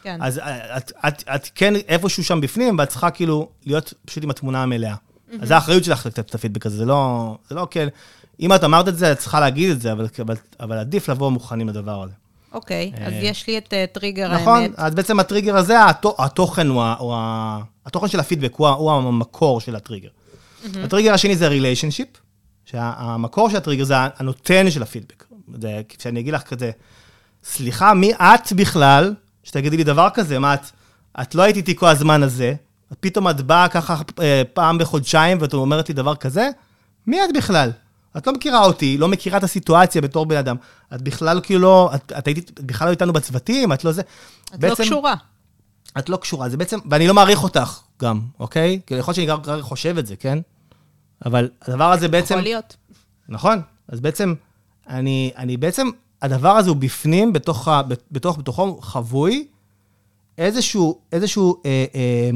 כן. 0.04 0.18
אז 0.22 0.42
את, 0.78 0.92
את, 1.08 1.24
את 1.36 1.50
כן 1.56 1.76
איפשהו 1.76 2.24
שם 2.24 2.42
בפנים, 2.42 2.80
ואת 2.80 2.90
צריכה 2.90 3.10
כאילו 3.10 3.50
להיות 3.66 3.94
פשוט 4.06 4.24
עם 4.24 4.30
התמונה 4.30 4.64
המלאה. 4.64 4.94
Mm-hmm. 4.94 5.36
אז 5.42 5.48
זה 5.48 5.56
האחריות 5.56 5.84
שלך 5.84 6.06
לתת 6.06 6.20
את 6.20 6.36
הפידבק 6.36 6.66
הזה, 6.66 6.78
זה 6.78 6.86
לא, 6.86 7.36
זה 7.50 7.56
לא 7.56 7.68
כן. 7.72 7.88
אם 8.40 8.54
את 8.54 8.64
אמרת 8.64 8.88
את 8.88 8.98
זה, 8.98 9.12
את 9.12 9.18
צריכה 9.18 9.40
להגיד 9.40 9.70
את 9.70 9.82
זה, 9.82 9.92
אבל, 9.92 10.08
אבל, 10.22 10.36
אבל 10.60 10.78
עדיף 10.78 11.10
לבוא 11.10 11.32
מוכנים 11.32 11.70
לדבר 11.70 12.04
הזה. 12.04 12.14
אוקיי, 12.54 12.92
אז 13.06 13.14
אה, 13.14 13.20
יש 13.22 13.48
לי 13.48 13.58
את 13.58 13.74
אה, 13.74 13.86
טריגר 13.92 14.32
האמת. 14.32 14.42
נכון, 14.42 14.64
אז 14.78 14.96
בעצם 14.96 15.20
הטריגר 15.20 15.58
הזה, 15.58 15.76
התוכן 16.18 16.68
הוא, 16.68 16.84
הוא, 16.84 17.16
התוכן 17.86 18.08
של 18.08 18.20
הפידבק 18.20 18.56
הוא, 18.56 18.68
הוא 18.68 18.92
המקור 18.92 19.62
של 19.62 19.76
ה 19.76 19.80
trigger. 19.80 20.10
ה 20.84 20.88
trigger 20.88 21.14
השני 21.14 21.36
זה 21.36 21.48
relationship, 21.48 22.08
שהמקור 22.66 23.50
של 23.50 23.58
הטריגר 23.58 23.84
זה 23.84 23.96
הנותן 23.98 24.72
של 24.72 24.84
הפידבק. 24.84 25.26
זה, 25.62 25.82
כשאני 25.90 26.20
אגיד 26.20 26.34
לך 26.34 26.42
כזה, 26.42 26.72
סליחה, 27.44 27.94
מי 27.94 28.14
את 28.14 28.54
בכלל, 28.54 29.14
שתגידי 29.44 29.78
לי 29.78 29.84
דבר 29.84 30.08
כזה, 30.14 30.40
מה 30.40 30.54
את, 30.54 30.66
את 31.22 31.36
לא 31.36 31.42
היית 31.42 31.56
איתי 31.56 31.76
כל 31.76 31.88
הזמן 31.88 32.24
הזה, 32.24 32.54
פתאום 33.00 33.30
את 33.30 33.42
באה 33.42 33.68
ככה 33.68 33.96
אה, 34.20 34.42
פעם 34.54 34.78
בחודשיים 34.78 35.38
ואת 35.42 35.54
אומרת 35.54 35.90
לי 35.90 35.96
דבר 35.96 36.16
כזה, 36.16 36.50
מי 37.08 37.24
את 37.24 37.30
בכלל? 37.38 37.72
את 38.18 38.28
לא 38.28 38.34
מכירה 38.34 38.66
אותי, 38.66 38.98
לא 38.98 39.08
מכירה 39.08 39.38
את 39.38 39.44
הסיטואציה 39.44 40.02
בתור 40.02 40.26
בן 40.26 40.38
אדם. 40.38 40.56
את 40.96 41.02
בכלל 41.02 41.40
כאילו 41.44 41.62
לא, 41.62 41.92
את, 41.96 42.14
את 42.18 42.28
הייתי 42.28 42.42
בכלל 42.60 42.88
לא 42.88 42.92
איתנו 42.92 43.14
בצוותים, 43.14 43.74
את 43.74 43.84
לא 43.84 43.92
זה. 43.92 44.02
את 44.02 44.52
לא 44.52 44.58
בעצם, 44.58 44.84
לא 44.84 44.88
קשורה. 44.88 45.16
את 46.00 46.10
לא 46.10 46.18
קשורה, 46.18 46.50
זה 46.50 46.58
בעצם, 46.58 46.80
ואני 46.90 47.08
לא 47.08 47.14
מעריך 47.14 47.44
אותך 47.44 47.80
גם, 48.02 48.20
אוקיי? 48.40 48.80
כאילו, 48.86 49.00
יכול 49.00 49.12
להיות 49.18 49.30
שאני 49.30 49.56
גם 49.56 49.62
חושב 49.62 49.98
את 49.98 50.08
זה, 50.08 50.16
כן? 50.16 50.40
אבל 51.26 51.50
הדבר 51.62 51.92
הזה 51.92 52.08
בעצם... 52.08 52.34
יכול 52.34 52.44
להיות. 52.44 52.76
נכון, 53.30 53.62
אז 53.88 54.00
בעצם, 54.00 54.34
אני, 54.90 55.32
אני 55.38 55.58
בעצם, 55.58 55.88
הדבר 56.22 56.50
הזה 56.50 56.70
הוא 56.70 56.78
בפנים, 56.78 57.34
בתוך, 57.34 57.68
בתוך, 58.12 58.38
בתוכו 58.38 58.80
חבוי, 58.82 59.48
איזשהו, 60.38 61.00
איזשהו, 61.12 61.62
אה, 61.66 61.86
אה, 61.96 62.30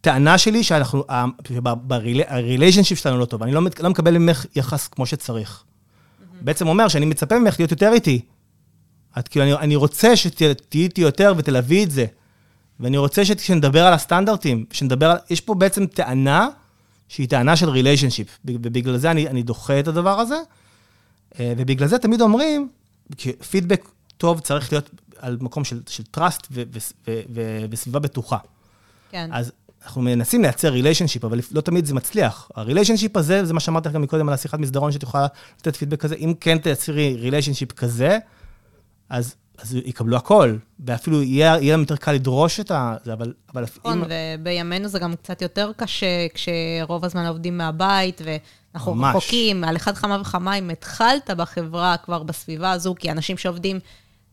טענה 0.00 0.38
שלי 0.38 0.64
שאנחנו, 0.64 1.04
בריליישנשיפ 1.82 2.98
שלנו 2.98 3.18
לא 3.18 3.24
טוב, 3.24 3.42
אני 3.42 3.52
לא, 3.52 3.60
לא 3.80 3.90
מקבל 3.90 4.18
ממך 4.18 4.46
יחס 4.56 4.88
כמו 4.88 5.06
שצריך. 5.06 5.62
Mm-hmm. 5.62 6.24
בעצם 6.40 6.68
אומר 6.68 6.88
שאני 6.88 7.06
מצפה 7.06 7.38
ממך 7.38 7.60
להיות 7.60 7.70
יותר 7.70 7.92
איתי. 7.92 8.20
את 9.18 9.28
כאילו, 9.28 9.44
אני, 9.44 9.54
אני 9.54 9.76
רוצה 9.76 10.16
שתהיי 10.16 10.54
איתי 10.74 11.00
יותר 11.00 11.32
ותלווי 11.36 11.84
את 11.84 11.90
זה. 11.90 12.06
ואני 12.80 12.98
רוצה 12.98 13.24
שנדבר 13.24 13.86
על 13.86 13.92
הסטנדרטים, 13.92 14.64
שנדבר 14.72 15.10
על... 15.10 15.16
יש 15.30 15.40
פה 15.40 15.54
בעצם 15.54 15.86
טענה 15.86 16.48
שהיא 17.08 17.28
טענה 17.28 17.56
של 17.56 17.68
relationship, 17.68 18.38
ובגלל 18.44 18.96
זה 18.96 19.10
אני, 19.10 19.28
אני 19.28 19.42
דוחה 19.42 19.80
את 19.80 19.88
הדבר 19.88 20.20
הזה. 20.20 20.36
אה, 21.40 21.52
ובגלל 21.56 21.88
זה 21.88 21.98
תמיד 21.98 22.20
אומרים, 22.20 22.68
פידבק 23.50 23.88
טוב 24.16 24.40
צריך 24.40 24.72
להיות 24.72 24.90
על 25.18 25.38
מקום 25.40 25.64
של, 25.64 25.80
של 25.88 26.02
trust 26.16 26.46
ו, 26.50 26.62
ו, 26.72 26.78
ו, 27.06 27.20
ו, 27.34 27.64
וסביבה 27.70 27.98
בטוחה. 27.98 28.38
כן. 29.10 29.30
אז 29.32 29.52
אנחנו 29.84 30.02
מנסים 30.02 30.42
לייצר 30.42 30.68
relationship, 30.68 31.24
אבל 31.24 31.40
לא 31.52 31.60
תמיד 31.60 31.86
זה 31.86 31.94
מצליח. 31.94 32.50
ה 32.54 32.59
relationship 32.59 33.16
הזה, 33.16 33.44
זה 33.44 33.54
מה 33.54 33.60
שאמרתי 33.60 33.88
לך 33.88 33.94
גם 33.94 34.02
מקודם 34.02 34.28
על 34.28 34.34
השיחת 34.34 34.58
מסדרון, 34.58 34.92
שאת 34.92 35.02
יכולה 35.02 35.26
לתת 35.60 35.76
פידבק 35.76 36.00
כזה, 36.00 36.14
אם 36.14 36.34
כן 36.40 36.58
תייצרי 36.58 37.16
relationship 37.16 37.72
כזה, 37.72 38.18
אז, 39.08 39.34
אז 39.58 39.74
יקבלו 39.74 40.16
הכל, 40.16 40.56
ואפילו 40.86 41.22
יהיה, 41.22 41.56
יהיה 41.60 41.72
להם 41.72 41.80
יותר 41.80 41.96
קל 41.96 42.12
לדרוש 42.12 42.60
את 42.60 42.70
ה... 42.70 42.96
זה, 43.04 43.12
אבל... 43.12 43.32
אבל 43.54 43.64
נכון, 43.78 43.98
אם... 43.98 44.04
ובימינו 44.40 44.88
זה 44.88 44.98
גם 44.98 45.14
קצת 45.16 45.42
יותר 45.42 45.70
קשה, 45.76 46.26
כשרוב 46.34 47.04
הזמן 47.04 47.26
עובדים 47.26 47.58
מהבית, 47.58 48.20
ואנחנו 48.24 48.94
ממש. 48.94 49.16
רחוקים, 49.16 49.64
על 49.64 49.76
אחד 49.76 49.96
כמה 49.96 50.20
וכמה, 50.20 50.54
אם 50.54 50.70
התחלת 50.70 51.30
בחברה 51.36 51.96
כבר 51.96 52.22
בסביבה 52.22 52.70
הזו, 52.70 52.94
כי 52.98 53.10
אנשים 53.10 53.36
שעובדים... 53.36 53.80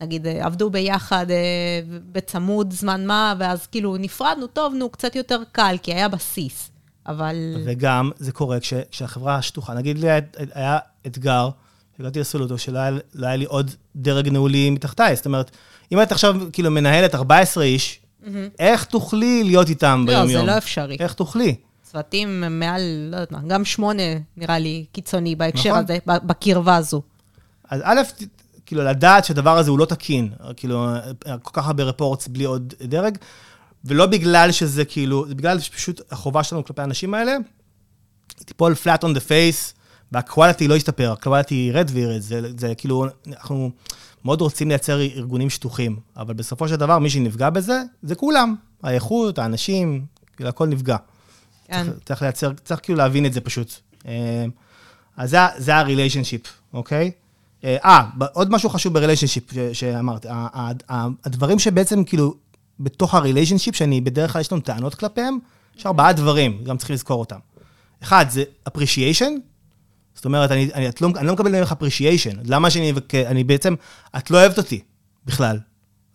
נגיד, 0.02 0.28
אה, 0.28 0.46
עבדו 0.46 0.70
ביחד 0.70 1.32
אה, 1.32 1.82
בצמוד 2.12 2.74
זמן 2.74 3.06
מה, 3.06 3.34
ואז 3.40 3.68
כאילו 3.68 3.98
נפרדנו, 3.98 4.48
טוב, 4.48 4.74
נו, 4.74 4.90
קצת 4.90 5.16
יותר 5.16 5.42
קל, 5.52 5.76
כי 5.84 5.94
היה 5.94 6.10
בסיס, 6.10 6.72
אבל... 7.08 7.36
וגם, 7.66 8.12
זה 8.18 8.32
קורה 8.32 8.60
כש, 8.60 8.74
כשהחברה 8.92 9.42
שטוחה. 9.42 9.74
נגיד 9.74 9.98
לי 9.98 10.08
היה 10.54 10.78
אתגר, 11.08 11.50
הגעתי 12.00 12.20
לסולוטו, 12.20 12.58
שלא 12.58 12.80
היה, 12.80 12.92
לא 13.14 13.28
היה 13.28 13.36
לי 13.36 13.46
עוד 13.46 13.72
דרג 13.96 14.30
ניהולי 14.30 14.70
מתחתיי. 14.70 15.16
זאת 15.16 15.26
אומרת, 15.26 15.52
אם 15.92 16.02
את 16.02 16.12
עכשיו 16.12 16.36
כאילו 16.54 16.72
מנהלת 16.72 17.16
14 17.16 17.64
איש, 17.64 18.00
mm-hmm. 18.00 18.28
איך 18.60 18.84
תוכלי 18.84 19.44
להיות 19.44 19.70
איתם 19.70 20.04
ביום-יום? 20.08 20.42
לא, 20.42 20.46
זה 20.46 20.52
לא 20.52 20.58
אפשרי. 20.58 20.98
איך 21.00 21.14
תוכלי? 21.14 21.56
צוותים 21.84 22.44
מעל, 22.50 22.82
לא 23.12 23.16
יודעת 23.16 23.32
מה, 23.32 23.40
גם 23.48 23.66
שמונה 23.66 24.04
נראה 24.38 24.60
לי 24.60 24.86
קיצוני 24.92 25.36
בהקשר 25.36 25.70
נכון. 25.70 25.84
הזה, 25.84 25.98
בקרבה 26.06 26.76
הזו. 26.76 27.02
אז 27.70 27.82
א', 27.84 28.02
כאילו, 28.66 28.84
לדעת 28.84 29.26
שהדבר 29.26 29.58
הזה 29.58 29.72
הוא 29.72 29.80
לא 29.80 29.86
תקין, 29.86 30.30
כאילו, 30.58 30.88
כל 31.42 31.52
כך 31.54 31.68
הרבה 31.68 31.84
רפורטס 31.84 32.28
בלי 32.28 32.44
עוד 32.44 32.74
דרג, 32.82 33.18
ולא 33.86 34.06
בגלל 34.06 34.52
שזה 34.52 34.86
כאילו, 34.86 35.28
זה 35.28 35.36
בגלל 35.36 35.60
שפשוט 35.60 36.02
החובה 36.12 36.44
שלנו 36.44 36.66
כלפי 36.66 36.82
האנשים 36.82 37.14
האלה, 37.14 37.38
תיפול 38.46 38.74
flat 38.84 39.02
on 39.02 39.08
the 39.16 39.30
face, 39.30 39.74
וה 40.16 40.27
quality 40.27 40.68
לא 40.68 40.74
ישתפר, 40.74 41.12
ה 41.12 41.17
quality 41.17 41.56
ירד 41.56 41.90
וירד, 41.94 42.20
זה, 42.20 42.42
זה 42.58 42.76
כאילו, 42.76 43.06
אנחנו 43.28 43.72
מאוד 44.26 44.42
רוצים 44.42 44.70
לייצר 44.70 45.02
ארגונים 45.02 45.50
שטוחים, 45.50 46.00
אבל 46.18 46.34
בסופו 46.34 46.68
של 46.68 46.76
דבר, 46.76 47.00
מי 47.00 47.10
שנפגע 47.10 47.50
בזה, 47.50 47.82
זה 48.04 48.16
כולם, 48.16 48.56
האיכות, 48.84 49.40
האנשים, 49.40 50.06
כאילו, 50.36 50.50
הכל 50.50 50.68
נפגע. 50.68 50.98
כן. 51.68 51.84
צריך, 51.84 51.98
צריך 52.06 52.22
לייצר, 52.22 52.52
צריך 52.64 52.80
כאילו 52.84 52.98
להבין 52.98 53.26
את 53.26 53.34
זה 53.34 53.42
פשוט. 53.42 53.74
אה, 54.08 54.46
אז 55.18 55.30
זה, 55.30 55.38
זה 55.58 55.76
ה-relationship, 55.76 56.48
אוקיי? 56.74 57.12
אה, 57.64 57.78
אה, 57.86 58.02
עוד 58.34 58.52
משהו 58.52 58.70
חשוב 58.70 58.94
ב 58.94 58.97
relationship 58.97 59.44
שאמרת, 59.74 60.26
הדברים 61.26 61.60
שבעצם 61.60 62.04
כאילו, 62.04 62.36
בתוך 62.80 63.14
ה 63.14 63.18
relationship, 63.18 63.76
שאני 63.76 64.02
בדרך 64.02 64.32
כלל 64.34 64.42
יש 64.42 64.52
לנו 64.52 64.62
טענות 64.62 64.96
כלפיהם, 64.96 65.38
יש 65.78 65.86
ארבעה 65.86 66.14
דברים, 66.14 66.64
גם 66.64 66.78
צריכים 66.78 66.94
לזכור 66.94 67.20
אותם. 67.20 67.40
אחד, 68.04 68.26
זה 68.30 68.44
appreciation, 68.70 69.55
זאת 70.16 70.26
אומרת, 70.26 70.52
אני, 70.52 70.70
אני, 70.74 70.90
לא, 71.02 71.10
אני 71.16 71.28
לא 71.28 71.34
מקבל 71.34 71.60
ממך 71.60 71.72
appreciation, 71.72 72.38
למה 72.46 72.70
שאני, 72.70 72.94
אני 73.26 73.44
בעצם, 73.44 73.76
את 74.18 74.32
לא 74.32 74.38
אוהבת 74.38 74.58
אותי 74.58 74.82
בכלל. 75.26 75.60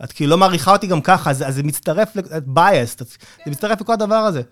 את 0.04 0.12
כאילו 0.12 0.30
לא 0.30 0.38
מעריכה 0.38 0.72
אותי 0.72 0.86
גם 0.86 1.00
ככה, 1.00 1.30
אז, 1.30 1.42
אז 1.48 1.54
זה 1.54 1.62
מצטרף, 1.62 2.16
את 2.18 2.44
biased, 2.56 3.04
זה 3.44 3.50
מצטרף 3.50 3.80
לכל 3.80 3.92
הדבר 3.92 4.14
הזה. 4.14 4.42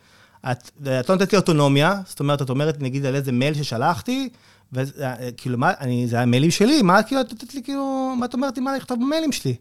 את, 0.51 0.71
את 1.01 1.09
לא 1.09 1.15
נותנת 1.15 1.33
לי 1.33 1.39
אוטונומיה, 1.39 2.01
זאת 2.07 2.21
אומרת, 2.21 2.43
את 2.43 2.51
אומרת, 2.51 2.83
נגיד, 2.83 3.07
על 3.07 3.15
איזה 3.15 3.33
מייל 3.33 3.55
ששלחתי, 3.55 4.29
וכאילו, 4.73 5.59
מה, 5.59 5.73
אני, 5.81 6.07
זה 6.09 6.21
המיילים 6.21 6.51
שלי, 6.51 6.83
מה 6.83 7.03
כאילו, 7.03 7.21
את 7.21 7.33
נותנת 7.33 7.55
לי 7.55 7.63
כאילו, 7.63 8.15
מה 8.19 8.27
את 8.27 8.35
אומרת 8.35 8.57
לי 8.57 8.63
מה 8.63 8.77
לכתוב 8.77 8.99
במיילים 9.01 9.33
שלי? 9.33 9.55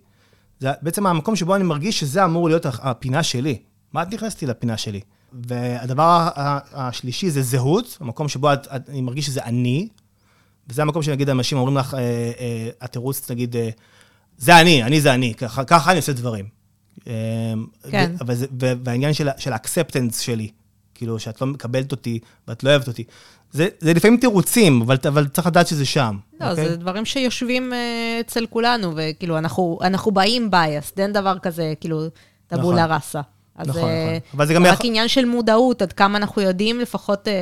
זה 0.59 0.69
בעצם 0.81 1.07
המקום 1.07 1.35
שבו 1.35 1.55
אני 1.55 1.63
מרגיש 1.63 1.99
שזה 1.99 2.25
אמור 2.25 2.49
להיות 2.49 2.65
הפינה 2.65 3.23
שלי. 3.23 3.57
מה 3.93 4.03
את 4.03 4.13
נכנסת 4.13 4.43
לפינה 4.43 4.77
שלי? 4.77 5.01
והדבר 5.33 6.27
השלישי 6.73 7.29
זה 7.29 7.41
זהות, 7.41 7.97
המקום 8.01 8.27
שבו 8.27 8.53
את, 8.53 8.67
את, 8.75 8.89
אני 8.89 9.01
מרגיש 9.01 9.25
שזה 9.25 9.43
אני, 9.43 9.87
וזה 10.69 10.81
המקום 10.81 11.03
שנגיד 11.03 11.29
אנשים 11.29 11.57
אומרים 11.57 11.77
לך, 11.77 11.93
אה, 11.93 11.99
אה, 11.99 12.69
התירוץ, 12.81 13.31
נגיד, 13.31 13.55
אה, 13.55 13.69
זה 14.37 14.61
אני, 14.61 14.83
אני 14.83 15.01
זה 15.01 15.13
אני, 15.13 15.33
ככה, 15.33 15.63
ככה 15.63 15.91
אני 15.91 15.97
עושה 15.97 16.13
דברים. 16.13 16.45
כן. 17.91 18.11
ו- 18.19 18.27
וזה- 18.27 18.47
ו- 18.61 18.73
והעניין 18.83 19.13
של, 19.13 19.29
של 19.37 19.53
האקספטנס 19.53 20.19
שלי, 20.19 20.49
כאילו, 20.95 21.19
שאת 21.19 21.41
לא 21.41 21.47
מקבלת 21.47 21.91
אותי 21.91 22.19
ואת 22.47 22.63
לא 22.63 22.69
אוהבת 22.69 22.87
אותי, 22.87 23.03
זה, 23.51 23.67
זה 23.79 23.93
לפעמים 23.93 24.19
תירוצים, 24.19 24.81
אבל, 24.81 24.97
אבל 25.07 25.27
צריך 25.27 25.47
לדעת 25.47 25.67
שזה 25.67 25.85
שם. 25.85 26.17
לא, 26.39 26.49
אוקיי? 26.49 26.69
זה 26.69 26.75
דברים 26.75 27.05
שיושבים 27.05 27.73
אצל 28.19 28.45
כולנו, 28.45 28.93
וכאילו, 28.95 29.37
אנחנו, 29.37 29.79
אנחנו 29.81 30.11
באים 30.11 30.49
biased, 30.53 30.93
אין 30.97 31.13
דבר 31.13 31.39
כזה, 31.39 31.73
כאילו, 31.79 32.03
טבולה 32.47 32.83
נכון. 32.83 32.95
ראסה. 32.95 33.21
אז 33.57 33.67
נכון, 33.67 33.83
אה, 33.89 34.17
נכון. 34.33 34.45
זה 34.45 34.53
גם 34.53 34.65
רק 34.65 34.73
יכול- 34.73 34.85
עניין 34.87 35.07
של 35.07 35.25
מודעות, 35.25 35.81
עד 35.81 35.93
כמה 35.93 36.17
אנחנו 36.17 36.41
יודעים 36.41 36.79
לפחות 36.79 37.27
אה, 37.27 37.33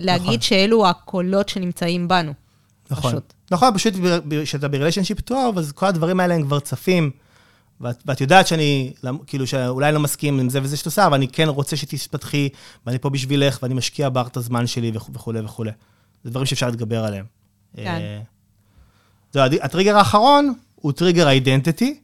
להגיד 0.00 0.26
נכון. 0.26 0.40
שאלו 0.40 0.86
הקולות 0.86 1.48
שנמצאים 1.48 2.08
בנו. 2.08 2.32
נכון. 2.90 3.10
פשוט. 3.10 3.32
נכון, 3.50 3.74
פשוט 3.74 3.94
כשאתה 4.44 4.68
בריליישנשיפ 4.68 5.20
טוב, 5.20 5.58
אז 5.58 5.72
כל 5.72 5.86
הדברים 5.86 6.20
האלה 6.20 6.34
הם 6.34 6.42
כבר 6.42 6.60
צפים. 6.60 7.10
ואת, 7.80 7.96
ואת 8.06 8.20
יודעת 8.20 8.46
שאני, 8.46 8.92
כאילו, 9.26 9.46
שאולי 9.46 9.92
לא 9.92 10.00
מסכים 10.00 10.40
עם 10.40 10.48
זה 10.48 10.60
וזה 10.62 10.76
שאת 10.76 10.86
עושה, 10.86 11.06
אבל 11.06 11.14
אני 11.14 11.28
כן 11.28 11.48
רוצה 11.48 11.76
שתתפתחי, 11.76 12.48
ואני 12.86 12.98
פה 12.98 13.10
בשבילך, 13.10 13.58
ואני 13.62 13.74
משקיע 13.74 14.08
בך 14.08 14.26
את 14.28 14.36
הזמן 14.36 14.66
שלי 14.66 14.92
וכו'- 14.94 15.10
וכולי 15.14 15.40
וכולי. 15.40 15.70
זה 16.24 16.30
דברים 16.30 16.46
שאפשר 16.46 16.66
להתגבר 16.66 17.04
עליהם. 17.04 17.24
כן. 17.76 18.20
אה, 19.36 19.44
הד- 19.44 19.58
הטריגר 19.62 19.96
האחרון 19.96 20.54
הוא 20.74 20.92
טריגר 20.92 21.28
identity, 21.28 22.00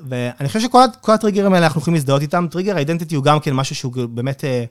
ואני 0.00 0.48
חושב 0.48 0.60
שכל 0.60 1.12
הטריגרים 1.12 1.54
האלה, 1.54 1.66
אנחנו 1.66 1.80
יכולים 1.80 1.94
להזדהות 1.94 2.22
איתם. 2.22 2.46
טריגר 2.50 2.78
identity 2.78 3.14
הוא 3.14 3.24
גם 3.24 3.40
כן 3.40 3.52
משהו 3.54 3.74
שהוא 3.76 4.06
באמת... 4.06 4.44
אה, 4.44 4.64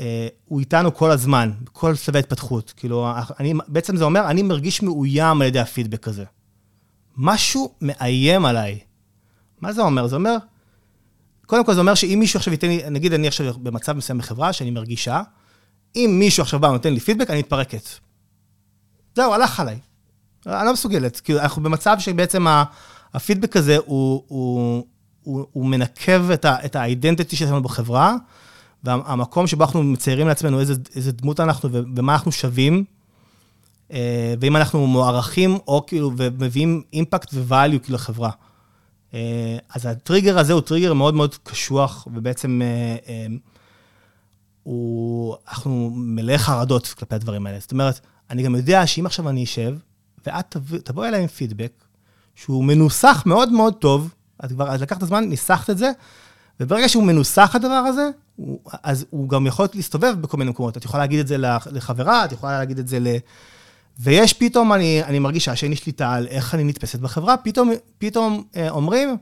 אה, 0.00 0.28
הוא 0.44 0.60
איתנו 0.60 0.94
כל 0.94 1.10
הזמן, 1.10 1.50
בכל 1.64 1.94
שלבי 1.94 2.18
התפתחות. 2.18 2.72
כאילו, 2.76 3.08
אני, 3.40 3.54
בעצם 3.68 3.96
זה 3.96 4.04
אומר, 4.04 4.30
אני 4.30 4.42
מרגיש 4.42 4.82
מאוים 4.82 5.42
על 5.42 5.48
ידי 5.48 5.60
הפידבק 5.60 6.08
הזה. 6.08 6.24
משהו 7.16 7.74
מאיים 7.80 8.44
עליי. 8.44 8.78
מה 9.60 9.72
זה 9.72 9.82
אומר? 9.82 10.06
זה 10.06 10.16
אומר, 10.16 10.36
קודם 11.46 11.64
כל 11.64 11.74
זה 11.74 11.80
אומר 11.80 11.94
שאם 11.94 12.16
מישהו 12.18 12.38
עכשיו 12.38 12.52
ייתן 12.52 12.68
לי, 12.68 12.82
נגיד 12.90 13.12
אני 13.12 13.28
עכשיו 13.28 13.54
במצב 13.58 13.92
מסוים 13.92 14.18
בחברה 14.18 14.52
שאני 14.52 14.70
מרגישה, 14.70 15.22
אם 15.96 16.16
מישהו 16.18 16.42
עכשיו 16.42 16.60
בא 16.60 16.66
ונותן 16.66 16.94
לי 16.94 17.00
פידבק, 17.00 17.30
אני 17.30 17.38
מתפרקת. 17.38 17.88
זהו, 19.14 19.32
הלך 19.32 19.60
עליי. 19.60 19.78
אני 20.46 20.66
לא 20.66 20.72
מסוגלת. 20.72 21.20
כאילו, 21.20 21.40
אנחנו 21.40 21.62
במצב 21.62 21.96
שבעצם 21.98 22.46
הפידבק 23.14 23.56
הזה 23.56 23.76
הוא, 23.76 24.22
הוא, 24.28 24.84
הוא, 25.22 25.46
הוא 25.52 25.66
מנקב 25.66 26.30
את, 26.30 26.44
את 26.44 26.76
האידנטיטי 26.76 27.36
שלנו 27.36 27.62
בחברה, 27.62 28.16
והמקום 28.84 29.46
שבו 29.46 29.64
אנחנו 29.64 29.82
מציירים 29.82 30.28
לעצמנו 30.28 30.60
איזה, 30.60 30.74
איזה 30.96 31.12
דמות 31.12 31.40
אנחנו 31.40 31.68
ומה 31.72 32.12
אנחנו 32.12 32.32
שווים, 32.32 32.84
אה, 33.92 34.34
ואם 34.40 34.56
אנחנו 34.56 34.86
מוערכים 34.86 35.58
או 35.66 35.84
כאילו, 35.86 36.12
ומביאים 36.16 36.82
אימפקט 36.92 37.34
וvalue 37.34 37.78
כאילו 37.82 37.94
לחברה. 37.94 38.30
אה, 39.14 39.58
אז 39.74 39.86
הטריגר 39.86 40.38
הזה 40.38 40.52
הוא 40.52 40.60
טריגר 40.60 40.92
מאוד 40.92 41.14
מאוד 41.14 41.34
קשוח, 41.42 42.08
ובעצם 42.12 42.62
אה, 43.08 43.26
הוא, 44.62 45.36
אנחנו 45.48 45.90
מלאי 45.94 46.38
חרדות 46.38 46.86
כלפי 46.86 47.14
הדברים 47.14 47.46
האלה. 47.46 47.60
זאת 47.60 47.72
אומרת, 47.72 48.00
אני 48.30 48.42
גם 48.42 48.54
יודע 48.54 48.86
שאם 48.86 49.06
עכשיו 49.06 49.28
אני 49.28 49.44
אשב, 49.44 49.76
ואת 50.26 50.44
תבוא, 50.48 50.78
תבואי 50.78 51.08
אליי 51.08 51.22
עם 51.22 51.28
פידבק, 51.28 51.81
שהוא 52.34 52.64
מנוסח 52.64 53.22
מאוד 53.26 53.52
מאוד 53.52 53.74
טוב, 53.74 54.10
את 54.44 54.52
כבר, 54.52 54.74
את 54.74 54.80
לקחת 54.80 54.98
את 54.98 55.02
הזמן, 55.02 55.24
ניסחת 55.24 55.70
את 55.70 55.78
זה, 55.78 55.90
וברגע 56.60 56.88
שהוא 56.88 57.04
מנוסח 57.04 57.50
הדבר 57.54 57.68
הזה, 57.68 58.10
הוא, 58.36 58.58
אז 58.82 59.06
הוא 59.10 59.28
גם 59.28 59.46
יכול 59.46 59.66
להסתובב 59.74 60.14
בכל 60.20 60.36
מיני 60.36 60.50
מקומות. 60.50 60.76
את 60.76 60.84
יכולה 60.84 61.02
להגיד 61.02 61.20
את 61.20 61.26
זה 61.26 61.36
לחברה, 61.70 62.24
את 62.24 62.32
יכולה 62.32 62.58
להגיד 62.58 62.78
את 62.78 62.88
זה 62.88 63.00
ל... 63.00 63.06
ויש 64.00 64.32
פתאום, 64.32 64.72
אני, 64.72 65.02
אני 65.04 65.18
מרגישה 65.18 65.56
שאין 65.56 65.70
לי 65.70 65.76
שליטה 65.76 66.12
על 66.12 66.26
איך 66.26 66.54
אני 66.54 66.64
נתפסת 66.64 66.98
בחברה, 66.98 67.36
פתאום, 67.36 67.72
פתאום 67.98 68.44
אה, 68.56 68.70
אומרים 68.70 69.16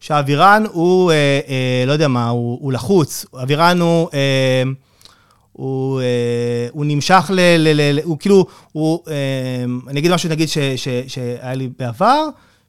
שהאווירן 0.00 0.64
הוא, 0.72 1.10
אה, 1.10 1.40
אה, 1.48 1.84
לא 1.86 1.92
יודע 1.92 2.08
מה, 2.08 2.28
הוא, 2.28 2.58
הוא 2.60 2.72
לחוץ, 2.72 3.26
האווירן 3.34 3.80
הוא... 3.80 4.08
אה, 4.14 4.62
הוא, 5.52 6.00
אה, 6.00 6.68
הוא 6.72 6.84
נמשך. 6.84 7.30
ל, 7.30 7.40
ל, 7.40 7.92
ל 7.92 8.00
הוא 8.04 8.18
כאילו, 8.18 8.46
הוא, 8.72 9.00
אה, 9.08 9.64
אני 9.88 10.00
אגיד 10.00 10.12
משהו, 10.12 10.30
נגיד, 10.30 10.48
ש, 10.48 10.58
ש, 10.58 10.88
שהיה 11.06 11.54
לי 11.54 11.68
בעבר, 11.78 12.28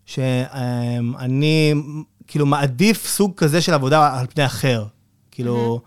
שאני 0.10 1.74
כאילו 2.28 2.46
מעדיף 2.46 3.08
סוג 3.08 3.34
כזה 3.38 3.62
של 3.62 3.74
עבודה 3.74 4.20
על 4.20 4.28
פני 4.28 4.46
אחר. 4.46 4.86
כאילו... 5.32 5.82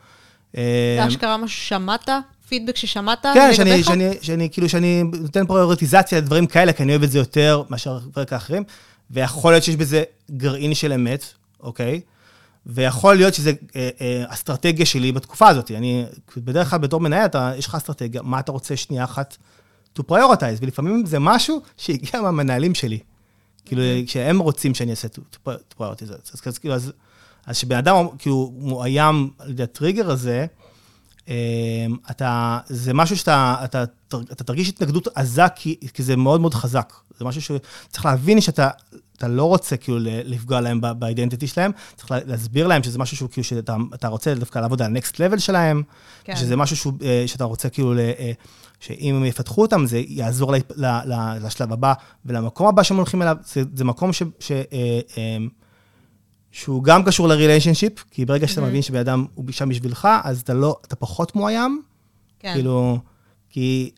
אה, 0.56 0.96
זה 1.00 1.08
אשכרה 1.08 1.36
משהו 1.36 1.58
ששמעת? 1.58 2.08
פידבק 2.48 2.76
ששמעת 2.76 3.26
כן, 3.34 3.54
שאני, 3.54 3.70
לגביך? 3.70 3.86
שאני, 3.86 4.08
שאני, 4.22 4.50
כאילו, 4.50 4.68
שאני 4.68 5.02
נותן 5.02 5.46
פריורטיזציה 5.46 6.18
לדברים 6.18 6.46
כאלה, 6.46 6.72
כי 6.72 6.82
אני 6.82 6.92
אוהב 6.92 7.02
את 7.02 7.10
זה 7.10 7.18
יותר 7.18 7.62
מאשר 7.70 7.98
דברים 7.98 8.26
האחרים, 8.30 8.64
ויכול 9.10 9.52
להיות 9.52 9.64
שיש 9.64 9.76
בזה 9.76 10.02
גרעין 10.30 10.74
של 10.74 10.92
אמת, 10.92 11.24
אוקיי? 11.60 12.00
ויכול 12.66 13.14
להיות 13.14 13.34
שזה 13.34 13.52
אה, 13.76 13.88
אה, 14.00 14.24
אסטרטגיה 14.26 14.86
שלי 14.86 15.12
בתקופה 15.12 15.48
הזאת. 15.48 15.70
אני, 15.70 16.04
בדרך 16.36 16.70
כלל 16.70 16.78
בתור 16.78 17.00
מנהל, 17.00 17.24
אתה, 17.24 17.52
יש 17.58 17.66
לך 17.66 17.74
אסטרטגיה, 17.74 18.22
מה 18.22 18.40
אתה 18.40 18.52
רוצה 18.52 18.76
שנייה 18.76 19.04
אחת 19.04 19.36
to 19.98 20.02
prioritize, 20.10 20.58
ולפעמים 20.60 21.06
זה 21.06 21.18
משהו 21.18 21.62
שהגיע 21.76 22.20
מהמנהלים 22.20 22.74
שלי. 22.74 22.98
כאילו, 23.64 23.82
כשהם 24.06 24.38
רוצים 24.38 24.74
שאני 24.74 24.90
אעשה 24.90 25.08
prioritize. 25.78 26.12
אז, 26.46 26.58
כאילו, 26.58 26.74
אז, 26.74 26.92
אז 27.46 27.56
שבן 27.56 27.76
אדם, 27.76 28.06
כאילו, 28.18 28.52
מאוים 28.58 29.30
על 29.38 29.50
ידי 29.50 29.62
הטריגר 29.62 30.10
הזה, 30.10 30.46
אה, 31.28 31.86
אתה, 32.10 32.58
זה 32.66 32.94
משהו 32.94 33.16
שאתה 33.16 33.56
אתה, 33.64 33.84
אתה 34.08 34.44
תרגיש 34.44 34.68
התנגדות 34.68 35.08
עזה, 35.14 35.42
כי, 35.56 35.76
כי 35.94 36.02
זה 36.02 36.16
מאוד 36.16 36.40
מאוד 36.40 36.54
חזק. 36.54 36.92
זה 37.18 37.24
משהו 37.24 37.42
שצריך 37.42 38.06
להבין 38.06 38.40
שאתה 38.40 38.70
אתה 39.16 39.28
לא 39.28 39.44
רוצה 39.44 39.76
כאילו 39.76 39.98
לפגוע 40.02 40.60
להם 40.60 40.80
באידנטיטי 40.98 41.46
שלהם, 41.46 41.70
צריך 41.96 42.10
להסביר 42.26 42.66
להם 42.66 42.82
שזה 42.82 42.98
משהו 42.98 43.16
שהוא 43.16 43.28
כאילו 43.30 43.44
שאתה 43.44 43.76
אתה 43.94 44.08
רוצה 44.08 44.34
דווקא 44.34 44.58
לעבוד 44.58 44.82
על 44.82 44.96
ה-next 44.96 45.14
level 45.14 45.38
שלהם, 45.38 45.82
כן. 46.24 46.36
שזה 46.36 46.56
משהו 46.56 46.76
שהוא, 46.76 46.92
שאתה 47.26 47.44
רוצה 47.44 47.68
כאילו, 47.68 47.94
שאם 48.82 49.14
הם 49.14 49.24
יפתחו 49.24 49.62
אותם, 49.62 49.86
זה 49.86 50.02
יעזור 50.06 50.52
ל, 50.52 50.56
ל, 50.76 50.86
ל, 50.86 51.46
לשלב 51.46 51.72
הבא 51.72 51.92
ולמקום 52.26 52.66
הבא 52.66 52.82
שהם 52.82 52.96
הולכים 52.96 53.22
אליו, 53.22 53.36
זה, 53.44 53.62
זה 53.74 53.84
מקום 53.84 54.12
ש... 54.12 54.22
ש 54.40 54.52
שהוא 56.50 56.84
גם 56.84 57.04
קשור 57.04 57.28
לריליישנשיפ, 57.28 58.04
כי 58.10 58.24
ברגע 58.24 58.48
שאתה 58.48 58.60
מבין 58.60 58.82
שבן 58.82 58.98
אדם 58.98 59.24
הוא 59.34 59.44
שם 59.50 59.68
בשבילך, 59.68 60.08
אז 60.24 60.40
אתה 60.40 60.54
לא, 60.54 60.76
אתה 60.86 60.96
פחות 60.96 61.36
מאוים. 61.36 61.82
כן. 62.38 62.52
כאילו, 62.54 62.98
כי 63.50 63.90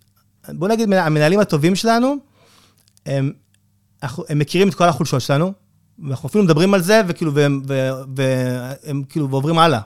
בוא 0.48 0.68
נגיד, 0.68 0.92
המנהלים 0.92 1.40
הטובים 1.40 1.74
שלנו, 1.74 2.16
הם, 3.06 3.32
הם 4.02 4.38
מכירים 4.38 4.68
את 4.68 4.74
כל 4.74 4.84
החולשות 4.84 5.20
שלנו, 5.20 5.52
ואנחנו 5.98 6.28
אפילו 6.28 6.44
מדברים 6.44 6.74
על 6.74 6.82
זה, 6.82 7.00
וכאילו, 7.08 7.34
והם, 7.34 7.62
והם 8.16 9.02
כאילו, 9.08 9.30
ועוברים 9.30 9.58
הלאה. 9.58 9.80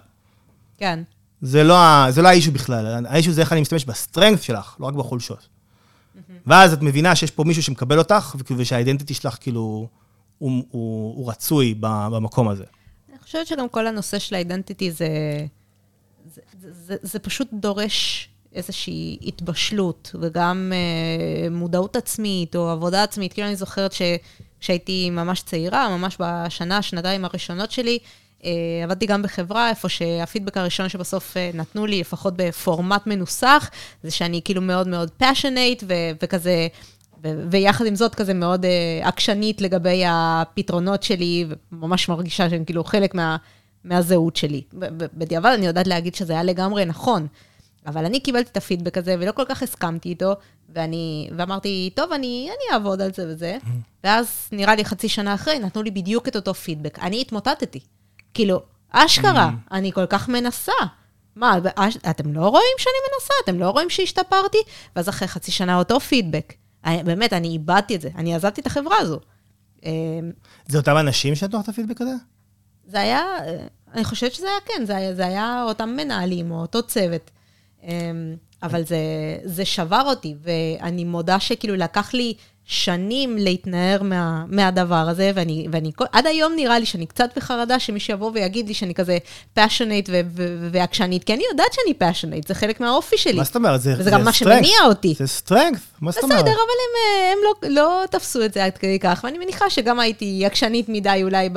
כן. 0.79 1.03
זה 1.41 1.65
לא, 1.65 2.11
זה 2.11 2.23
לא 2.23 2.29
האישו 2.29 2.53
בכלל, 2.53 3.07
האישו 3.07 3.33
זה 3.33 3.41
איך 3.41 3.53
אני 3.53 3.61
משתמש 3.61 3.85
ב 3.85 3.91
strength 3.91 4.43
שלך, 4.43 4.77
לא 4.81 4.87
רק 4.87 4.95
בחולשות. 4.95 5.49
ואז 6.47 6.73
את 6.73 6.83
מבינה 6.83 7.17
שיש 7.17 7.31
פה 7.31 7.45
מישהו 7.45 7.63
שמקבל 7.63 7.99
אותך, 7.99 8.37
ושה 8.57 8.76
identity 8.76 9.15
שלך 9.15 9.37
כאילו... 9.41 9.89
הוא, 10.39 10.65
הוא, 10.71 11.15
הוא 11.17 11.31
רצוי 11.31 11.75
במקום 11.81 12.49
הזה. 12.49 12.65
אני 13.11 13.19
חושבת 13.19 13.47
שגם 13.47 13.69
כל 13.69 13.87
הנושא 13.87 14.19
של 14.19 14.35
ה 14.35 14.41
identity 14.41 14.91
זה, 14.91 15.09
זה, 16.35 16.41
זה, 16.61 16.73
זה, 16.73 16.97
זה 17.03 17.19
פשוט 17.19 17.49
דורש 17.53 18.29
איזושהי 18.53 19.19
התבשלות, 19.23 20.15
וגם 20.21 20.73
אה, 20.75 21.51
מודעות 21.51 21.97
עצמית 21.97 22.57
או 22.57 22.71
עבודה 22.71 23.03
עצמית. 23.03 23.33
כאילו 23.33 23.47
אני 23.47 23.57
זוכרת 23.57 23.93
שכשהייתי 23.93 25.11
ממש 25.11 25.43
צעירה, 25.43 25.97
ממש 25.99 26.17
בשנה, 26.21 26.83
שנתיים 26.83 27.25
הראשונות 27.25 27.71
שלי, 27.71 27.99
עבדתי 28.85 29.07
גם 29.07 29.23
בחברה, 29.23 29.71
איפה 29.71 29.89
שהפידבק 29.89 30.57
הראשון 30.57 30.89
שבסוף 30.89 31.37
אה, 31.37 31.51
נתנו 31.55 31.87
לי, 31.87 32.01
לפחות 32.01 32.35
בפורמט 32.37 33.07
מנוסח, 33.07 33.71
זה 34.03 34.11
שאני 34.11 34.41
כאילו 34.45 34.63
מאוד 34.63 34.89
מאוד 34.89 35.11
passionate 35.23 35.85
ו- 35.89 36.11
וכזה... 36.23 36.69
ויחד 37.51 37.87
עם 37.87 37.95
זאת, 37.95 38.15
כזה 38.15 38.35
מאוד 38.35 38.65
uh, 38.65 38.69
עקשנית 39.07 39.61
לגבי 39.61 40.03
הפתרונות 40.07 41.03
שלי, 41.03 41.47
וממש 41.73 42.09
מרגישה 42.09 42.51
שהם 42.51 42.65
כאילו 42.65 42.85
חלק 42.85 43.15
מה, 43.15 43.37
מהזהות 43.85 44.37
שלי. 44.37 44.63
בדיעבד 45.15 45.51
אני 45.55 45.67
יודעת 45.67 45.87
להגיד 45.87 46.15
שזה 46.15 46.33
היה 46.33 46.43
לגמרי 46.43 46.85
נכון, 46.85 47.27
אבל 47.87 48.05
אני 48.05 48.21
קיבלתי 48.21 48.51
את 48.51 48.57
הפידבק 48.57 48.99
הזה, 48.99 49.17
ולא 49.19 49.33
כל 49.33 49.45
כך 49.49 49.63
הסכמתי 49.63 50.09
איתו, 50.09 50.33
ואני, 50.75 51.31
ואמרתי, 51.37 51.91
טוב, 51.95 52.13
אני, 52.13 52.49
אני 52.49 52.75
אעבוד 52.75 53.01
על 53.01 53.11
זה 53.15 53.27
וזה, 53.29 53.59
ואז 54.05 54.49
נראה 54.53 54.75
לי 54.75 54.85
חצי 54.85 55.09
שנה 55.09 55.35
אחרי, 55.35 55.59
נתנו 55.59 55.83
לי 55.83 55.91
בדיוק 55.91 56.29
את 56.29 56.37
אותו 56.37 56.55
פידבק. 56.55 56.99
אני 56.99 57.21
התמוטטתי. 57.21 57.81
כאילו, 58.39 58.63
אשכרה, 58.91 59.51
אני 59.73 59.93
כל 59.93 60.07
כך 60.07 60.29
מנסה. 60.29 60.73
מה, 61.37 61.59
אתם 62.11 62.33
לא 62.33 62.49
רואים 62.49 62.75
שאני 62.79 62.95
מנסה? 63.13 63.35
אתם 63.45 63.61
לא 63.61 63.71
רואים 63.71 63.91
שהשתפרתי? 63.91 64.59
ואז 64.97 65.09
אחרי 65.09 65.29
חצי 65.29 65.53
שנה 65.53 65.79
אותו 65.79 66.01
פידבק. 66.01 66.55
אני, 66.85 67.03
באמת, 67.03 67.33
אני 67.33 67.49
איבדתי 67.49 67.95
את 67.95 68.01
זה, 68.01 68.09
אני 68.17 68.35
עזבתי 68.35 68.61
את 68.61 68.67
החברה 68.67 68.97
הזו. 68.99 69.21
זה 70.67 70.79
אותם 70.79 70.97
אנשים 70.97 71.35
שנתנו 71.35 71.59
לך 71.59 71.65
את 71.65 71.69
הפידבק 71.69 72.01
הזה? 72.01 72.11
זה 72.87 73.01
היה, 73.01 73.23
אני 73.95 74.05
חושבת 74.05 74.35
שזה 74.35 74.47
היה 74.47 74.61
כן, 74.67 74.85
זה 74.85 74.97
היה, 74.97 75.15
זה 75.15 75.27
היה 75.27 75.65
אותם 75.69 75.89
מנהלים 75.89 76.51
או 76.51 76.61
אותו 76.61 76.83
צוות. 76.83 77.31
אבל 78.63 78.85
זה, 78.85 78.99
זה 79.45 79.65
שבר 79.65 80.03
אותי, 80.07 80.35
ואני 80.43 81.05
מודה 81.05 81.41
שכאילו 81.41 81.77
לקח 81.77 82.15
לי 82.15 82.35
שנים 82.71 83.39
להתנער 83.39 84.03
מה, 84.03 84.45
מהדבר 84.49 84.95
הזה, 84.95 85.31
ואני, 85.35 85.67
ואני 85.73 85.93
עד 86.13 86.27
היום 86.27 86.53
נראה 86.57 86.79
לי 86.79 86.87
שאני 86.87 87.07
קצת 87.07 87.31
בחרדה 87.37 87.79
שמישהו 87.79 88.15
יבוא 88.15 88.31
ויגיד 88.35 88.69
לי 88.69 88.75
שאני 88.75 88.95
כזה 88.95 89.19
פאשונט 89.55 90.11
ועקשנית, 90.71 91.25
כי 91.25 91.35
אני 91.35 91.43
יודעת 91.51 91.73
שאני 91.73 91.95
פאשונט, 91.95 92.47
זה 92.49 92.55
חלק 92.55 92.81
מהאופי 92.81 93.19
שלי. 93.19 93.39
מה 93.39 93.45
זאת 93.45 93.57
אומרת? 93.57 93.81
זה, 93.81 93.95
וזה 93.99 94.11
גם 94.11 94.25
מה 94.25 94.33
שמניע 94.33 94.79
אותי. 94.87 95.15
זה 95.19 95.27
strengths, 95.27 95.81
מה 96.01 96.11
זאת 96.11 96.25
אומרת? 96.25 96.39
בסדר, 96.39 96.51
אבל 96.51 96.59
הם, 96.61 97.33
הם 97.33 97.39
לא, 97.45 97.83
לא 97.83 98.05
תפסו 98.11 98.45
את 98.45 98.55
זה 98.55 98.65
עד 98.65 98.79
כדי 98.79 98.99
כך, 98.99 99.21
ואני 99.25 99.39
מניחה 99.39 99.71
שגם 99.71 100.01
הייתי 100.01 100.47
עקשנית 100.47 100.89
מדי 100.89 101.21
אולי 101.23 101.49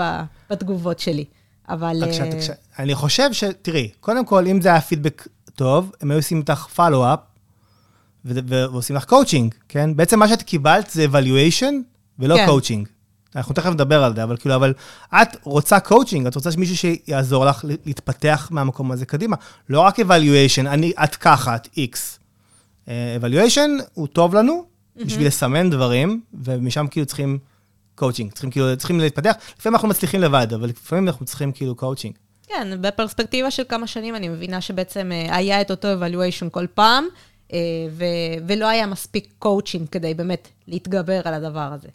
בתגובות 0.49 0.99
שלי. 0.99 1.25
אבל... 1.69 2.05
את 2.05 2.13
קשה, 2.13 2.31
את 2.31 2.38
קשה. 2.38 2.53
אני 2.79 2.95
חושב 2.95 3.33
ש... 3.33 3.43
תראי, 3.61 3.89
קודם 3.99 4.25
כל, 4.25 4.47
אם 4.47 4.61
זה 4.61 4.69
היה 4.69 4.81
פידבק 4.81 5.27
טוב, 5.55 5.91
הם 6.01 6.11
היו 6.11 6.19
עושים 6.19 6.37
איתך 6.37 6.67
follow-up, 6.75 7.19
ועושים 8.25 8.95
לך 8.95 9.05
קואוצ'ינג, 9.05 9.55
כן? 9.69 9.95
בעצם 9.95 10.19
מה 10.19 10.27
שאת 10.27 10.41
קיבלת 10.41 10.89
זה 10.89 11.05
evaluation 11.11 11.73
ולא 12.19 12.35
כן. 12.35 12.45
קואוצ'ינג. 12.45 12.87
אנחנו 13.35 13.53
תכף 13.53 13.69
נדבר 13.69 14.03
על 14.03 14.15
זה, 14.15 14.23
אבל 14.23 14.37
כאילו, 14.37 14.55
אבל 14.55 14.73
את 15.21 15.37
רוצה 15.43 15.79
קואוצ'ינג, 15.79 16.27
את 16.27 16.35
רוצה 16.35 16.51
שמישהו 16.51 16.77
שיעזור 16.77 17.45
לך 17.45 17.65
להתפתח 17.85 18.47
מהמקום 18.51 18.91
הזה 18.91 19.05
קדימה. 19.05 19.35
לא 19.69 19.79
רק 19.79 19.99
evaluation, 19.99 20.67
אני, 20.67 20.91
את 21.03 21.15
ככה, 21.15 21.55
את 21.55 21.67
X. 21.67 21.95
Uh, 22.85 22.89
evaluation 23.21 23.83
הוא 23.93 24.07
טוב 24.07 24.35
לנו 24.35 24.65
mm-hmm. 24.65 25.05
בשביל 25.05 25.27
לסמן 25.27 25.69
דברים, 25.69 26.21
ומשם 26.33 26.87
כאילו 26.91 27.05
צריכים 27.05 27.37
קואוצ'ינג, 27.95 28.31
צריכים 28.31 28.51
כאילו, 28.51 28.77
צריכים 28.77 28.99
להתפתח. 28.99 29.33
לפעמים 29.59 29.75
אנחנו 29.75 29.87
מצליחים 29.87 30.21
לבד, 30.21 30.47
אבל 30.53 30.69
לפעמים 30.69 31.07
אנחנו 31.07 31.25
צריכים 31.25 31.51
כאילו 31.51 31.75
קואוצ'ינג. 31.75 32.13
כן, 32.47 32.67
בפרספקטיבה 32.81 33.51
של 33.51 33.63
כמה 33.69 33.87
שנים 33.87 34.15
אני 34.15 34.29
מבינה 34.29 34.61
שבעצם 34.61 35.11
אה, 35.11 35.35
היה 35.35 35.61
את 35.61 35.71
אותו 35.71 35.87
evaluation 35.87 36.49
כל 36.49 36.65
פעם. 36.73 37.05
אה, 37.53 37.57
ו- 37.91 38.45
ולא 38.47 38.67
היה 38.67 38.87
מספיק 38.87 39.33
קואוצ'ינג 39.39 39.87
כדי 39.89 40.13
באמת 40.13 40.47
להתגבר 40.67 41.21
על 41.23 41.33
הדבר 41.33 41.59
הזה. 41.73 41.87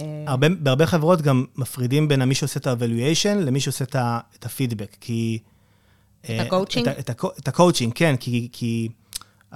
אה, 0.00 0.24
הרבה, 0.26 0.48
בהרבה 0.48 0.86
חברות 0.86 1.22
גם 1.22 1.44
מפרידים 1.56 2.08
בין 2.08 2.22
מי 2.22 2.34
שעושה 2.34 2.60
את 2.60 2.66
ה-evaluation 2.66 3.34
למי 3.34 3.60
שעושה 3.60 3.84
את 4.38 4.44
הפידבק, 4.44 4.96
כי... 5.00 5.38
את 6.20 6.30
הקואוצ'ינג? 6.40 6.88
את, 6.88 7.10
את, 7.10 7.24
את 7.38 7.48
הקואוצ'ינג, 7.48 7.92
כן, 7.94 8.14
כי, 8.20 8.48
כי 8.52 8.88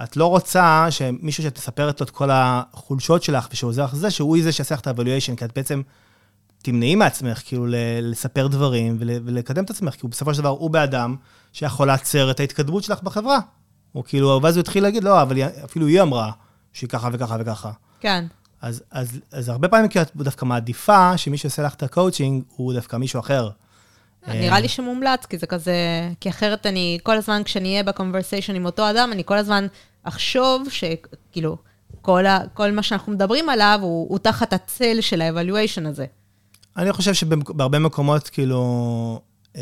את 0.03 0.17
לא 0.17 0.25
רוצה 0.25 0.87
שמישהו 0.89 1.43
שתספרת 1.43 2.01
לו 2.01 2.05
את 2.05 2.09
כל 2.09 2.29
החולשות 2.31 3.23
שלך 3.23 3.47
ושעוזר 3.51 3.83
לך 3.83 3.95
זה, 3.95 4.11
שהוא 4.11 4.37
זה 4.41 4.51
שיעשה 4.51 4.75
לך 4.75 4.81
את 4.81 4.87
ה-evaluation, 4.87 5.35
כי 5.37 5.45
את 5.45 5.51
בעצם 5.55 5.81
תמנעי 6.61 6.95
מעצמך, 6.95 7.41
כאילו, 7.45 7.65
לספר 8.01 8.47
דברים 8.47 8.97
ולקדם 8.99 9.63
את 9.63 9.69
עצמך, 9.69 9.93
כי 9.93 10.07
בסופו 10.07 10.33
של 10.33 10.39
דבר 10.39 10.49
הוא 10.49 10.69
האדם 10.69 11.15
שיכול 11.53 11.87
לעצור 11.87 12.31
את 12.31 12.39
ההתקדמות 12.39 12.83
שלך 12.83 13.03
בחברה. 13.03 13.39
או 13.95 14.03
כאילו, 14.03 14.39
ואז 14.43 14.55
הוא 14.55 14.61
התחיל 14.61 14.83
להגיד, 14.83 15.03
לא, 15.03 15.21
אבל 15.21 15.37
אפילו 15.63 15.87
היא 15.87 16.01
אמרה 16.01 16.31
שהיא 16.73 16.89
ככה 16.89 17.09
וככה 17.13 17.37
וככה. 17.39 17.71
כן. 17.99 18.25
אז, 18.61 18.83
אז, 18.91 19.19
אז 19.31 19.49
הרבה 19.49 19.67
פעמים 19.67 19.89
כאילו 19.89 20.03
את 20.03 20.15
דווקא 20.15 20.45
מעדיפה 20.45 21.17
שמי 21.17 21.37
שעושה 21.37 21.61
לך 21.61 21.73
את 21.73 21.83
הקואוצ'ינג 21.83 22.43
הוא 22.55 22.73
דווקא 22.73 22.95
מישהו 22.95 23.19
אחר. 23.19 23.49
נראה 24.27 24.59
לי 24.59 24.67
שמומלץ, 24.67 25.25
כי 25.25 25.37
זה 25.37 25.47
כזה, 25.47 25.75
כי 26.19 26.29
אחרת 26.29 26.65
אני, 26.65 26.99
כל 27.03 27.17
הזמן 27.17 27.41
כשאני 27.45 27.71
אהיה 27.71 27.83
ב 27.83 27.88
conversation 27.88 28.55
עם 28.55 28.65
אותו 28.65 28.89
אדם, 28.89 29.09
אני 29.11 29.23
כל 29.25 29.37
הזמן 29.37 29.67
אחשוב 30.03 30.67
שכאילו, 30.69 31.57
כל, 32.01 32.25
ה, 32.25 32.39
כל 32.53 32.71
מה 32.71 32.83
שאנחנו 32.83 33.11
מדברים 33.11 33.49
עליו 33.49 33.79
הוא, 33.81 34.09
הוא 34.09 34.19
תחת 34.19 34.53
הצל 34.53 35.01
של 35.01 35.21
ה 35.21 35.27
evaluation 35.27 35.85
הזה. 35.85 36.05
אני 36.77 36.93
חושב 36.93 37.13
שבהרבה 37.13 37.79
מקומות, 37.79 38.29
כאילו, 38.29 39.21
אה, 39.55 39.61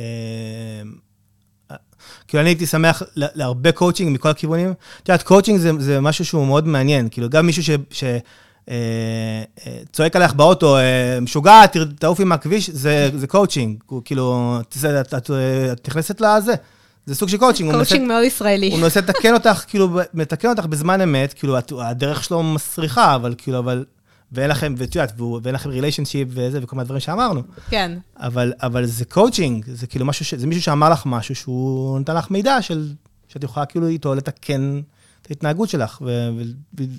כאילו, 2.27 2.41
אני 2.41 2.49
הייתי 2.49 2.65
שמח 2.65 3.03
להרבה 3.15 3.71
קואוצ'ינג 3.71 4.13
מכל 4.13 4.29
הכיוונים. 4.29 4.73
את 5.03 5.09
יודעת, 5.09 5.23
קואוצ'ינג 5.23 5.59
זה, 5.59 5.71
זה 5.79 6.01
משהו 6.01 6.25
שהוא 6.25 6.47
מאוד 6.47 6.67
מעניין. 6.67 7.07
כאילו, 7.11 7.29
גם 7.29 7.45
מישהו 7.45 7.63
ש... 7.63 7.69
ש 7.91 8.03
אה, 8.69 8.75
אה, 9.67 9.77
צועק 9.91 10.15
עליך 10.15 10.33
באוטו, 10.33 10.77
אה, 10.77 11.19
משוגעת, 11.21 11.77
תעופי 11.99 12.23
מהכביש, 12.23 12.69
זה, 12.69 13.09
זה 13.15 13.27
קואוצ'ינג. 13.27 13.83
כאילו, 14.05 14.57
את, 14.61 15.13
את, 15.13 15.31
את 15.71 15.87
נכנסת 15.87 16.21
לזה. 16.21 16.53
זה 17.05 17.15
סוג 17.15 17.29
של 17.29 17.37
coaching. 17.37 17.71
coaching 17.71 18.07
מאוד 18.07 18.23
ישראלי. 18.23 18.71
הוא 18.71 18.79
מנסה 18.79 18.99
לתקן 18.99 19.33
אותך, 19.33 19.63
כאילו, 19.67 19.99
מתקן 20.13 20.49
אותך 20.49 20.65
בזמן 20.65 21.01
אמת, 21.01 21.33
כאילו, 21.33 21.57
הדרך 21.79 22.23
שלו 22.23 22.43
מסריחה, 22.43 23.15
אבל 23.15 23.35
כאילו, 23.37 23.59
אבל 23.59 23.85
ואין 24.31 24.49
לכם, 24.49 24.75
ואת 24.77 24.95
יודעת, 24.95 25.13
ואין 25.43 25.55
לכם 25.55 25.69
relationship 25.69 26.27
וזה, 26.31 26.59
וכל 26.61 26.75
מיני 26.75 26.85
דברים 26.85 26.99
שאמרנו. 26.99 27.41
כן. 27.69 27.97
אבל, 28.17 28.53
אבל 28.61 28.85
זה 28.85 29.05
קואוצ'ינג, 29.05 29.65
זה 29.71 29.87
כאילו 29.87 30.05
משהו, 30.05 30.25
ש, 30.25 30.33
זה 30.33 30.47
מישהו 30.47 30.63
שאמר 30.63 30.89
לך 30.89 31.05
משהו 31.05 31.35
שהוא 31.35 31.99
נתן 31.99 32.15
לך 32.15 32.31
מידע 32.31 32.61
של, 32.61 32.93
שאת 33.27 33.43
יכולה 33.43 33.65
כאילו 33.65 33.87
איתו 33.87 34.15
לתקן 34.15 34.81
את 35.21 35.27
ההתנהגות 35.29 35.69
שלך. 35.69 36.01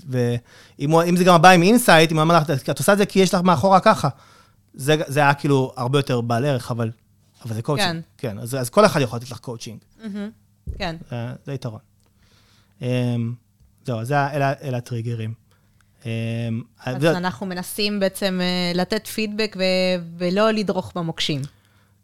ואם 0.08 1.16
זה 1.16 1.24
גם 1.24 1.42
בא 1.42 1.50
עם 1.50 1.62
insight, 1.62 2.12
אם 2.12 2.16
הוא 2.16 2.22
אמר 2.22 2.36
לך, 2.36 2.50
את 2.70 2.78
עושה 2.78 2.92
את 2.92 2.98
זה 2.98 3.06
כי 3.06 3.18
יש 3.18 3.34
לך 3.34 3.40
מאחורה 3.40 3.80
ככה. 3.80 4.08
זה, 4.74 4.96
זה 5.06 5.20
היה 5.20 5.34
כאילו 5.34 5.72
הרבה 5.76 5.98
יותר 5.98 6.20
בעל 6.20 6.44
ערך, 6.44 6.70
אבל, 6.70 6.90
אבל 7.44 7.54
זה 7.54 7.62
קואוצ'ינג. 7.62 8.00
כן. 8.18 8.28
כן, 8.30 8.38
אז, 8.38 8.54
אז 8.54 8.70
כל 8.70 8.86
אחד 8.86 9.00
יכול 9.00 9.16
לתת 9.16 9.30
לך 9.30 9.38
coaching. 9.38 9.78
Mm-hmm. 10.00 10.74
כן. 10.78 10.96
זה, 11.10 11.32
זה 11.46 11.52
יתרון. 11.52 11.80
אמ, 12.82 13.34
זהו, 13.84 14.04
זה 14.04 14.30
אלה 14.30 14.76
הטריגרים. 14.76 15.34
אמ, 16.04 16.62
אז 16.84 17.04
אנחנו 17.04 17.46
מנסים 17.46 18.00
בעצם 18.00 18.40
אה, 18.42 18.72
לתת 18.74 19.06
פידבק 19.06 19.56
ולא 20.18 20.50
לדרוך 20.50 20.92
במוקשים. 20.94 21.42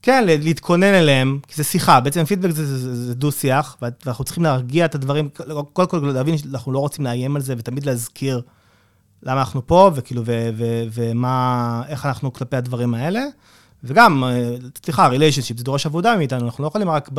כן, 0.02 0.24
להתכונן 0.26 0.94
אליהם, 0.94 1.38
כי 1.48 1.54
זה 1.56 1.64
שיחה, 1.64 2.00
בעצם 2.00 2.24
פידבק 2.24 2.50
זה, 2.50 2.66
זה, 2.66 2.78
זה, 2.78 3.06
זה 3.06 3.14
דו-שיח, 3.14 3.76
ואנחנו 3.82 4.24
צריכים 4.24 4.44
להרגיע 4.44 4.84
את 4.84 4.94
הדברים, 4.94 5.28
קודם 5.72 5.88
כל 5.88 6.12
להבין 6.14 6.38
שאנחנו 6.38 6.72
לא 6.72 6.78
רוצים 6.78 7.04
לאיים 7.04 7.36
על 7.36 7.42
זה, 7.42 7.54
ותמיד 7.58 7.86
להזכיר 7.86 8.42
למה 9.22 9.40
אנחנו 9.40 9.66
פה, 9.66 9.90
וכאילו, 9.94 10.22
ו, 10.26 10.50
ו, 10.56 10.64
ומה, 10.92 11.82
איך 11.88 12.06
אנחנו 12.06 12.32
כלפי 12.32 12.56
הדברים 12.56 12.94
האלה. 12.94 13.24
וגם, 13.84 14.24
אה, 14.24 14.56
סליחה, 14.84 15.08
relationship, 15.08 15.58
זה 15.58 15.64
דורש 15.64 15.86
עבודה 15.86 16.16
מאיתנו, 16.16 16.46
אנחנו 16.46 16.62
לא 16.62 16.68
יכולים 16.68 16.88
רק 16.88 17.10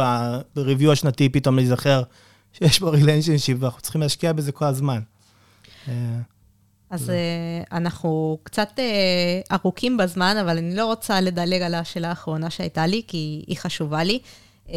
ב 0.56 0.61
review 0.61 0.92
השנתי 0.92 1.30
פתאום 1.30 1.56
להיזכר 1.56 2.04
שיש 2.54 2.80
בו 2.80 2.92
relationship, 2.92 3.58
ואנחנו 3.62 3.82
צריכים 3.82 4.02
להשקיע 4.02 4.34
בזה 4.34 4.52
כל 4.52 4.66
הזמן. 4.66 5.00
אה, 6.92 6.96
אז 6.96 7.10
uh, 7.10 7.14
אנחנו 7.72 8.38
קצת 8.44 8.70
uh, 8.76 9.54
ארוכים 9.56 9.98
בזמן, 9.98 10.38
אבל 10.42 10.58
אני 10.58 10.76
לא 10.76 10.86
רוצה 10.86 11.22
לדלג 11.22 11.62
על 11.62 11.76
השאלה 11.76 12.10
האחרונה 12.10 12.50
שהייתה 12.50 12.88
לי, 12.88 13.02
כי 13.08 13.44
היא 13.48 13.58
חשובה 13.58 14.04
לי. 14.04 14.20
Uh, 14.68 14.72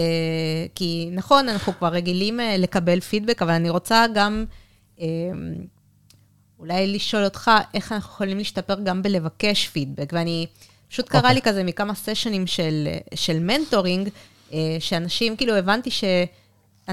כי 0.75 1.09
נכון, 1.13 1.49
אנחנו 1.49 1.73
כבר 1.73 1.89
רגילים 1.89 2.41
לקבל 2.59 3.01
פידבק, 3.01 3.43
אבל 3.43 3.53
אני 3.53 3.71
רוצה 3.71 4.07
גם 4.15 4.45
אולי 6.59 6.87
לשאול 6.87 7.25
אותך 7.25 7.51
איך 7.75 7.93
אנחנו 7.93 8.13
יכולים 8.13 8.39
להשתפר 8.39 8.81
גם 8.85 9.03
בלבקש 9.03 9.69
פידבק. 9.69 10.13
ואני, 10.13 10.47
פשוט 10.89 11.09
קרה 11.09 11.21
okay. 11.21 11.25
אוקיי. 11.25 11.35
לי 11.35 11.43
כזה 11.43 11.65
מכמה 11.65 11.95
סשנים 11.95 12.47
של, 12.47 12.89
של 13.15 13.39
מנטורינג, 13.39 14.09
שאנשים, 14.81 15.37
כאילו, 15.37 15.55
הבנתי 15.55 15.91
ש... 15.91 16.05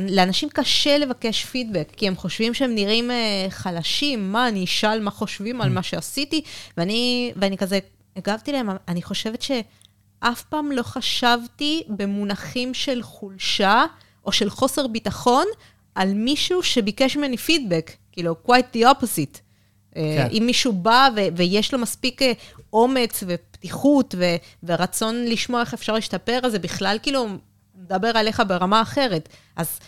לאנשים 0.09 0.49
קשה 0.49 0.97
לבקש 0.97 1.45
פידבק, 1.45 1.91
כי 1.97 2.07
הם 2.07 2.15
חושבים 2.15 2.53
שהם 2.53 2.75
נראים 2.75 3.11
uh, 3.11 3.13
חלשים, 3.51 4.31
מה, 4.31 4.47
אני 4.47 4.63
אשאל 4.63 4.99
מה 4.99 5.11
חושבים 5.11 5.61
על 5.61 5.69
mm. 5.69 5.73
מה 5.73 5.83
שעשיתי, 5.83 6.41
ואני, 6.77 7.31
ואני 7.35 7.57
כזה 7.57 7.79
הגבתי 8.15 8.51
להם, 8.51 8.69
אני 8.87 9.01
חושבת 9.01 9.41
שאף 9.41 10.43
פעם 10.43 10.71
לא 10.71 10.83
חשבתי 10.83 11.83
במונחים 11.87 12.73
של 12.73 13.03
חולשה 13.03 13.85
או 14.25 14.31
של 14.31 14.49
חוסר 14.49 14.87
ביטחון 14.87 15.45
על 15.95 16.13
מישהו 16.13 16.63
שביקש 16.63 17.17
ממני 17.17 17.37
פידבק, 17.37 17.91
כאילו, 18.11 18.35
quite 18.47 18.77
the 18.77 18.79
opposite. 18.79 19.37
אה, 19.95 20.15
כן. 20.17 20.27
אם 20.37 20.43
מישהו 20.45 20.73
בא 20.73 21.09
ו- 21.15 21.27
ויש 21.35 21.73
לו 21.73 21.79
מספיק 21.79 22.21
אה, 22.21 22.31
אומץ 22.73 23.23
ופתיחות 23.27 24.15
ו- 24.17 24.35
ורצון 24.63 25.25
לשמוע 25.25 25.61
איך 25.61 25.73
אפשר 25.73 25.93
להשתפר, 25.93 26.39
אז 26.43 26.51
זה 26.51 26.59
בכלל 26.59 26.97
כאילו 27.03 27.27
מדבר 27.77 28.07
עליך 28.07 28.41
ברמה 28.47 28.81
אחרת. 28.81 29.29
אז 29.55 29.79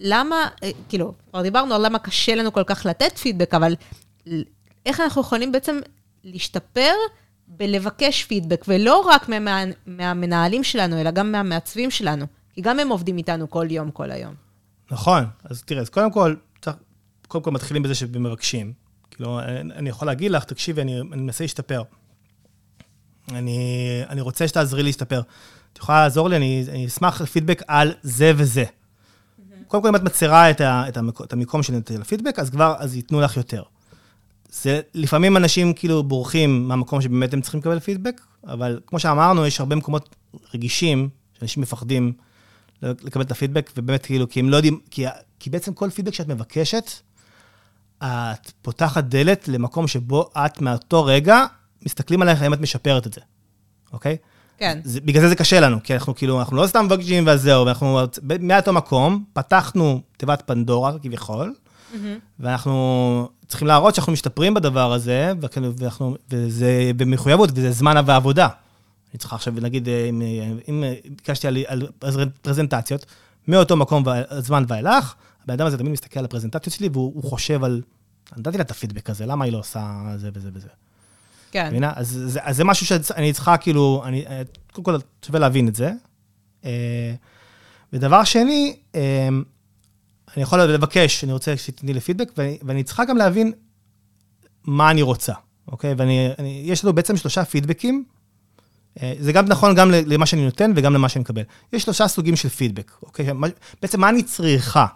למה, 0.00 0.48
אה, 0.62 0.70
כאילו, 0.88 1.14
כבר 1.30 1.42
דיברנו 1.42 1.74
על 1.74 1.86
למה 1.86 1.98
קשה 1.98 2.34
לנו 2.34 2.52
כל 2.52 2.64
כך 2.64 2.86
לתת 2.86 3.18
פידבק, 3.18 3.54
אבל 3.54 3.74
איך 4.86 5.00
אנחנו 5.00 5.20
יכולים 5.20 5.52
בעצם 5.52 5.80
להשתפר 6.24 6.92
בלבקש 7.46 8.24
פידבק, 8.24 8.64
ולא 8.68 9.00
רק 9.00 9.28
מה, 9.28 9.62
מהמנהלים 9.86 10.64
שלנו, 10.64 11.00
אלא 11.00 11.10
גם 11.10 11.32
מהמעצבים 11.32 11.90
שלנו, 11.90 12.26
כי 12.52 12.60
גם 12.60 12.78
הם 12.78 12.88
עובדים 12.88 13.18
איתנו 13.18 13.50
כל 13.50 13.66
יום, 13.70 13.90
כל 13.90 14.10
היום. 14.10 14.34
נכון, 14.90 15.24
אז 15.44 15.62
תראה, 15.62 15.80
אז 15.80 15.88
קודם 15.88 16.12
כל, 16.12 16.34
צריך, 16.62 16.76
קודם 17.28 17.44
כל 17.44 17.50
מתחילים 17.50 17.82
בזה 17.82 17.94
שמבקשים. 17.94 18.72
כאילו, 19.10 19.40
אני, 19.40 19.74
אני 19.74 19.88
יכול 19.88 20.08
להגיד 20.08 20.30
לך, 20.30 20.44
תקשיבי, 20.44 20.82
אני, 20.82 21.00
אני 21.00 21.22
מנסה 21.22 21.44
להשתפר. 21.44 21.82
אני, 23.32 23.58
אני 24.08 24.20
רוצה 24.20 24.48
שתעזרי 24.48 24.82
להשתפר. 24.82 25.20
את 25.72 25.78
יכולה 25.78 26.02
לעזור 26.02 26.28
לי, 26.28 26.36
אני, 26.36 26.64
אני 26.68 26.86
אשמח 26.86 27.20
לפידבק 27.20 27.62
על 27.68 27.92
זה 28.02 28.32
וזה. 28.36 28.64
קודם 29.66 29.82
כל, 29.82 29.88
אם 29.88 29.96
את 29.96 30.02
מצהירה 30.02 30.50
את, 30.50 30.60
את, 30.60 30.98
את 31.24 31.32
המקום 31.32 31.62
של 31.62 31.80
הפידבק, 32.00 32.38
אז 32.38 32.50
כבר, 32.50 32.74
אז 32.78 32.96
ייתנו 32.96 33.20
לך 33.20 33.36
יותר. 33.36 33.62
זה, 34.52 34.80
לפעמים 34.94 35.36
אנשים 35.36 35.72
כאילו 35.72 36.02
בורחים 36.02 36.68
מהמקום 36.68 37.00
שבאמת 37.00 37.32
הם 37.34 37.40
צריכים 37.40 37.60
לקבל 37.60 37.80
פידבק, 37.80 38.20
אבל 38.46 38.80
כמו 38.86 38.98
שאמרנו, 38.98 39.46
יש 39.46 39.60
הרבה 39.60 39.76
מקומות 39.76 40.16
רגישים, 40.54 41.08
שאנשים 41.38 41.62
מפחדים 41.62 42.12
לקבל 42.82 43.22
את 43.22 43.30
הפידבק, 43.30 43.70
ובאמת 43.76 44.06
כאילו, 44.06 44.28
כי 44.28 44.40
הם 44.40 44.48
לא 44.48 44.56
יודעים, 44.56 44.80
כי, 44.90 45.04
כי 45.38 45.50
בעצם 45.50 45.74
כל 45.74 45.90
פידבק 45.90 46.14
שאת 46.14 46.28
מבקשת, 46.28 46.90
את 47.98 48.52
פותחת 48.62 49.04
דלת 49.04 49.48
למקום 49.48 49.88
שבו 49.88 50.30
את 50.36 50.60
מאותו 50.60 51.04
רגע, 51.04 51.44
מסתכלים 51.82 52.22
עלייך 52.22 52.42
האם 52.42 52.54
את 52.54 52.60
משפרת 52.60 53.06
את 53.06 53.12
זה, 53.12 53.20
אוקיי? 53.92 54.16
כן. 54.60 54.78
זה, 54.84 55.00
בגלל 55.00 55.22
זה 55.22 55.28
זה 55.28 55.36
קשה 55.36 55.60
לנו, 55.60 55.82
כי 55.82 55.94
אנחנו 55.94 56.14
כאילו, 56.14 56.40
אנחנו 56.40 56.56
לא 56.56 56.66
סתם 56.66 56.84
מבקשים 56.84 57.24
וזהו, 57.26 57.66
ואנחנו 57.66 58.00
מאותו 58.40 58.72
מקום, 58.72 59.24
פתחנו 59.32 60.00
תיבת 60.16 60.42
פנדורה 60.46 60.98
כביכול, 61.02 61.54
mm-hmm. 61.54 61.96
ואנחנו 62.40 63.28
צריכים 63.46 63.68
להראות 63.68 63.94
שאנחנו 63.94 64.12
משתפרים 64.12 64.54
בדבר 64.54 64.92
הזה, 64.92 65.32
וכאילו, 65.40 65.72
ואנחנו, 65.76 66.16
וזה 66.30 66.90
במחויבות, 66.96 67.50
וזה 67.54 67.72
זמן 67.72 68.02
ועבודה. 68.06 68.48
אני 69.12 69.18
צריכה 69.18 69.36
עכשיו, 69.36 69.54
נגיד, 69.62 69.88
אם, 69.88 70.22
אם 70.68 70.84
ביקשתי 71.16 71.46
על, 71.46 71.56
על 72.00 72.28
פרזנטציות, 72.42 73.06
מאותו 73.48 73.76
מקום 73.76 74.04
זמן 74.38 74.64
ואילך, 74.68 75.14
הבן 75.44 75.54
אדם 75.54 75.66
הזה 75.66 75.78
תמיד 75.78 75.92
מסתכל 75.92 76.18
על 76.18 76.24
הפרזנטציות 76.24 76.74
שלי, 76.74 76.88
והוא 76.92 77.24
חושב 77.24 77.64
על, 77.64 77.82
נתתי 78.36 78.58
לה 78.58 78.62
את 78.62 78.70
הפידבק 78.70 79.10
הזה, 79.10 79.26
למה 79.26 79.44
היא 79.44 79.52
לא 79.52 79.58
עושה 79.58 80.02
זה 80.16 80.30
וזה 80.34 80.50
וזה. 80.54 80.68
כן. 81.50 81.66
מבינה? 81.68 81.92
אז 81.96 82.20
זה, 82.26 82.40
אז 82.42 82.56
זה 82.56 82.64
משהו 82.64 82.86
שאני 82.86 83.32
צריכה, 83.32 83.56
כאילו, 83.56 84.02
אני, 84.04 84.24
קודם 84.72 84.84
כל, 84.84 84.96
שווה 85.26 85.40
להבין 85.40 85.68
את 85.68 85.74
זה. 85.74 85.92
אה, 86.64 87.14
ודבר 87.92 88.24
שני, 88.24 88.76
אה, 88.94 89.28
אני 90.36 90.42
יכול 90.42 90.62
לבקש, 90.62 91.24
אני 91.24 91.32
רוצה 91.32 91.56
שתתני 91.56 91.92
לי 91.92 92.00
פידבק, 92.00 92.32
ואני, 92.36 92.58
ואני 92.62 92.82
צריכה 92.82 93.04
גם 93.04 93.16
להבין 93.16 93.52
מה 94.64 94.90
אני 94.90 95.02
רוצה, 95.02 95.32
אוקיי? 95.68 95.94
ואני, 95.96 96.28
אני, 96.38 96.62
יש 96.66 96.84
לנו 96.84 96.92
בעצם 96.92 97.16
שלושה 97.16 97.44
פידבקים. 97.44 98.04
אה, 99.02 99.14
זה 99.18 99.32
גם 99.32 99.46
נכון 99.46 99.74
גם 99.74 99.90
למה 99.90 100.26
שאני 100.26 100.44
נותן 100.44 100.72
וגם 100.76 100.94
למה 100.94 101.08
שאני 101.08 101.20
מקבל. 101.20 101.42
יש 101.72 101.82
שלושה 101.82 102.08
סוגים 102.08 102.36
של 102.36 102.48
פידבק, 102.48 102.92
אוקיי? 103.02 103.26
בעצם 103.82 104.00
מה 104.00 104.08
אני 104.08 104.22
צריכה, 104.22 104.86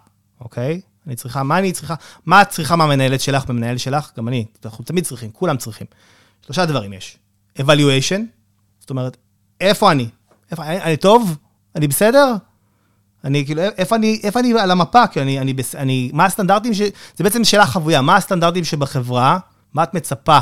אוקיי? 0.41 0.81
אני 1.07 1.15
צריכה, 1.15 1.43
מה 1.43 1.59
אני 1.59 1.71
צריכה, 1.71 1.95
מה 2.25 2.41
את 2.41 2.49
צריכה 2.49 2.75
מהמנהלת 2.75 3.21
שלך, 3.21 3.45
במנהל 3.45 3.77
שלך? 3.77 4.11
גם 4.17 4.27
אני, 4.27 4.45
אנחנו 4.65 4.83
תמיד 4.85 5.03
צריכים, 5.03 5.31
כולם 5.31 5.57
צריכים. 5.57 5.87
שלושה 6.45 6.65
דברים 6.65 6.93
יש. 6.93 7.17
evaluation, 7.59 8.21
זאת 8.79 8.89
אומרת, 8.89 9.17
איפה 9.61 9.91
אני? 9.91 10.09
איפה, 10.51 10.63
אני, 10.65 10.81
אני 10.81 10.97
טוב? 10.97 11.37
אני 11.75 11.87
בסדר? 11.87 12.33
אני 13.23 13.45
כאילו, 13.45 13.61
איפה 13.61 13.95
אני, 13.95 14.19
איפה 14.23 14.39
אני 14.39 14.59
על 14.59 14.71
המפה? 14.71 15.07
כי 15.07 15.21
אני, 15.21 15.39
אני, 15.39 15.53
אני, 15.75 16.09
מה 16.13 16.25
הסטנדרטים 16.25 16.73
ש... 16.73 16.81
זה 17.15 17.23
בעצם 17.23 17.43
שאלה 17.43 17.65
חבויה, 17.65 18.01
מה 18.01 18.15
הסטנדרטים 18.15 18.63
שבחברה, 18.63 19.39
מה 19.73 19.83
את 19.83 19.93
מצפה, 19.93 20.39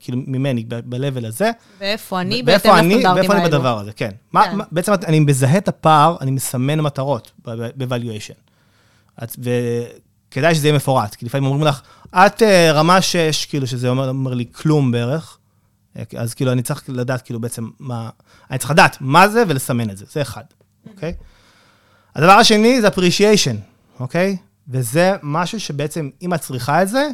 כאילו, 0.00 0.18
ממני, 0.26 0.64
ב-level 0.68 1.26
הזה? 1.26 1.50
ואיפה 1.80 2.20
אני 2.20 2.42
בהתאם 2.42 2.70
לסטנדרטים 2.70 3.06
האלו. 3.06 3.16
ואיפה 3.16 3.34
אני 3.34 3.44
בדבר 3.44 3.78
הזה, 3.78 3.92
כן. 3.92 4.10
כן. 4.32 4.56
מה, 4.56 4.64
בעצם 4.72 4.92
אני 4.92 5.20
מזהה 5.20 5.58
את 5.58 5.68
הפער, 5.68 6.16
אני 6.20 6.30
מסמן 6.30 6.80
מטרות 6.80 7.32
ב-valuation. 7.76 8.50
וכדאי 9.38 10.54
שזה 10.54 10.68
יהיה 10.68 10.76
מפורט, 10.76 11.14
כי 11.14 11.26
לפעמים 11.26 11.50
אומרים 11.50 11.66
לך, 11.66 11.80
את 12.10 12.42
אה, 12.42 12.72
רמה 12.72 13.02
6, 13.02 13.46
כאילו, 13.46 13.66
שזה 13.66 13.88
אומר, 13.88 14.08
אומר 14.08 14.34
לי 14.34 14.44
כלום 14.52 14.90
בערך, 14.90 15.38
אז 16.18 16.34
כאילו, 16.34 16.52
אני 16.52 16.62
צריך 16.62 16.82
לדעת, 16.88 17.22
כאילו, 17.22 17.40
בעצם 17.40 17.68
מה... 17.78 18.10
אני 18.50 18.58
צריך 18.58 18.70
לדעת 18.70 18.96
מה 19.00 19.28
זה 19.28 19.42
ולסמן 19.48 19.90
את 19.90 19.96
זה, 19.96 20.04
זה 20.12 20.22
אחד, 20.22 20.44
אוקיי? 20.86 21.14
הדבר 22.14 22.32
השני 22.32 22.80
זה 22.80 22.88
appreciation, 22.88 23.56
אוקיי? 24.00 24.36
וזה 24.68 25.12
משהו 25.22 25.60
שבעצם, 25.60 26.10
אם 26.22 26.34
את 26.34 26.40
צריכה 26.40 26.82
את 26.82 26.88
זה, 26.88 27.08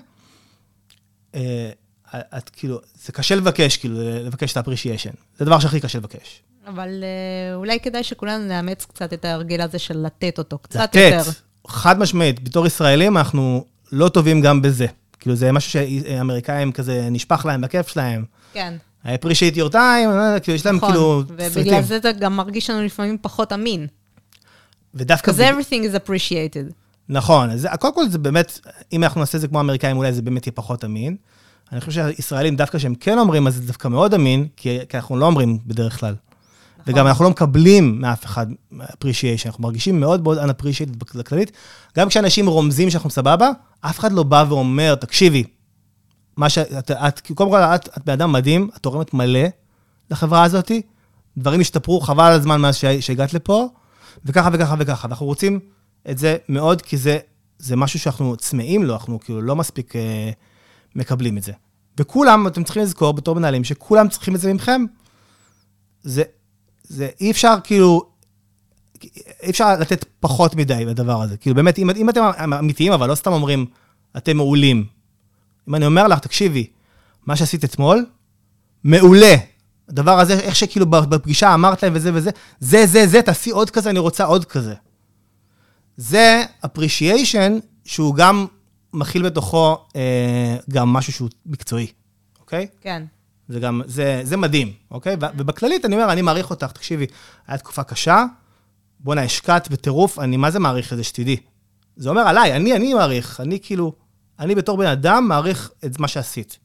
אה, 1.34 1.70
את 2.14 2.48
כאילו, 2.48 2.80
זה 3.04 3.12
קשה 3.12 3.34
לבקש, 3.34 3.76
כאילו, 3.76 3.96
לבקש 4.00 4.52
את 4.52 4.56
ה-appreciation. 4.56 5.16
זה 5.36 5.44
הדבר 5.44 5.60
שהכי 5.60 5.80
קשה 5.80 5.98
לבקש. 5.98 6.42
אבל 6.66 6.88
אה, 7.04 7.54
אולי 7.54 7.80
כדאי 7.80 8.02
שכולנו 8.02 8.44
נאמץ 8.44 8.84
קצת 8.84 9.12
את 9.12 9.24
ההרגיל 9.24 9.60
הזה 9.60 9.78
של 9.78 9.98
לתת 9.98 10.38
אותו, 10.38 10.58
קצת 10.58 10.80
לתת, 10.80 10.94
יותר. 10.94 11.30
לתת, 11.30 11.40
חד 11.66 11.98
משמעית. 11.98 12.44
בתור 12.44 12.66
ישראלים, 12.66 13.16
אנחנו 13.16 13.64
לא 13.92 14.08
טובים 14.08 14.40
גם 14.40 14.62
בזה. 14.62 14.86
כאילו, 15.18 15.36
זה 15.36 15.52
משהו 15.52 15.70
שאמריקאים 15.70 16.72
כזה 16.72 17.08
נשפך 17.10 17.46
להם 17.46 17.60
בכיף 17.60 17.88
שלהם. 17.88 18.24
כן. 18.52 18.74
I 19.04 19.08
appreciate 19.08 19.56
your 19.56 19.72
time, 19.72 20.40
כאילו, 20.42 20.56
יש 20.56 20.66
להם 20.66 20.76
נכון, 20.76 20.90
כאילו 20.90 21.22
סרטים. 21.28 21.62
ובגלל 21.62 21.82
זה 21.82 21.98
זה 22.02 22.12
גם 22.12 22.36
מרגיש 22.36 22.70
לנו 22.70 22.82
לפעמים 22.82 23.18
פחות 23.22 23.52
אמין. 23.52 23.86
ודווקא... 24.94 25.32
Because 25.32 25.34
everything 25.34 25.92
is 25.92 26.08
appreciated. 26.08 26.72
נכון, 27.08 27.50
אז 27.50 27.68
קודם 27.80 27.94
כל 27.94 28.08
זה 28.08 28.18
באמת, 28.18 28.60
אם 28.92 29.04
אנחנו 29.04 29.20
נעשה 29.20 29.36
את 29.36 29.40
זה 29.40 29.48
כמו 29.48 29.58
האמריקאים, 29.58 29.96
אולי 29.96 30.12
זה 30.12 30.22
באמת 30.22 30.46
יהיה 30.46 30.52
פחות 30.54 30.84
אמין. 30.84 31.16
אני 31.72 31.80
חושב 31.80 31.92
שהישראלים, 31.92 32.56
דווקא 32.56 32.78
שהם 32.78 32.94
כן 32.94 33.18
אומרים, 33.18 33.46
אז 33.46 33.54
זה 33.54 33.66
דווקא 33.66 33.88
מאוד 33.88 34.14
אמין, 34.14 34.46
כי, 34.56 34.78
כי 34.88 34.96
אנחנו 34.96 35.16
לא 35.16 35.26
אומרים 35.26 35.58
בדרך 35.66 36.00
כלל. 36.00 36.14
נכון. 36.78 36.94
וגם 36.94 37.06
אנחנו 37.06 37.24
לא 37.24 37.30
מקבלים 37.30 38.00
מאף 38.00 38.24
אחד 38.24 38.46
appreciation, 38.72 39.46
אנחנו 39.46 39.62
מרגישים 39.62 40.00
מאוד 40.00 40.22
מאוד 40.22 40.38
unappreciated 40.38 41.16
בכללית. 41.16 41.52
גם 41.96 42.08
כשאנשים 42.08 42.46
רומזים 42.46 42.90
שאנחנו 42.90 43.10
סבבה, 43.10 43.50
אף 43.80 43.98
אחד 43.98 44.12
לא 44.12 44.22
בא 44.22 44.44
ואומר, 44.48 44.94
תקשיבי, 44.94 45.44
מה 46.36 46.48
שאת, 46.48 46.90
את, 46.90 47.20
קודם 47.34 47.50
כל, 47.50 47.58
את, 47.58 47.88
את 47.98 48.04
בן 48.04 48.12
אדם 48.12 48.32
מדהים, 48.32 48.70
את 48.76 48.82
תורמת 48.82 49.14
מלא 49.14 49.48
לחברה 50.10 50.44
הזאת, 50.44 50.72
דברים 51.36 51.60
השתפרו, 51.60 52.00
חבל 52.00 52.24
על 52.24 52.32
הזמן 52.32 52.60
מאז 52.60 52.76
שהגעת 53.00 53.34
לפה, 53.34 53.68
וככה 54.24 54.48
וככה 54.52 54.74
וככה. 54.78 55.06
ואנחנו 55.08 55.26
רוצים 55.26 55.60
את 56.10 56.18
זה 56.18 56.36
מאוד, 56.48 56.82
כי 56.82 56.96
זה, 56.96 57.18
זה 57.58 57.76
משהו 57.76 57.98
שאנחנו 57.98 58.36
צמאים 58.36 58.82
לו, 58.84 58.94
אנחנו 58.94 59.20
כאילו 59.20 59.42
לא 59.42 59.56
מספיק 59.56 59.96
אה, 59.96 60.30
מקבלים 60.94 61.38
את 61.38 61.42
זה. 61.42 61.52
וכולם, 61.98 62.46
אתם 62.46 62.64
צריכים 62.64 62.82
לזכור 62.82 63.12
בתור 63.12 63.34
מנהלים, 63.34 63.64
שכולם 63.64 64.08
צריכים 64.08 64.34
את 64.34 64.40
זה 64.40 64.52
ממכם. 64.52 64.84
זה, 66.02 66.22
זה 66.82 67.08
אי 67.20 67.30
אפשר 67.30 67.54
כאילו, 67.64 68.02
אי 69.42 69.50
אפשר 69.50 69.78
לתת 69.80 70.04
פחות 70.20 70.54
מדי 70.54 70.84
בדבר 70.86 71.22
הזה. 71.22 71.36
כאילו 71.36 71.56
באמת, 71.56 71.78
אם, 71.78 71.90
אם 71.90 72.08
אתם 72.08 72.22
אמיתיים, 72.58 72.92
אבל 72.92 73.08
לא 73.08 73.14
סתם 73.14 73.32
אומרים, 73.32 73.66
אתם 74.16 74.36
מעולים. 74.36 74.86
אם 75.68 75.74
אני 75.74 75.86
אומר 75.86 76.08
לך, 76.08 76.18
תקשיבי, 76.18 76.66
מה 77.26 77.36
שעשית 77.36 77.64
אתמול, 77.64 78.06
מעולה. 78.84 79.34
הדבר 79.88 80.20
הזה, 80.20 80.40
איך 80.40 80.56
שכאילו 80.56 80.86
בפגישה 80.86 81.54
אמרת 81.54 81.82
להם 81.82 81.92
וזה 81.96 82.10
וזה, 82.14 82.30
זה, 82.60 82.86
זה, 82.86 83.06
זה, 83.06 83.22
תעשי 83.22 83.50
עוד 83.50 83.70
כזה, 83.70 83.90
אני 83.90 83.98
רוצה 83.98 84.24
עוד 84.24 84.44
כזה. 84.44 84.74
זה 85.96 86.44
appreciation 86.64 87.60
שהוא 87.84 88.14
גם 88.14 88.46
מכיל 88.92 89.22
בתוכו 89.22 89.76
אה, 89.96 90.56
גם 90.70 90.88
משהו 90.88 91.12
שהוא 91.12 91.28
מקצועי, 91.46 91.86
אוקיי? 92.40 92.66
כן. 92.80 93.02
זה 93.48 93.60
גם, 93.60 93.82
זה, 93.86 94.20
זה 94.24 94.36
מדהים, 94.36 94.72
אוקיי? 94.90 95.16
ובכללית, 95.36 95.84
אני 95.84 95.94
אומר, 95.94 96.12
אני 96.12 96.22
מעריך 96.22 96.50
אותך, 96.50 96.72
תקשיבי, 96.72 97.06
הייתה 97.46 97.64
תקופה 97.64 97.82
קשה, 97.82 98.24
בואנה, 99.00 99.22
השקעת 99.22 99.68
בטירוף, 99.68 100.18
אני 100.18 100.36
מה 100.36 100.50
זה 100.50 100.58
מעריך 100.58 100.92
את 100.92 100.98
זה, 100.98 101.04
שתדעי. 101.04 101.36
זה 101.96 102.08
אומר 102.08 102.22
עליי, 102.22 102.56
אני, 102.56 102.76
אני 102.76 102.94
מעריך, 102.94 103.40
אני 103.40 103.58
כאילו, 103.62 103.92
אני 104.42 104.54
בתור 104.54 104.76
בן 104.76 104.86
אדם 104.86 105.28
מעריך 105.28 105.70
את 105.84 106.00
מה 106.00 106.08
שעשית. 106.08 106.58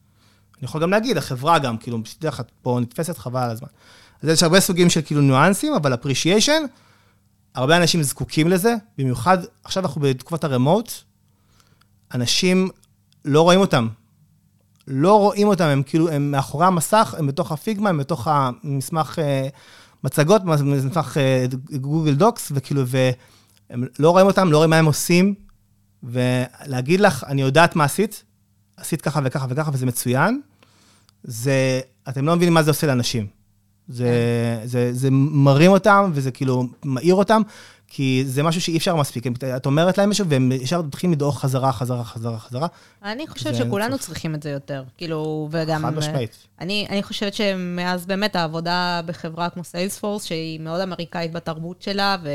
אני 0.58 0.66
יכול 0.66 0.82
גם 0.82 0.92
להגיד, 0.92 1.18
החברה 1.18 1.60
גם, 1.60 1.78
כאילו, 1.78 2.00
שתדע 2.06 2.28
לך, 2.30 2.42
פה 2.62 2.80
נתפסת 2.82 3.18
חבל 3.18 3.44
על 3.44 3.50
הזמן. 3.50 3.68
אז 4.24 4.30
יש 4.30 4.44
הרבה 4.44 4.60
סוגים 4.60 4.90
של 4.90 5.02
כאילו 5.06 5.22
ניואנסים, 5.22 5.74
אבל 5.74 5.94
appreciation, 5.94 6.68
הרבה 7.56 7.78
אנשים 7.78 8.04
זקוקים 8.04 8.48
לזה, 8.48 8.76
במיוחד, 8.98 9.38
עכשיו 9.64 9.84
אנחנו 9.84 10.02
בתקופת 10.02 10.44
הרמוט, 10.44 10.92
אנשים 12.14 12.70
לא 13.26 13.42
רואים 13.42 13.60
אותם. 13.60 13.88
לא 14.88 15.20
רואים 15.20 15.48
אותם, 15.48 15.66
הם 15.66 15.84
כאילו, 15.84 16.10
הם 16.10 16.32
מאחורי 16.32 16.66
המסך, 16.66 17.16
הם 17.18 17.28
בתוך 17.28 17.52
הפיגמה, 17.52 17.90
הם 17.90 17.98
בתוך 17.98 18.28
המסמך 18.32 19.20
אה, 19.20 19.48
מצגות, 20.04 20.44
מסמך 20.44 21.18
אה, 21.18 21.46
גוגל 21.78 22.14
דוקס, 22.14 22.52
וכאילו, 22.56 22.84
והם 22.88 23.84
לא 24.00 24.10
רואים 24.10 24.28
אותם, 24.28 24.52
לא 24.52 24.58
רואים 24.58 24.70
מה 24.70 24.78
הם 24.78 24.86
עושים, 24.86 25.47
ולהגיד 26.04 27.00
לך, 27.00 27.24
אני 27.28 27.42
יודעת 27.42 27.76
מה 27.76 27.84
עשית, 27.84 28.24
עשית 28.78 29.02
ככה 29.02 29.20
וככה 29.24 29.46
וככה, 29.50 29.72
וזה 29.74 29.86
מצוין, 29.86 30.42
זה, 31.24 31.82
אתם 32.10 32.26
לא 32.26 32.36
מבינים 32.36 32.54
מה 32.54 32.64
זה 32.64 32.72
עושה 32.72 32.88
לאנשים. 32.88 33.28
זה, 33.88 34.04
כן. 34.62 34.68
זה, 34.68 34.94
זה 34.94 35.08
מרים 35.12 35.72
אותם, 35.72 36.12
וזה 36.14 36.32
כאילו 36.32 36.68
מאיר 36.86 37.16
אותם, 37.16 37.42
כי 37.88 38.24
זה 38.26 38.44
משהו 38.44 38.62
שאי 38.62 38.78
אפשר 38.78 38.96
מספיק. 38.96 39.24
את 39.58 39.66
אומרת 39.66 39.98
להם 39.98 40.10
משהו, 40.10 40.26
והם 40.30 40.52
ישר 40.52 40.82
מתחילים 40.82 41.14
לדעוך 41.14 41.40
חזרה, 41.40 41.72
חזרה, 41.74 42.04
חזרה, 42.04 42.40
חזרה. 42.40 42.68
אני 43.04 43.28
חושבת 43.28 43.56
שכולנו 43.56 43.98
צריכים 43.98 44.36
את 44.36 44.44
זה 44.44 44.50
יותר. 44.50 44.84
כאילו, 44.98 45.48
וגם... 45.52 45.82
חד 45.82 45.96
משמעית. 45.96 46.48
אני, 46.62 46.88
אני 46.90 47.04
חושבת 47.04 47.34
שמאז 47.34 48.06
באמת 48.06 48.36
העבודה 48.36 49.02
בחברה 49.06 49.50
כמו 49.50 49.64
סיילספורס, 49.64 50.24
שהיא 50.24 50.60
מאוד 50.60 50.82
אמריקאית 50.82 51.32
בתרבות 51.32 51.82
שלה, 51.82 52.18
ו, 52.24 52.30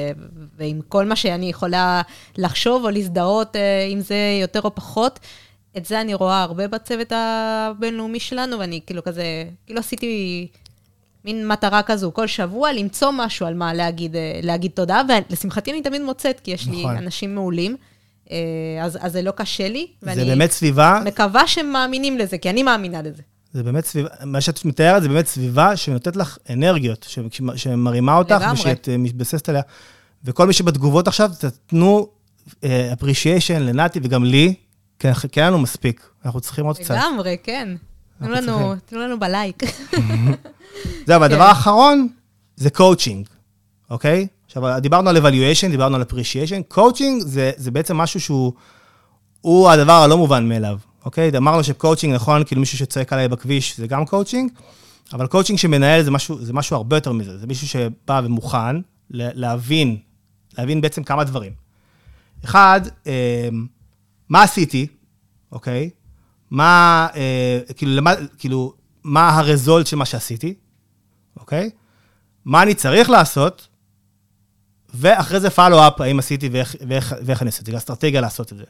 ועם 0.57 0.81
כל 0.89 1.05
מה 1.05 1.17
שאני 1.17 1.51
יכולה 1.51 2.03
לחשוב 2.37 2.85
או 2.85 2.91
להזדהות 2.91 3.57
אה, 3.57 3.87
עם 3.91 4.01
זה 4.01 4.39
יותר 4.43 4.61
או 4.61 4.75
פחות, 4.75 5.21
את 5.77 5.87
זה 5.87 6.01
אני 6.01 6.15
רואה 6.15 6.43
הרבה 6.43 6.69
בצוות 6.69 7.13
הבינלאומי 7.13 8.21
שלנו, 8.21 8.59
ואני 8.59 8.81
כאילו 8.87 9.05
כזה, 9.05 9.25
כאילו 9.67 9.81
עשיתי 9.81 10.47
מין 11.25 11.49
מטרה 11.49 11.83
כזו, 11.83 12.13
כל 12.15 12.27
שבוע 12.27 12.73
למצוא 12.73 13.11
משהו 13.11 13.47
על 13.47 13.55
מה 13.55 13.75
להגיד, 13.75 14.17
אה, 14.17 14.41
להגיד 14.43 14.71
תודה, 14.75 15.03
ולשמחתי 15.09 15.73
אני 15.73 15.83
תמיד 15.83 16.03
מוצאת, 16.03 16.41
כי 16.41 16.51
יש 16.51 16.69
נכון. 16.69 16.93
לי 16.93 16.99
אנשים 16.99 17.35
מעולים. 17.35 17.77
אה, 18.31 18.37
אז, 18.83 18.99
אז 19.01 19.13
זה 19.13 19.23
לא 19.23 19.31
קשה 19.31 19.69
לי, 19.69 19.87
ואני... 20.03 20.15
זה 20.15 20.25
באמת 20.25 20.51
סביבה... 20.51 21.03
מקווה 21.05 21.47
שהם 21.47 21.73
מאמינים 21.73 22.19
לזה, 22.19 22.39
כי 22.39 22.51
אני 22.51 22.63
מאמינה 22.63 23.03
לזה. 23.03 23.23
זה 23.53 23.63
באמת 23.63 23.85
סביבה, 23.85 24.09
מה 24.25 24.41
שאת 24.41 24.65
מתארת 24.65 25.03
זה 25.03 25.09
באמת 25.09 25.27
סביבה 25.27 25.77
שנותנת 25.77 26.17
לך 26.17 26.39
אנרגיות, 26.51 27.07
שמרימה 27.57 28.17
אותך, 28.17 28.37
לגמרי. 28.41 28.61
ושאת 28.61 28.89
אה, 28.89 28.97
מתבססת 28.97 29.49
עליה. 29.49 29.63
וכל 30.25 30.47
מי 30.47 30.53
שבתגובות 30.53 31.09
עכשיו, 31.09 31.31
תתנו 31.39 32.09
uh, 32.49 32.65
appreciation 32.99 33.59
לנתי 33.59 34.01
וגם 34.03 34.25
לי, 34.25 34.55
כי 34.99 35.09
אין 35.37 35.47
לנו 35.47 35.59
מספיק, 35.59 36.09
אנחנו 36.25 36.41
צריכים 36.41 36.65
עוד 36.67 36.79
קצת. 36.79 36.95
לגמרי, 36.95 37.37
כן. 37.43 37.69
תנו 38.19 38.29
לנו, 38.29 38.47
צריכים. 38.47 38.79
תנו 38.87 38.99
לנו 38.99 39.21
בלייק. 39.21 39.63
זהו, 41.07 41.21
והדבר 41.21 41.37
כן. 41.39 41.41
האחרון 41.41 42.09
זה 42.57 42.69
coaching, 42.77 43.29
אוקיי? 43.91 44.27
עכשיו, 44.47 44.81
דיברנו 44.81 45.11
על 45.11 45.17
evaluation, 45.17 45.71
דיברנו 45.71 45.97
על 45.97 46.03
appreciation. 46.03 46.75
coaching 46.77 47.21
זה, 47.21 47.51
זה 47.57 47.71
בעצם 47.71 47.97
משהו 47.97 48.21
שהוא 48.21 48.53
הוא 49.41 49.71
הדבר 49.71 49.93
הלא 49.93 50.17
מובן 50.17 50.49
מאליו, 50.49 50.79
אוקיי? 51.05 51.31
אמרנו 51.37 51.65
שקואוצ'ינג, 51.65 52.15
נכון, 52.15 52.45
כאילו 52.45 52.61
מישהו 52.61 52.79
שצועק 52.79 53.13
עליי 53.13 53.29
בכביש 53.29 53.77
זה 53.77 53.87
גם 53.87 54.07
קואוצ'ינג, 54.07 54.51
אבל 55.13 55.27
קואוצ'ינג 55.27 55.59
שמנהל 55.59 56.03
זה 56.03 56.11
משהו, 56.11 56.45
זה 56.45 56.53
משהו 56.53 56.77
הרבה 56.77 56.97
יותר 56.97 57.13
מזה. 57.13 57.39
זה 57.39 57.47
מישהו 57.47 57.69
שבא 57.69 58.21
ומוכן 58.25 58.77
להבין, 59.11 59.97
להבין 60.59 60.81
בעצם 60.81 61.05
כמה 61.05 61.25
דברים. 61.25 61.53
אחד, 62.45 62.81
אה, 63.07 63.49
מה 64.29 64.43
עשיתי, 64.43 64.87
אוקיי? 65.53 65.91
מה, 66.53 67.09
אה, 67.15 67.61
כאילו, 67.77 67.97
למה, 67.97 68.15
כאילו, 68.39 68.73
מה 69.05 69.39
ה 69.39 69.46
result 69.46 69.87
של 69.87 69.97
מה 69.97 70.05
שעשיתי, 70.05 70.55
אוקיי? 71.37 71.71
מה 72.45 72.63
אני 72.63 72.75
צריך 72.75 73.11
לעשות, 73.11 73.69
ואחרי 74.95 75.41
זה 75.41 75.51
follow-up, 75.51 76.01
האם 76.01 76.19
עשיתי 76.19 76.49
ואיך, 76.49 76.77
ואיך, 76.89 77.15
ואיך 77.25 77.43
אני 77.43 77.49
עשיתי, 77.49 77.71
זה 77.71 77.77
אסטרטגיה 77.77 78.21
לעשות 78.21 78.53
את 78.53 78.59
זה. 78.59 78.65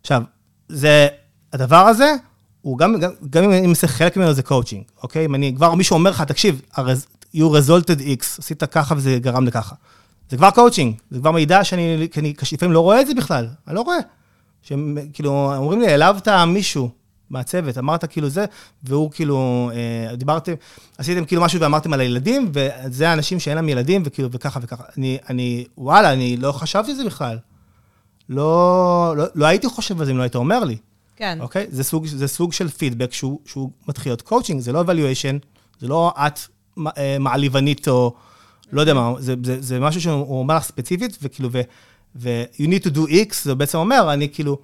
עכשיו, 0.00 0.22
זה, 0.68 1.08
הדבר 1.52 1.76
הזה, 1.86 2.14
הוא 2.62 2.78
גם, 2.78 3.00
גם, 3.00 3.10
גם 3.30 3.44
אם 3.44 3.50
אני 3.50 3.66
עושה 3.66 3.86
חלק 3.86 4.16
ממנו 4.16 4.32
זה 4.32 4.42
קואוצ'ינג, 4.42 4.84
אוקיי? 5.02 5.24
אם 5.24 5.34
אני, 5.34 5.52
כבר 5.56 5.74
מישהו 5.74 5.94
אומר 5.94 6.10
לך, 6.10 6.22
תקשיב, 6.22 6.60
הרז, 6.74 7.06
you 7.36 7.38
resulted 7.38 8.00
X, 8.00 8.24
עשית 8.38 8.64
ככה 8.64 8.94
וזה 8.96 9.18
גרם 9.18 9.46
לככה. 9.46 9.74
זה 10.30 10.36
כבר 10.36 10.50
קואוצ'ינג, 10.50 10.96
זה 11.10 11.18
כבר 11.18 11.30
מידע 11.30 11.64
שאני, 11.64 12.08
כי 12.10 12.20
אני 12.20 12.34
לפעמים 12.52 12.72
לא 12.72 12.80
רואה 12.80 13.00
את 13.00 13.06
זה 13.06 13.14
בכלל, 13.14 13.48
אני 13.68 13.74
לא 13.74 13.80
רואה. 13.80 13.98
שהם, 14.64 14.98
כאילו, 15.12 15.56
אומרים 15.56 15.80
לי, 15.80 15.88
העלבת 15.88 16.28
מישהו 16.28 16.90
מהצוות, 17.30 17.78
אמרת 17.78 18.04
כאילו 18.04 18.28
זה, 18.28 18.44
והוא 18.82 19.10
כאילו, 19.10 19.70
אה, 19.74 20.16
דיברתם, 20.16 20.52
עשיתם 20.98 21.24
כאילו 21.24 21.42
משהו 21.42 21.60
ואמרתם 21.60 21.92
על 21.92 22.00
הילדים, 22.00 22.52
וזה 22.52 23.08
האנשים 23.08 23.40
שאין 23.40 23.56
להם 23.56 23.68
ילדים, 23.68 24.02
וכאילו, 24.04 24.28
וככה 24.32 24.60
וככה. 24.62 24.84
אני, 24.98 25.18
אני, 25.30 25.64
וואלה, 25.78 26.12
אני 26.12 26.36
לא 26.36 26.52
חשבתי 26.52 26.90
על 26.90 26.96
זה 26.96 27.04
בכלל. 27.04 27.38
לא, 28.28 29.14
לא, 29.16 29.24
לא 29.34 29.46
הייתי 29.46 29.68
חושב 29.68 30.00
על 30.00 30.06
זה 30.06 30.12
אם 30.12 30.16
לא 30.16 30.22
היית 30.22 30.36
אומר 30.36 30.64
לי, 30.64 30.76
כן. 31.16 31.38
אוקיי? 31.40 31.66
זה 31.70 31.84
סוג, 31.84 32.06
זה 32.06 32.28
סוג 32.28 32.52
של 32.52 32.68
פידבק 32.68 33.12
שהוא, 33.12 33.40
שהוא 33.46 33.70
מתחיל 33.88 34.10
להיות 34.10 34.22
קואוצ'ינג, 34.22 34.60
זה 34.60 34.72
לא 34.72 34.82
evaluation, 34.82 35.46
זה 35.80 35.88
לא 35.88 36.12
את 36.26 36.38
אה, 36.98 37.16
מעליבנית 37.20 37.88
או 37.88 38.14
לא 38.72 38.80
יודע 38.80 38.94
מה, 38.94 39.12
זה, 39.18 39.34
זה, 39.44 39.60
זה 39.60 39.80
משהו 39.80 40.00
שהוא 40.00 40.38
אומר 40.38 40.56
לך 40.56 40.62
ספציפית, 40.62 41.18
וכאילו, 41.22 41.48
ו, 41.52 41.60
ו- 42.16 42.44
you 42.56 42.66
need 42.66 42.84
to 42.86 42.94
do 42.94 43.00
X, 43.10 43.34
זה 43.42 43.54
בעצם 43.54 43.78
אומר, 43.78 44.12
אני 44.12 44.28
כאילו, 44.28 44.58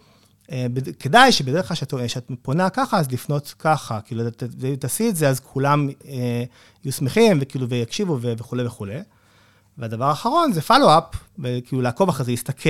אה, 0.53 0.67
כדאי 0.99 1.33
שבדרך 1.33 1.69
כלל 1.69 1.77
שאת, 1.77 1.95
שאת 2.07 2.31
פונה 2.43 2.71
ככה, 2.71 2.99
אז 2.99 3.11
לפנות 3.13 3.55
ככה, 3.59 4.01
כאילו, 4.01 4.31
ת- 4.31 4.43
ת- 4.43 4.81
תעשי 4.81 5.09
את 5.09 5.17
זה, 5.17 5.29
אז 5.29 5.41
כולם 5.41 5.89
אה, 6.09 6.45
יהיו 6.85 6.93
שמחים, 6.93 7.39
וכאילו, 7.41 7.69
ויקשיבו 7.69 8.19
ו- 8.23 8.33
וכולי 8.39 8.67
וכולי. 8.67 8.99
והדבר 9.79 10.05
האחרון 10.05 10.53
זה 10.53 10.61
follow-up, 10.69 11.17
וכאילו 11.39 11.83
לעקוב 11.83 12.09
אחרי 12.09 12.25
זה, 12.25 12.31
להסתכל, 12.31 12.69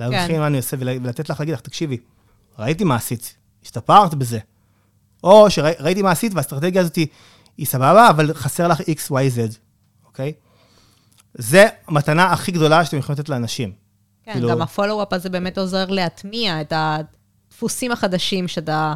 להבחין 0.00 0.28
כן. 0.28 0.38
מה 0.40 0.46
אני 0.46 0.56
עושה 0.56 0.76
ול- 0.80 0.88
ולתת 1.02 1.28
לך 1.30 1.40
להגיד 1.40 1.54
לך, 1.54 1.60
תקשיבי, 1.60 1.96
ראיתי 2.58 2.84
מה 2.84 2.96
עשית, 2.96 3.36
השתפרת 3.64 4.14
בזה. 4.14 4.38
או 5.24 5.50
שראיתי 5.50 6.02
מה 6.02 6.10
עשית 6.10 6.34
והאסטרטגיה 6.34 6.80
הזאת 6.80 6.96
היא, 6.96 7.06
היא 7.56 7.66
סבבה, 7.66 8.10
אבל 8.10 8.34
חסר 8.34 8.68
לך 8.68 8.80
X, 8.80 9.10
Y, 9.10 9.10
Z, 9.36 9.54
אוקיי? 10.06 10.32
זה 11.34 11.66
המתנה 11.86 12.32
הכי 12.32 12.52
גדולה 12.52 12.84
שאתם 12.84 12.96
יכולים 12.96 13.18
לתת 13.20 13.28
לאנשים. 13.28 13.72
כן, 14.28 14.34
כאילו- 14.34 14.48
גם 14.48 14.62
הפולו-אפ 14.62 15.12
הזה 15.12 15.28
באמת 15.30 15.58
עוזר 15.58 15.86
להטמיע 15.86 16.60
את 16.60 16.72
הדפוסים 16.76 17.92
החדשים 17.92 18.48
שאתה 18.48 18.94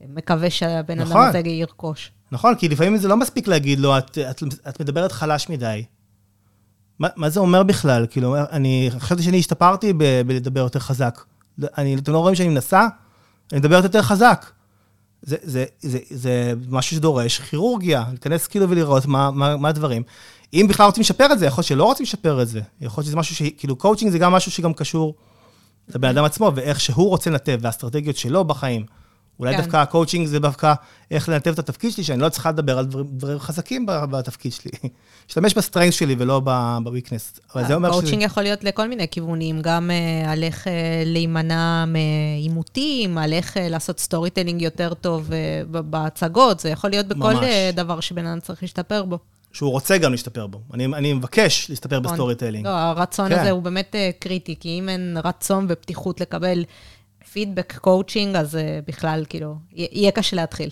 מקווה 0.00 0.50
שהבן 0.50 1.00
אדם 1.00 1.10
נכון. 1.10 1.28
הזה 1.28 1.38
ירכוש. 1.38 2.10
נכון, 2.32 2.54
כי 2.54 2.68
לפעמים 2.68 2.96
זה 2.96 3.08
לא 3.08 3.16
מספיק 3.16 3.48
להגיד 3.48 3.80
לו, 3.80 3.98
את, 3.98 4.18
את, 4.18 4.42
את 4.68 4.80
מדברת 4.80 5.12
חלש 5.12 5.48
מדי. 5.48 5.84
מה, 6.98 7.08
מה 7.16 7.30
זה 7.30 7.40
אומר 7.40 7.62
בכלל? 7.62 8.06
כאילו, 8.10 8.36
אני 8.50 8.90
חשבתי 8.98 9.22
שאני 9.22 9.38
השתפרתי 9.38 9.92
ב, 9.92 10.22
בלדבר 10.26 10.60
יותר 10.60 10.78
חזק. 10.78 11.24
אני, 11.78 11.94
אתם 11.94 12.12
לא 12.12 12.18
רואים 12.18 12.34
שאני 12.34 12.48
מנסה? 12.48 12.86
אני 13.52 13.60
מדברת 13.60 13.84
יותר 13.84 14.02
חזק. 14.02 14.50
זה, 15.22 15.36
זה, 15.42 15.64
זה, 15.80 15.98
זה 16.10 16.54
משהו 16.68 16.96
שדורש 16.96 17.40
כירורגיה, 17.40 18.04
להיכנס 18.10 18.46
כאילו 18.46 18.70
ולראות 18.70 19.06
מה, 19.06 19.30
מה, 19.30 19.56
מה 19.56 19.68
הדברים. 19.68 20.02
אם 20.54 20.66
בכלל 20.68 20.86
רוצים 20.86 21.00
לשפר 21.00 21.32
את 21.32 21.38
זה, 21.38 21.46
יכול 21.46 21.62
להיות 21.62 21.68
שלא 21.68 21.84
רוצים 21.84 22.04
לשפר 22.04 22.42
את 22.42 22.48
זה. 22.48 22.60
יכול 22.80 23.02
להיות 23.02 23.06
שזה 23.06 23.16
משהו 23.16 23.36
ש... 23.36 23.42
כאילו, 23.58 23.76
קואוצ'ינג 23.76 24.12
זה 24.12 24.18
גם 24.18 24.32
משהו 24.32 24.52
שגם 24.52 24.72
קשור 24.72 25.14
לבן 25.94 26.08
אדם 26.08 26.24
עצמו, 26.24 26.52
ואיך 26.54 26.80
שהוא 26.80 27.08
רוצה 27.08 27.30
לנתב, 27.30 27.58
והאסטרטגיות 27.62 28.16
שלו 28.16 28.44
בחיים. 28.44 28.84
אולי 29.40 29.56
כן. 29.56 29.62
דווקא 29.62 29.76
הקואוצ'ינג 29.76 30.26
זה 30.26 30.38
דווקא 30.38 30.74
איך 31.10 31.28
לנתב 31.28 31.50
את 31.50 31.58
התפקיד 31.58 31.92
שלי, 31.92 32.04
שאני 32.04 32.20
לא 32.20 32.28
צריכה 32.28 32.50
לדבר 32.50 32.78
על 32.78 32.86
דברים, 32.86 33.06
דברים 33.10 33.38
חזקים 33.38 33.86
בתפקיד 33.86 34.52
שלי. 34.52 34.70
להשתמש 35.26 35.54
ב 35.54 35.58
strengths 35.58 35.94
שלי 35.94 36.16
ולא 36.18 36.40
ב-weakness. 36.40 37.40
אבל 37.54 37.66
זה 37.66 37.74
אומר 37.74 37.92
שזה... 37.92 38.00
קואוצ'ינג 38.00 38.22
יכול 38.22 38.42
להיות 38.42 38.64
לכל 38.64 38.88
מיני 38.88 39.08
כיוונים, 39.08 39.62
גם 39.62 39.90
אה, 39.90 40.32
על 40.32 40.42
איך 40.42 40.66
אה, 40.66 40.72
להימנע 41.06 41.84
מעימותים, 41.86 43.18
על 43.18 43.32
איך 43.32 43.56
אה, 43.56 43.68
לעשות 43.68 44.00
storytelling 44.00 44.62
יותר 44.62 44.94
טוב 44.94 45.30
ב- 45.70 45.78
בהצגות, 45.78 46.60
זה 46.60 46.68
יכול 46.68 46.90
להיות 46.90 47.06
בכל. 47.06 47.36
אה, 47.36 47.70
דבר 47.74 48.00
שבן 48.00 48.26
אדם 48.26 48.40
צריך 48.40 48.62
להשתפר 48.62 49.04
בו. 49.04 49.18
שהוא 49.52 49.70
רוצה 49.70 49.98
גם 49.98 50.10
להשתפר 50.12 50.46
בו. 50.46 50.60
אני, 50.74 50.86
אני 50.86 51.12
מבקש 51.12 51.70
להשתפר 51.70 52.00
נכון. 52.00 52.12
ב 52.12 52.34
storytelling. 52.34 52.66
לא, 52.66 52.70
הרצון 52.70 53.28
כן. 53.28 53.38
הזה 53.38 53.50
הוא 53.50 53.62
באמת 53.62 53.94
אה, 53.94 54.10
קריטי, 54.18 54.56
כי 54.60 54.78
אם 54.78 54.88
אין 54.88 55.16
רצון 55.24 55.66
ופתיחות 55.68 56.20
לקבל 56.20 56.64
פידבק 57.32 57.76
קואוצ'ינג, 57.78 58.36
אז 58.36 58.56
אה, 58.56 58.78
בכלל, 58.86 59.24
כאילו, 59.28 59.56
יה- 59.72 59.88
יהיה 59.92 60.10
קשה 60.10 60.36
להתחיל. 60.36 60.70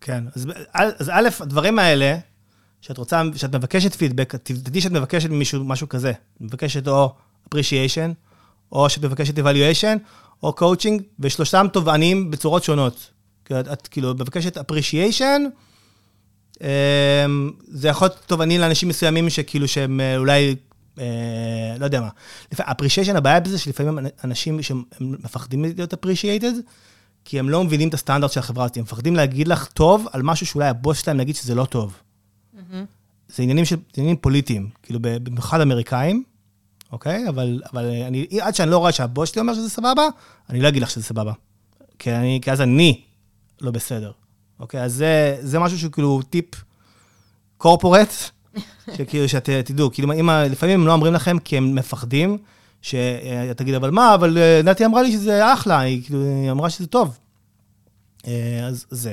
כן, 0.00 0.24
אז, 0.36 0.46
אז 0.74 1.10
א', 1.14 1.28
הדברים 1.40 1.78
האלה, 1.78 2.18
שאת 2.80 2.98
רוצה, 2.98 3.22
שאת 3.36 3.54
מבקשת 3.54 3.94
פידבק, 3.94 4.34
תדעי 4.34 4.80
שאת 4.80 4.92
מבקשת 4.92 5.30
ממישהו 5.30 5.64
משהו 5.64 5.88
כזה. 5.88 6.12
מבקשת 6.40 6.88
או 6.88 7.12
appreciation, 7.48 8.12
או 8.72 8.90
שאת 8.90 9.04
מבקשת 9.04 9.38
evaluation, 9.38 9.98
או 10.42 10.54
coaching, 10.60 11.02
ושלושתם 11.20 11.66
תובעניים 11.72 12.30
בצורות 12.30 12.64
שונות. 12.64 13.10
את, 13.44 13.52
את 13.52 13.86
כאילו 13.88 14.14
מבקשת 14.14 14.58
appreciation, 14.58 15.40
זה 17.68 17.88
יכול 17.88 18.08
להיות 18.08 18.18
תובעני 18.26 18.58
לאנשים 18.58 18.88
מסוימים 18.88 19.30
שכאילו 19.30 19.68
שהם 19.68 20.00
אה, 20.00 20.16
אולי, 20.16 20.56
אה, 20.98 21.04
לא 21.78 21.84
יודע 21.84 22.00
מה. 22.00 22.08
appreciation, 22.54 23.16
הבעיה 23.16 23.40
בזה 23.40 23.58
שלפעמים 23.58 23.98
אנשים 24.24 24.62
שהם 24.62 24.82
הם 25.00 25.16
מפחדים 25.24 25.64
להיות 25.76 25.94
appreciated, 25.94 26.54
כי 27.24 27.38
הם 27.38 27.48
לא 27.48 27.64
מבינים 27.64 27.88
את 27.88 27.94
הסטנדרט 27.94 28.32
של 28.32 28.40
החברה 28.40 28.64
הזאת, 28.64 28.76
הם 28.76 28.82
מפחדים 28.82 29.16
להגיד 29.16 29.48
לך 29.48 29.66
טוב 29.66 30.06
על 30.12 30.22
משהו 30.22 30.46
שאולי 30.46 30.68
הבוס 30.68 31.02
שלהם 31.02 31.20
יגיד 31.20 31.36
שזה 31.36 31.54
לא 31.54 31.64
טוב. 31.64 31.96
זה 33.28 33.42
עניינים 33.42 33.64
של, 33.64 33.76
זה 33.76 33.82
עניינים 33.96 34.16
פוליטיים, 34.16 34.68
כאילו 34.82 35.00
במיוחד 35.02 35.60
אמריקאים, 35.60 36.22
אוקיי? 36.92 37.28
אבל, 37.28 37.62
אבל 37.72 37.84
אני, 37.84 38.26
עד 38.40 38.54
שאני 38.54 38.70
לא 38.70 38.78
רואה 38.78 38.92
שהבוס 38.92 39.32
שלי 39.32 39.40
אומר 39.40 39.54
שזה 39.54 39.70
סבבה, 39.70 40.08
אני 40.50 40.60
לא 40.60 40.68
אגיד 40.68 40.82
לך 40.82 40.90
שזה 40.90 41.02
סבבה. 41.02 41.32
כי, 41.98 42.12
אני, 42.12 42.38
כי 42.42 42.52
אז 42.52 42.60
אני 42.60 43.00
לא 43.60 43.70
בסדר, 43.70 44.12
אוקיי? 44.60 44.82
אז 44.82 44.94
זה, 44.94 45.36
זה 45.40 45.58
משהו 45.58 45.78
שהוא 45.78 45.92
כאילו 45.92 46.22
טיפ 46.22 46.44
קורפורט, 47.56 48.12
שכאילו 48.96 49.28
שתדעו, 49.28 49.90
כאילו 49.92 50.12
אם, 50.12 50.30
לפעמים 50.30 50.80
הם 50.80 50.86
לא 50.86 50.92
אומרים 50.92 51.14
לכם 51.14 51.38
כי 51.38 51.56
הם 51.56 51.74
מפחדים, 51.74 52.38
שתגיד, 52.82 53.74
אבל 53.74 53.90
מה, 53.90 54.14
אבל 54.14 54.38
אה, 54.38 54.60
נתי 54.64 54.84
אמרה 54.84 55.02
לי 55.02 55.12
שזה 55.12 55.52
אחלה, 55.54 55.80
היא 55.80 56.02
כאילו, 56.04 56.22
היא 56.24 56.50
אמרה 56.50 56.70
שזה 56.70 56.86
טוב. 56.86 57.18
אה, 58.26 58.66
אז 58.66 58.86
זה. 58.90 59.12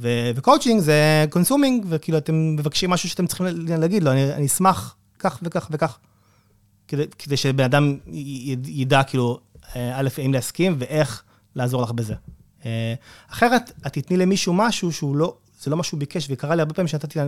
ו- 0.00 0.30
וקואוצ'ינג 0.36 0.80
זה 0.80 1.24
consuming, 1.30 1.86
וכאילו 1.88 2.18
אתם 2.18 2.56
מבקשים 2.56 2.90
משהו 2.90 3.08
שאתם 3.08 3.26
צריכים 3.26 3.46
להגיד 3.68 4.02
לו, 4.02 4.10
אני, 4.12 4.32
אני 4.32 4.46
אשמח 4.46 4.96
כך 5.18 5.38
וכך 5.42 5.68
וכך, 5.70 5.98
כדי, 6.88 7.04
כדי 7.18 7.36
שבן 7.36 7.64
אדם 7.64 7.96
י- 8.06 8.56
י- 8.66 8.82
ידע 8.82 9.02
כאילו, 9.02 9.38
אה, 9.76 10.00
א', 10.00 10.08
אם 10.26 10.32
להסכים 10.32 10.76
ואיך 10.78 11.22
לעזור 11.56 11.82
לך 11.82 11.90
בזה. 11.92 12.14
אה, 12.66 12.94
אחרת, 13.30 13.72
את 13.86 13.92
תתני 13.92 14.16
למישהו 14.16 14.52
משהו 14.54 14.92
שהוא 14.92 15.16
לא, 15.16 15.34
זה 15.62 15.70
לא 15.70 15.76
מה 15.76 15.82
שהוא 15.82 16.00
ביקש, 16.00 16.26
וקרה 16.30 16.54
לי 16.54 16.62
הרבה 16.62 16.74
פעמים 16.74 16.88
שנתתי 16.88 17.18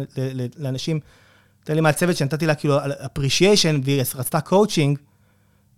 לאנשים, 0.58 1.00
תן 1.64 1.74
לי 1.74 1.80
מהצוות 1.80 2.16
שנתתי 2.16 2.46
לה 2.46 2.54
כאילו 2.54 2.78
appreciation, 2.80 3.80
והיא 3.84 4.02
רצתה 4.14 4.40
קואוצ'ינג, 4.40 4.98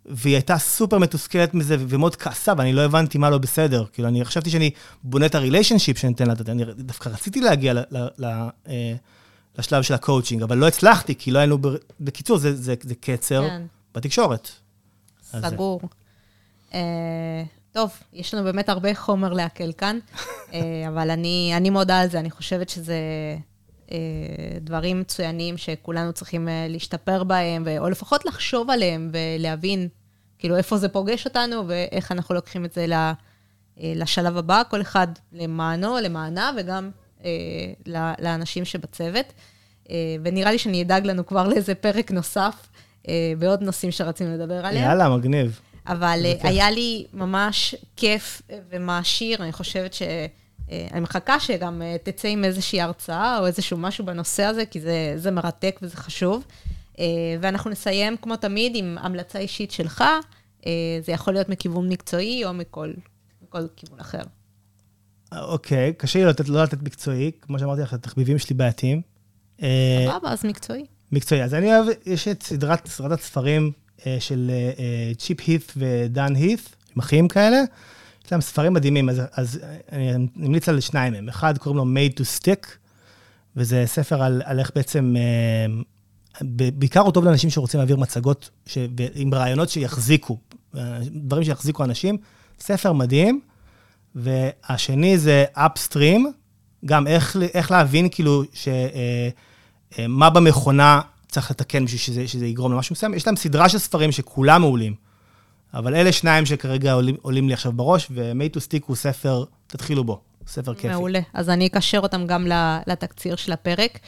והיא 0.07 0.35
הייתה 0.35 0.59
סופר 0.59 0.99
מתוסכלת 0.99 1.55
מזה, 1.55 1.77
ומאוד 1.79 2.17
כעסה, 2.17 2.53
ואני 2.59 2.73
לא 2.73 2.81
הבנתי 2.81 3.19
מה 3.19 3.31
לא 3.31 3.39
בסדר. 3.39 3.85
כאילו, 3.93 4.09
אני 4.09 4.25
חשבתי 4.25 4.51
שאני 4.51 4.71
בונה 5.03 5.27
את 5.27 5.35
ה 5.35 5.40
relationship 5.40 5.99
שאני 5.99 6.13
אתן 6.13 6.27
לה, 6.27 6.35
אני 6.49 6.65
דווקא 6.79 7.09
רציתי 7.09 7.41
להגיע 7.41 7.73
ל, 7.75 7.79
ל, 7.91 8.07
ל, 8.19 8.25
אה, 8.69 8.95
לשלב 9.59 9.83
של 9.83 9.95
הקואוצ'ינג, 9.95 10.43
אבל 10.43 10.59
לא 10.59 10.69
הצלחתי, 10.69 11.15
כי 11.15 11.31
לא 11.31 11.39
היינו, 11.39 11.59
ב... 11.59 11.69
בקיצור, 12.01 12.39
זה, 12.39 12.57
זה, 12.57 12.75
זה 12.83 12.95
קצר 12.95 13.49
כן. 13.49 13.63
בתקשורת. 13.95 14.51
אז 15.33 15.43
זה. 15.43 15.49
סגור. 15.49 15.81
אה, 16.75 17.43
טוב, 17.73 17.91
יש 18.13 18.35
לנו 18.35 18.45
באמת 18.45 18.69
הרבה 18.69 18.95
חומר 18.95 19.33
לעכל 19.33 19.73
כאן, 19.73 19.99
אה, 20.55 20.61
אבל 20.89 21.11
אני, 21.11 21.53
אני 21.57 21.71
מודה 21.71 22.01
על 22.01 22.09
זה, 22.09 22.21
אני 22.21 22.31
חושבת 22.31 22.69
שזה 22.69 22.97
אה, 23.93 23.97
דברים 24.61 25.01
מצוינים 25.01 25.57
שכולנו 25.57 26.13
צריכים 26.13 26.49
אה, 26.49 26.67
להשתפר 26.69 27.25
בהם, 27.25 27.65
או 27.79 27.91
לפחות 27.91 28.25
לחשוב 28.25 28.71
עליהם 28.71 29.11
ולהבין, 29.13 29.89
כאילו, 30.39 30.57
איפה 30.57 30.77
זה 30.77 30.89
פוגש 30.89 31.27
אותנו 31.27 31.65
ואיך 31.67 32.13
אנחנו 32.13 32.35
לוקחים 32.35 32.65
את 32.65 32.73
זה 32.73 32.87
לשלב 33.77 34.37
הבא, 34.37 34.63
כל 34.71 34.81
אחד 34.81 35.07
למענו, 35.33 35.97
למענה, 36.03 36.51
וגם 36.57 36.91
לאנשים 38.19 38.65
שבצוות. 38.65 39.27
ונראה 40.23 40.53
לי 40.53 40.59
שאני 40.59 40.83
אדאג 40.83 41.07
לנו 41.07 41.27
כבר 41.27 41.49
לאיזה 41.49 41.75
פרק 41.75 42.11
נוסף, 42.11 42.69
בעוד 43.39 43.63
נושאים 43.63 43.91
שרצינו 43.93 44.35
לדבר 44.35 44.67
עליהם. 44.67 44.85
יאללה, 44.85 45.17
מגניב. 45.17 45.61
אבל 45.89 46.23
היה 46.43 46.71
לי 46.71 47.07
ממש 47.13 47.75
כיף 47.97 48.43
ומעשיר, 48.71 49.43
אני 49.43 49.53
חושבת 49.53 49.95
ש... 49.95 50.03
אני 50.93 51.01
מחכה 51.01 51.41
שגם 51.41 51.83
תצא 52.03 52.29
עם 52.29 52.45
איזושהי 52.45 52.81
הרצאה 52.81 53.39
או 53.39 53.47
איזשהו 53.47 53.77
משהו 53.77 54.07
בנושא 54.07 54.43
הזה, 54.43 54.67
כי 54.67 54.81
זה, 54.81 55.13
זה 55.17 55.31
מרתק 55.31 55.79
וזה 55.83 55.97
חשוב. 55.97 56.45
ואנחנו 57.41 57.71
נסיים, 57.71 58.17
כמו 58.17 58.37
תמיד, 58.37 58.73
עם 58.75 58.99
המלצה 59.01 59.39
אישית 59.39 59.71
שלך. 59.71 60.05
זה 61.01 61.13
יכול 61.13 61.35
להיות 61.35 61.49
מכיוון 61.49 61.89
מקצועי 61.89 62.45
או 62.45 62.55
מכל, 62.55 62.93
מכל 63.43 63.67
כיוון 63.77 64.01
אחר. 64.01 64.23
אוקיי, 65.33 65.93
קשה 65.97 66.19
לי 66.19 66.25
לתת, 66.25 66.49
לא 66.49 66.63
לתת 66.63 66.83
מקצועי, 66.83 67.31
כמו 67.41 67.59
שאמרתי 67.59 67.83
לך, 67.83 67.93
התחביבים 67.93 68.39
שלי 68.39 68.57
בעייתיים. 68.57 69.03
סבבה, 69.57 70.33
אז 70.33 70.45
מקצועי. 70.45 70.85
מקצועי. 71.13 71.43
אז 71.43 71.55
אני 71.55 71.77
אוהב, 71.77 71.87
יש 72.07 72.29
את 72.29 72.43
סדרת, 72.43 72.87
סדרת 72.87 73.19
הספרים 73.21 73.73
של 74.19 74.51
צ'יפ 75.19 75.41
הית 75.47 75.73
ודן 75.77 76.35
הית, 76.35 76.77
עם 76.97 77.01
אחים 77.01 77.29
כאלה. 77.29 77.63
יש 78.27 78.33
להם 78.33 78.41
ספרים 78.41 78.73
מדהימים, 78.73 79.09
אז, 79.09 79.23
אז 79.33 79.61
אני 79.93 80.27
ממליץ 80.37 80.69
על 80.69 80.81
שניים 80.81 81.13
מהם. 81.13 81.29
אחד 81.29 81.59
קוראים 81.59 81.77
לו 81.77 81.85
Made 81.85 82.21
to 82.21 82.23
Stick, 82.41 82.67
וזה 83.57 83.85
ספר 83.87 84.23
על, 84.23 84.43
על 84.45 84.59
איך 84.59 84.71
בעצם, 84.75 85.15
בעיקר 86.41 87.01
הוא 87.01 87.13
טוב 87.13 87.25
לאנשים 87.25 87.51
שרוצים 87.51 87.79
להעביר 87.79 87.97
מצגות 87.97 88.51
ש, 88.67 88.79
עם 89.15 89.35
רעיונות 89.35 89.69
שיחזיקו, 89.69 90.39
דברים 91.11 91.45
שיחזיקו 91.45 91.85
אנשים. 91.85 92.17
ספר 92.61 92.93
מדהים. 92.93 93.41
והשני 94.15 95.19
זה 95.19 95.45
Upstream, 95.57 96.21
גם 96.85 97.07
איך, 97.07 97.37
איך 97.55 97.71
להבין 97.71 98.09
כאילו 98.11 98.43
ש, 98.53 98.69
מה 99.99 100.31
במכונה 100.31 101.01
צריך 101.41 101.51
לתקן 101.51 101.85
בשביל 101.85 102.01
שזה, 102.01 102.29
שזה 102.29 102.47
יגרום 102.47 102.73
למשהו 102.73 102.93
מסוים. 102.93 103.15
יש 103.15 103.27
להם 103.27 103.37
סדרה 103.37 103.69
של 103.69 103.79
ספרים 103.79 104.13
שכולם 104.13 104.61
מעולים. 104.61 104.95
אבל 105.75 105.95
אלה 105.95 106.13
שניים 106.13 106.47
שכרגע 106.47 106.93
עולים, 106.93 107.17
עולים 107.23 107.49
לי 107.49 107.55
עכשיו 107.55 107.73
בראש, 107.73 108.09
ו-Made 108.11 108.57
to 108.57 108.61
Stick 108.61 108.85
הוא 108.87 108.97
ספר, 108.97 109.45
תתחילו 109.67 110.05
בו, 110.05 110.21
ספר 110.47 110.75
כיפי. 110.75 110.89
מעולה. 110.89 111.21
אז 111.35 111.49
אני 111.49 111.67
אקשר 111.67 111.99
אותם 111.99 112.27
גם 112.27 112.47
לתקציר 112.87 113.37
של 113.37 113.53
הפרק. 113.53 113.99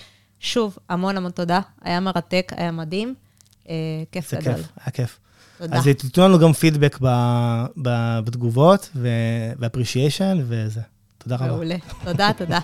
שוב, 0.41 0.79
המון 0.89 1.17
המון 1.17 1.31
תודה, 1.31 1.61
היה 1.83 2.01
מרתק, 2.01 2.53
היה 2.57 2.73
מדהים, 2.73 3.15
אה, 3.69 3.75
כיף 4.13 4.35
גדול. 4.35 4.45
זה 4.45 4.63
כיף, 4.63 4.73
היה 4.85 4.91
כיף. 4.93 5.19
תודה. 5.59 5.77
אז 5.77 5.85
תיתנו 5.85 6.25
לנו 6.25 6.39
גם 6.39 6.53
פידבק 6.53 6.99
בתגובות, 8.25 8.91
ו-appreciation 8.95 10.37
וזה. 10.43 10.81
תודה 11.19 11.37
רבה. 11.37 11.47
מעולה. 11.47 11.77
תודה, 12.05 12.31
תודה. 12.37 12.59